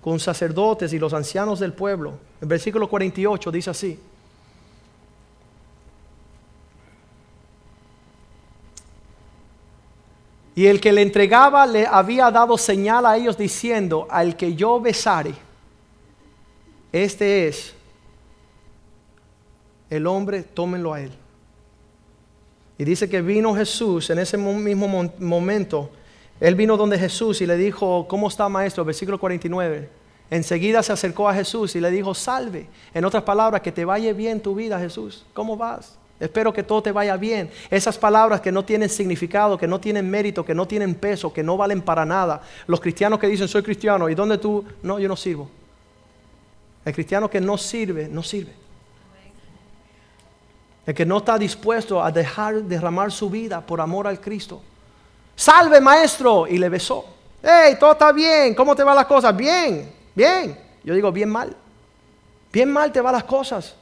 con 0.00 0.20
sacerdotes 0.20 0.92
y 0.92 0.98
los 1.00 1.12
ancianos 1.12 1.58
del 1.58 1.72
pueblo. 1.72 2.14
El 2.40 2.46
versículo 2.46 2.88
48 2.88 3.50
dice 3.50 3.70
así. 3.70 3.98
Y 10.58 10.66
el 10.66 10.80
que 10.80 10.92
le 10.92 11.02
entregaba 11.02 11.64
le 11.68 11.86
había 11.86 12.32
dado 12.32 12.58
señal 12.58 13.06
a 13.06 13.16
ellos 13.16 13.38
diciendo, 13.38 14.08
al 14.10 14.36
que 14.36 14.56
yo 14.56 14.80
besare, 14.80 15.32
este 16.90 17.46
es 17.46 17.74
el 19.88 20.04
hombre, 20.08 20.42
tómenlo 20.42 20.92
a 20.92 21.00
él. 21.00 21.12
Y 22.76 22.82
dice 22.82 23.08
que 23.08 23.22
vino 23.22 23.54
Jesús 23.54 24.10
en 24.10 24.18
ese 24.18 24.36
mismo 24.36 25.08
momento. 25.20 25.90
Él 26.40 26.56
vino 26.56 26.76
donde 26.76 26.98
Jesús 26.98 27.40
y 27.40 27.46
le 27.46 27.56
dijo, 27.56 28.08
¿cómo 28.08 28.26
está 28.26 28.48
maestro? 28.48 28.84
Versículo 28.84 29.20
49. 29.20 29.88
Enseguida 30.28 30.82
se 30.82 30.92
acercó 30.92 31.28
a 31.28 31.34
Jesús 31.34 31.76
y 31.76 31.80
le 31.80 31.92
dijo, 31.92 32.16
salve. 32.16 32.66
En 32.92 33.04
otras 33.04 33.22
palabras, 33.22 33.62
que 33.62 33.70
te 33.70 33.84
vaya 33.84 34.12
bien 34.12 34.40
tu 34.40 34.56
vida, 34.56 34.80
Jesús. 34.80 35.24
¿Cómo 35.34 35.56
vas? 35.56 35.96
Espero 36.20 36.52
que 36.52 36.64
todo 36.64 36.82
te 36.82 36.90
vaya 36.90 37.16
bien. 37.16 37.50
Esas 37.70 37.96
palabras 37.96 38.40
que 38.40 38.50
no 38.50 38.64
tienen 38.64 38.88
significado, 38.88 39.56
que 39.56 39.68
no 39.68 39.80
tienen 39.80 40.10
mérito, 40.10 40.44
que 40.44 40.54
no 40.54 40.66
tienen 40.66 40.94
peso, 40.96 41.32
que 41.32 41.44
no 41.44 41.56
valen 41.56 41.80
para 41.80 42.04
nada. 42.04 42.42
Los 42.66 42.80
cristianos 42.80 43.20
que 43.20 43.28
dicen 43.28 43.46
soy 43.46 43.62
cristiano 43.62 44.08
y 44.08 44.14
dónde 44.14 44.38
tú, 44.38 44.64
no, 44.82 44.98
yo 44.98 45.08
no 45.08 45.16
sirvo. 45.16 45.48
El 46.84 46.92
cristiano 46.92 47.30
que 47.30 47.40
no 47.40 47.56
sirve, 47.56 48.08
no 48.08 48.22
sirve. 48.22 48.52
El 50.86 50.94
que 50.94 51.04
no 51.04 51.18
está 51.18 51.38
dispuesto 51.38 52.02
a 52.02 52.10
dejar 52.10 52.62
derramar 52.62 53.12
su 53.12 53.28
vida 53.28 53.60
por 53.60 53.80
amor 53.80 54.06
al 54.06 54.20
Cristo. 54.20 54.62
Salve 55.36 55.80
maestro 55.80 56.46
y 56.48 56.58
le 56.58 56.68
besó. 56.68 57.04
Hey, 57.42 57.76
todo 57.78 57.92
está 57.92 58.10
bien. 58.10 58.54
¿Cómo 58.54 58.74
te 58.74 58.82
van 58.82 58.96
las 58.96 59.06
cosas? 59.06 59.36
Bien, 59.36 59.92
bien. 60.14 60.58
Yo 60.82 60.94
digo 60.94 61.12
bien 61.12 61.28
mal. 61.28 61.54
Bien 62.52 62.72
mal 62.72 62.90
te 62.90 63.00
van 63.00 63.12
las 63.12 63.24
cosas. 63.24 63.76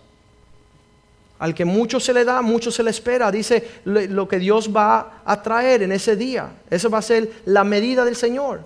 Al 1.39 1.55
que 1.55 1.64
mucho 1.64 2.01
se 2.01 2.12
le 2.12 2.24
da, 2.24 2.41
mucho 2.43 2.70
se 2.70 2.82
le 2.82 2.91
espera. 2.91 3.30
Dice 3.30 3.80
lo 3.84 4.26
que 4.26 4.39
Dios 4.39 4.74
va 4.74 5.20
a 5.24 5.43
traer 5.43 5.82
en 5.82 5.93
ese 5.93 6.16
día. 6.16 6.51
Esa 6.70 6.89
va 6.89 6.99
a 6.99 7.03
ser 7.03 7.30
la 7.45 7.64
medida 7.64 8.05
del 8.05 8.16
Señor. 8.16 8.61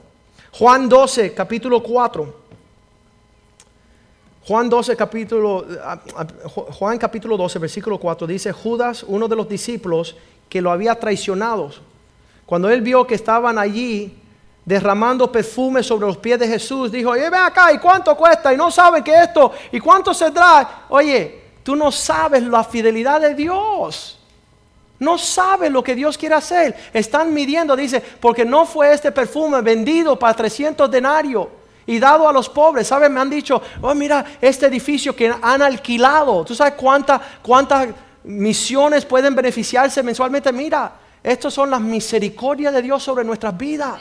Juan 0.53 0.89
12, 0.89 1.35
capítulo 1.35 1.83
4. 1.83 2.41
Juan 4.47 4.69
12, 4.69 4.97
capítulo, 4.97 5.65
Juan 6.79 6.99
capítulo 6.99 7.37
12, 7.37 7.59
versículo 7.59 7.99
4 7.99 8.27
dice, 8.27 8.53
Judas, 8.53 9.05
uno 9.07 9.29
de 9.29 9.37
los 9.37 9.49
discípulos 9.49 10.17
que 10.49 10.61
lo 10.61 10.73
había 10.73 10.99
traicionado, 10.99 11.71
cuando 12.47 12.69
él 12.69 12.81
vio 12.81 13.07
que 13.07 13.15
estaban 13.15 13.59
allí 13.59 14.19
derramando 14.65 15.31
perfume 15.31 15.83
sobre 15.83 16.07
los 16.07 16.17
pies 16.17 16.39
de 16.39 16.49
Jesús, 16.49 16.91
dijo, 16.91 17.11
oye, 17.11 17.31
ven 17.31 17.43
acá, 17.43 17.73
¿y 17.73 17.79
cuánto 17.79 18.17
cuesta? 18.17 18.53
Y 18.53 18.57
no 18.57 18.71
sabe 18.71 19.05
que 19.05 19.15
esto, 19.15 19.53
¿y 19.71 19.79
cuánto 19.79 20.13
se 20.13 20.31
trae? 20.31 20.67
Oye, 20.89 21.41
Tú 21.63 21.77
no 21.77 21.93
sabes 21.93 22.43
la 22.43 22.65
fidelidad 22.65 23.21
de 23.21 23.35
Dios. 23.35 24.19
No 25.01 25.17
sabes 25.17 25.73
lo 25.73 25.83
que 25.83 25.95
Dios 25.95 26.19
quiere 26.19 26.35
hacer. 26.35 26.77
Están 26.93 27.33
midiendo, 27.33 27.75
dice, 27.75 28.01
porque 28.21 28.45
no 28.45 28.67
fue 28.67 28.93
este 28.93 29.11
perfume 29.11 29.63
vendido 29.63 30.19
para 30.19 30.35
300 30.35 30.91
denarios 30.91 31.49
y 31.87 31.99
dado 31.99 32.29
a 32.29 32.33
los 32.33 32.49
pobres. 32.51 32.87
¿Sabes? 32.87 33.11
Me 33.11 33.19
han 33.19 33.31
dicho, 33.31 33.63
oh, 33.81 33.95
mira, 33.95 34.25
este 34.41 34.67
edificio 34.67 35.17
que 35.17 35.33
han 35.41 35.63
alquilado. 35.63 36.45
¿Tú 36.45 36.55
sabes 36.55 36.75
cuántas 36.75 37.21
cuántas 37.43 37.89
misiones 38.25 39.07
pueden 39.07 39.35
beneficiarse 39.35 40.03
mensualmente? 40.03 40.53
Mira, 40.53 40.93
estas 41.23 41.55
son 41.55 41.71
las 41.71 41.81
misericordias 41.81 42.73
de 42.75 42.83
Dios 42.83 43.03
sobre 43.03 43.25
nuestras 43.25 43.57
vidas. 43.57 44.01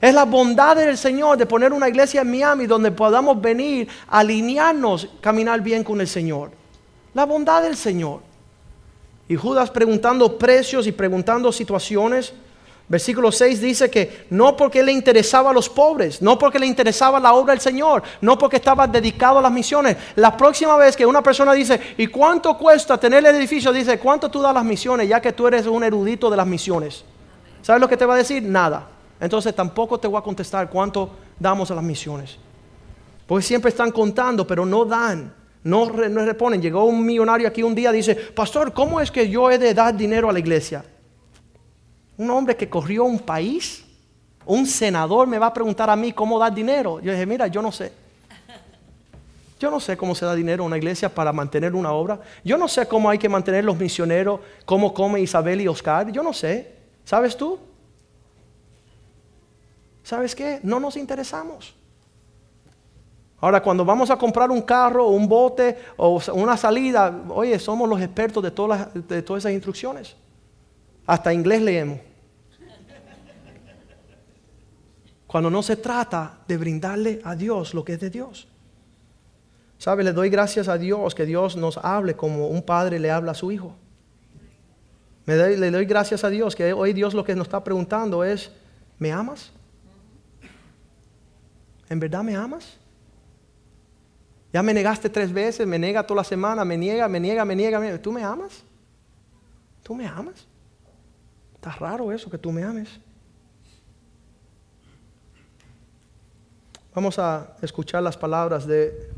Es 0.00 0.14
la 0.14 0.24
bondad 0.24 0.76
del 0.76 0.96
Señor 0.96 1.36
de 1.36 1.44
poner 1.44 1.72
una 1.72 1.88
iglesia 1.88 2.20
en 2.20 2.30
Miami 2.30 2.66
donde 2.66 2.92
podamos 2.92 3.40
venir, 3.40 3.88
alinearnos, 4.08 5.08
caminar 5.20 5.60
bien 5.60 5.84
con 5.84 6.00
el 6.00 6.08
Señor. 6.08 6.57
La 7.14 7.24
bondad 7.24 7.62
del 7.62 7.76
Señor. 7.76 8.20
Y 9.28 9.36
Judas 9.36 9.70
preguntando 9.70 10.38
precios 10.38 10.86
y 10.86 10.92
preguntando 10.92 11.52
situaciones. 11.52 12.32
Versículo 12.88 13.30
6 13.30 13.60
dice 13.60 13.90
que 13.90 14.26
no 14.30 14.56
porque 14.56 14.82
le 14.82 14.92
interesaba 14.92 15.50
a 15.50 15.52
los 15.52 15.68
pobres, 15.68 16.22
no 16.22 16.38
porque 16.38 16.58
le 16.58 16.64
interesaba 16.64 17.20
la 17.20 17.34
obra 17.34 17.52
del 17.52 17.60
Señor, 17.60 18.02
no 18.22 18.38
porque 18.38 18.56
estaba 18.56 18.86
dedicado 18.86 19.38
a 19.38 19.42
las 19.42 19.52
misiones. 19.52 19.94
La 20.16 20.34
próxima 20.34 20.74
vez 20.78 20.96
que 20.96 21.04
una 21.04 21.22
persona 21.22 21.52
dice, 21.52 21.78
¿y 21.98 22.06
cuánto 22.06 22.56
cuesta 22.56 22.98
tener 22.98 23.26
el 23.26 23.36
edificio? 23.36 23.74
Dice, 23.74 23.98
¿cuánto 23.98 24.30
tú 24.30 24.40
das 24.40 24.54
las 24.54 24.64
misiones 24.64 25.06
ya 25.06 25.20
que 25.20 25.34
tú 25.34 25.46
eres 25.46 25.66
un 25.66 25.84
erudito 25.84 26.30
de 26.30 26.38
las 26.38 26.46
misiones? 26.46 27.04
¿Sabes 27.60 27.82
lo 27.82 27.88
que 27.88 27.98
te 27.98 28.06
va 28.06 28.14
a 28.14 28.18
decir? 28.18 28.42
Nada. 28.42 28.88
Entonces 29.20 29.54
tampoco 29.54 29.98
te 29.98 30.08
voy 30.08 30.18
a 30.18 30.22
contestar 30.22 30.70
cuánto 30.70 31.10
damos 31.38 31.70
a 31.70 31.74
las 31.74 31.84
misiones. 31.84 32.38
Porque 33.26 33.44
siempre 33.44 33.68
están 33.68 33.90
contando, 33.90 34.46
pero 34.46 34.64
no 34.64 34.86
dan. 34.86 35.34
No, 35.68 35.84
no 35.84 36.24
reponen. 36.24 36.62
Llegó 36.62 36.84
un 36.84 37.04
millonario 37.04 37.46
aquí 37.46 37.62
un 37.62 37.74
día 37.74 37.90
y 37.90 37.96
dice, 37.96 38.14
pastor, 38.14 38.72
¿cómo 38.72 39.02
es 39.02 39.10
que 39.10 39.28
yo 39.28 39.50
he 39.50 39.58
de 39.58 39.74
dar 39.74 39.94
dinero 39.94 40.30
a 40.30 40.32
la 40.32 40.38
iglesia? 40.38 40.82
Un 42.16 42.30
hombre 42.30 42.56
que 42.56 42.70
corrió 42.70 43.04
un 43.04 43.18
país, 43.18 43.84
un 44.46 44.66
senador 44.66 45.28
me 45.28 45.38
va 45.38 45.48
a 45.48 45.52
preguntar 45.52 45.90
a 45.90 45.96
mí 45.96 46.12
cómo 46.14 46.38
dar 46.38 46.54
dinero. 46.54 47.00
Yo 47.00 47.12
dije, 47.12 47.26
mira, 47.26 47.48
yo 47.48 47.60
no 47.60 47.70
sé. 47.70 47.92
Yo 49.60 49.70
no 49.70 49.78
sé 49.78 49.94
cómo 49.94 50.14
se 50.14 50.24
da 50.24 50.34
dinero 50.34 50.62
a 50.62 50.66
una 50.66 50.78
iglesia 50.78 51.14
para 51.14 51.34
mantener 51.34 51.74
una 51.74 51.92
obra. 51.92 52.18
Yo 52.42 52.56
no 52.56 52.66
sé 52.66 52.86
cómo 52.86 53.10
hay 53.10 53.18
que 53.18 53.28
mantener 53.28 53.62
los 53.62 53.76
misioneros, 53.76 54.40
cómo 54.64 54.94
come 54.94 55.20
Isabel 55.20 55.60
y 55.60 55.68
Oscar. 55.68 56.10
Yo 56.10 56.22
no 56.22 56.32
sé. 56.32 56.76
¿Sabes 57.04 57.36
tú? 57.36 57.58
¿Sabes 60.02 60.34
qué? 60.34 60.60
No 60.62 60.80
nos 60.80 60.96
interesamos. 60.96 61.74
Ahora, 63.40 63.62
cuando 63.62 63.84
vamos 63.84 64.10
a 64.10 64.16
comprar 64.16 64.50
un 64.50 64.62
carro, 64.62 65.08
un 65.08 65.28
bote 65.28 65.78
o 65.96 66.20
una 66.32 66.56
salida, 66.56 67.22
oye, 67.28 67.58
somos 67.58 67.88
los 67.88 68.00
expertos 68.00 68.42
de 68.42 68.50
todas, 68.50 68.92
de 68.94 69.22
todas 69.22 69.42
esas 69.42 69.52
instrucciones. 69.52 70.16
Hasta 71.06 71.32
inglés 71.32 71.62
leemos. 71.62 72.00
Cuando 75.28 75.50
no 75.50 75.62
se 75.62 75.76
trata 75.76 76.38
de 76.48 76.56
brindarle 76.56 77.20
a 77.22 77.36
Dios 77.36 77.74
lo 77.74 77.84
que 77.84 77.92
es 77.92 78.00
de 78.00 78.10
Dios. 78.10 78.48
¿Sabe? 79.76 80.02
Le 80.02 80.12
doy 80.12 80.30
gracias 80.30 80.66
a 80.66 80.78
Dios 80.78 81.14
que 81.14 81.26
Dios 81.26 81.56
nos 81.56 81.76
hable 81.78 82.16
como 82.16 82.48
un 82.48 82.62
padre 82.62 82.98
le 82.98 83.10
habla 83.10 83.32
a 83.32 83.34
su 83.34 83.52
hijo. 83.52 83.76
Le 85.26 85.70
doy 85.70 85.84
gracias 85.84 86.24
a 86.24 86.30
Dios 86.30 86.56
que 86.56 86.72
hoy 86.72 86.94
Dios 86.94 87.12
lo 87.12 87.22
que 87.22 87.34
nos 87.34 87.46
está 87.46 87.62
preguntando 87.62 88.24
es, 88.24 88.50
¿me 88.98 89.12
amas? 89.12 89.52
¿En 91.90 92.00
verdad 92.00 92.22
me 92.22 92.34
amas? 92.34 92.77
Ya 94.52 94.62
me 94.62 94.72
negaste 94.72 95.10
tres 95.10 95.32
veces, 95.32 95.66
me 95.66 95.78
niega 95.78 96.02
toda 96.02 96.18
la 96.18 96.24
semana, 96.24 96.64
me 96.64 96.76
niega, 96.76 97.06
me 97.08 97.20
niega, 97.20 97.44
me 97.44 97.54
niega. 97.54 97.98
¿Tú 98.00 98.12
me 98.12 98.22
amas? 98.22 98.64
¿Tú 99.82 99.94
me 99.94 100.06
amas? 100.06 100.46
Está 101.54 101.72
raro 101.72 102.10
eso, 102.12 102.30
que 102.30 102.38
tú 102.38 102.50
me 102.50 102.62
ames. 102.62 102.88
Vamos 106.94 107.18
a 107.18 107.56
escuchar 107.60 108.02
las 108.02 108.16
palabras 108.16 108.66
de, 108.66 109.10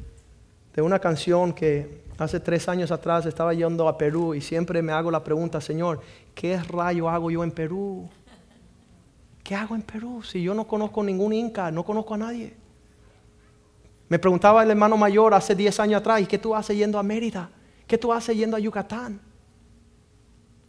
de 0.75 0.83
una 0.83 0.99
canción 0.99 1.53
que 1.53 2.03
hace 2.19 2.41
tres 2.41 2.69
años 2.69 2.91
atrás 2.91 3.25
estaba 3.25 3.55
yendo 3.55 3.89
a 3.89 3.97
Perú 3.97 4.35
y 4.35 4.41
siempre 4.41 4.83
me 4.83 4.93
hago 4.93 5.11
la 5.11 5.25
pregunta, 5.25 5.61
Señor, 5.61 6.01
¿qué 6.35 6.61
rayo 6.63 7.09
hago 7.09 7.31
yo 7.31 7.43
en 7.43 7.53
Perú? 7.53 8.09
¿Qué 9.43 9.55
hago 9.55 9.75
en 9.75 9.83
Perú 9.83 10.23
si 10.23 10.43
yo 10.43 10.55
no 10.55 10.67
conozco 10.67 11.03
ningún 11.03 11.33
inca, 11.33 11.71
no 11.71 11.85
conozco 11.85 12.15
a 12.15 12.19
nadie? 12.19 12.55
Me 14.11 14.19
preguntaba 14.19 14.65
el 14.65 14.71
hermano 14.71 14.97
mayor 14.97 15.33
hace 15.35 15.55
10 15.55 15.79
años 15.79 16.01
atrás, 16.01 16.21
¿y 16.21 16.27
qué 16.27 16.37
tú 16.37 16.53
haces 16.53 16.77
yendo 16.77 16.99
a 16.99 17.03
Mérida? 17.03 17.49
¿Qué 17.87 17.97
tú 17.97 18.13
haces 18.13 18.37
yendo 18.37 18.57
a 18.57 18.61
Yucatán? 18.61 19.21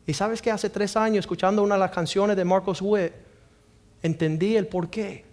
Y 0.06 0.14
sabes 0.14 0.44
que 0.44 0.52
hace 0.52 0.70
tres 0.70 0.96
años, 0.96 1.22
escuchando 1.22 1.64
una 1.64 1.74
de 1.74 1.80
las 1.80 1.90
canciones 1.90 2.38
de 2.38 2.46
Marcos 2.46 2.84
Witt, 2.84 3.14
entendí 4.04 4.56
el 4.56 4.68
por 4.68 4.92
qué 4.92 5.26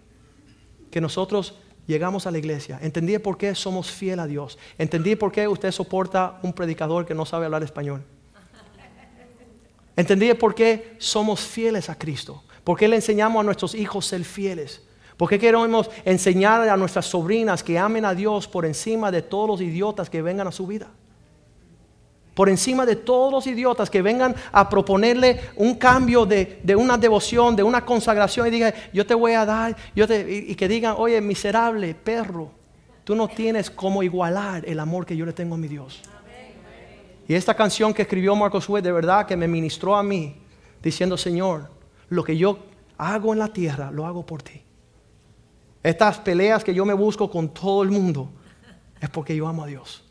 que 0.89 0.99
nosotros 0.99 1.59
llegamos 1.85 2.25
a 2.25 2.31
la 2.31 2.39
iglesia. 2.39 2.79
Entendí 2.81 3.13
el 3.13 3.21
por 3.21 3.37
qué 3.37 3.53
somos 3.53 3.91
fieles 3.91 4.23
a 4.23 4.27
Dios. 4.27 4.57
Entendí 4.79 5.15
por 5.15 5.31
qué 5.31 5.47
usted 5.47 5.71
soporta 5.71 6.39
un 6.41 6.53
predicador 6.53 7.05
que 7.05 7.13
no 7.13 7.27
sabe 7.27 7.45
hablar 7.45 7.61
español. 7.61 8.03
Entendí 9.95 10.33
por 10.33 10.55
qué 10.55 10.95
somos 10.97 11.41
fieles 11.41 11.91
a 11.91 11.95
Cristo. 11.95 12.43
¿Por 12.63 12.75
qué 12.75 12.87
le 12.87 12.95
enseñamos 12.95 13.39
a 13.39 13.43
nuestros 13.43 13.75
hijos 13.75 14.07
ser 14.07 14.23
fieles? 14.23 14.81
¿Por 15.19 15.27
qué 15.27 15.37
queremos 15.37 15.91
enseñar 16.05 16.69
a 16.69 16.77
nuestras 16.77 17.05
sobrinas 17.05 17.61
que 17.61 17.77
amen 17.77 18.05
a 18.05 18.15
Dios 18.15 18.47
por 18.47 18.65
encima 18.65 19.11
de 19.11 19.21
todos 19.21 19.49
los 19.49 19.59
idiotas 19.59 20.09
que 20.09 20.21
vengan 20.21 20.47
a 20.47 20.51
su 20.53 20.65
vida? 20.65 20.87
Por 22.33 22.47
encima 22.47 22.85
de 22.85 22.95
todos 22.95 23.29
los 23.29 23.45
idiotas 23.45 23.89
que 23.89 24.01
vengan 24.01 24.33
a 24.53 24.69
proponerle 24.69 25.41
un 25.57 25.75
cambio 25.75 26.25
de, 26.25 26.61
una 26.73 26.97
devoción, 26.97 27.53
de 27.53 27.63
una 27.63 27.83
consagración 27.83 28.47
y 28.47 28.49
digan, 28.49 28.73
yo 28.93 29.05
te 29.05 29.13
voy 29.13 29.33
a 29.33 29.45
dar, 29.45 29.75
y, 29.93 30.55
que 30.55 30.69
digan, 30.69 30.95
oye, 30.97 31.19
miserable 31.19 31.93
perro, 31.95 32.51
tú 33.03 33.13
no 33.13 33.27
tienes 33.27 33.69
como 33.69 34.01
igualar 34.01 34.63
el 34.65 34.79
amor 34.79 35.05
que 35.05 35.17
yo 35.17 35.25
le 35.25 35.33
tengo 35.33 35.55
a 35.55 35.57
mi 35.57 35.67
Dios. 35.67 36.01
Y 37.27 37.33
esta 37.35 37.53
canción 37.53 37.93
que 37.93 38.03
escribió 38.03 38.37
Marcos 38.37 38.69
Witt, 38.69 38.85
de 38.85 38.93
verdad 38.93 39.25
que 39.25 39.35
me 39.35 39.49
ministró 39.49 39.97
a 39.97 40.01
mí, 40.01 40.37
diciendo, 40.81 41.17
Señor, 41.17 41.69
lo 42.07 42.23
que 42.23 42.37
yo 42.37 42.59
hago 42.97 43.33
en 43.33 43.39
la 43.39 43.49
tierra, 43.49 43.91
lo 43.91 44.05
hago 44.05 44.25
por 44.25 44.41
ti. 44.41 44.63
Estas 45.81 46.17
peleas 46.17 46.63
que 46.63 46.73
yo 46.73 46.85
me 46.85 46.93
busco 46.93 47.29
con 47.31 47.49
todo 47.49 47.83
el 47.83 47.89
mundo 47.89 48.29
es 48.99 49.09
porque 49.09 49.35
yo 49.35 49.47
amo 49.47 49.63
a 49.63 49.67
Dios. 49.67 50.03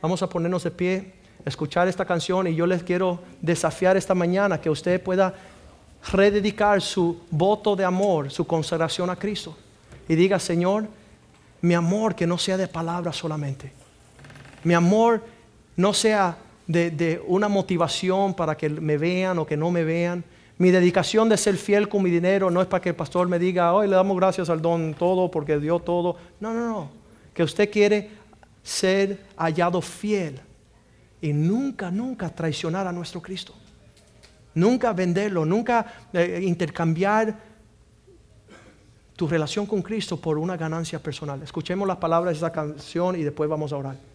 Vamos 0.00 0.22
a 0.22 0.28
ponernos 0.28 0.64
de 0.64 0.70
pie, 0.70 1.14
escuchar 1.44 1.88
esta 1.88 2.04
canción 2.04 2.46
y 2.46 2.54
yo 2.54 2.66
les 2.66 2.82
quiero 2.82 3.20
desafiar 3.40 3.96
esta 3.96 4.14
mañana 4.14 4.60
que 4.60 4.70
usted 4.70 5.02
pueda 5.02 5.34
rededicar 6.12 6.80
su 6.80 7.22
voto 7.30 7.76
de 7.76 7.84
amor, 7.84 8.30
su 8.30 8.46
consagración 8.46 9.10
a 9.10 9.16
Cristo. 9.16 9.56
Y 10.08 10.14
diga, 10.14 10.38
Señor, 10.38 10.86
mi 11.60 11.74
amor 11.74 12.14
que 12.14 12.26
no 12.26 12.38
sea 12.38 12.56
de 12.56 12.68
palabras 12.68 13.16
solamente. 13.16 13.72
Mi 14.62 14.74
amor 14.74 15.22
no 15.76 15.92
sea 15.92 16.36
de, 16.66 16.90
de 16.90 17.22
una 17.26 17.48
motivación 17.48 18.34
para 18.34 18.56
que 18.56 18.68
me 18.68 18.96
vean 18.96 19.38
o 19.38 19.46
que 19.46 19.56
no 19.56 19.70
me 19.70 19.84
vean 19.84 20.24
mi 20.56 20.70
dedicación 20.70 21.28
de 21.28 21.36
ser 21.36 21.56
fiel 21.56 21.88
con 21.88 22.02
mi 22.02 22.10
dinero 22.10 22.50
no 22.50 22.62
es 22.62 22.68
para 22.68 22.80
que 22.80 22.90
el 22.90 22.94
pastor 22.94 23.28
me 23.28 23.38
diga, 23.38 23.74
hoy 23.74 23.88
le 23.88 23.96
damos 23.96 24.16
gracias 24.16 24.48
al 24.48 24.62
don 24.62 24.94
todo 24.94 25.30
porque 25.30 25.58
dio 25.58 25.80
todo. 25.80 26.16
No, 26.38 26.54
no, 26.54 26.68
no. 26.68 26.90
Que 27.32 27.42
usted 27.42 27.70
quiere 27.70 28.10
ser 28.62 29.26
hallado 29.36 29.80
fiel 29.80 30.40
y 31.20 31.32
nunca, 31.32 31.90
nunca 31.90 32.28
traicionar 32.30 32.86
a 32.86 32.92
nuestro 32.92 33.20
Cristo. 33.20 33.54
Nunca 34.54 34.92
venderlo, 34.92 35.44
nunca 35.44 36.08
eh, 36.12 36.40
intercambiar 36.44 37.36
tu 39.16 39.26
relación 39.26 39.66
con 39.66 39.82
Cristo 39.82 40.20
por 40.20 40.38
una 40.38 40.56
ganancia 40.56 41.00
personal. 41.00 41.42
Escuchemos 41.42 41.88
las 41.88 41.96
palabras 41.96 42.34
de 42.34 42.38
esa 42.38 42.52
canción 42.52 43.16
y 43.16 43.24
después 43.24 43.50
vamos 43.50 43.72
a 43.72 43.76
orar. 43.76 44.13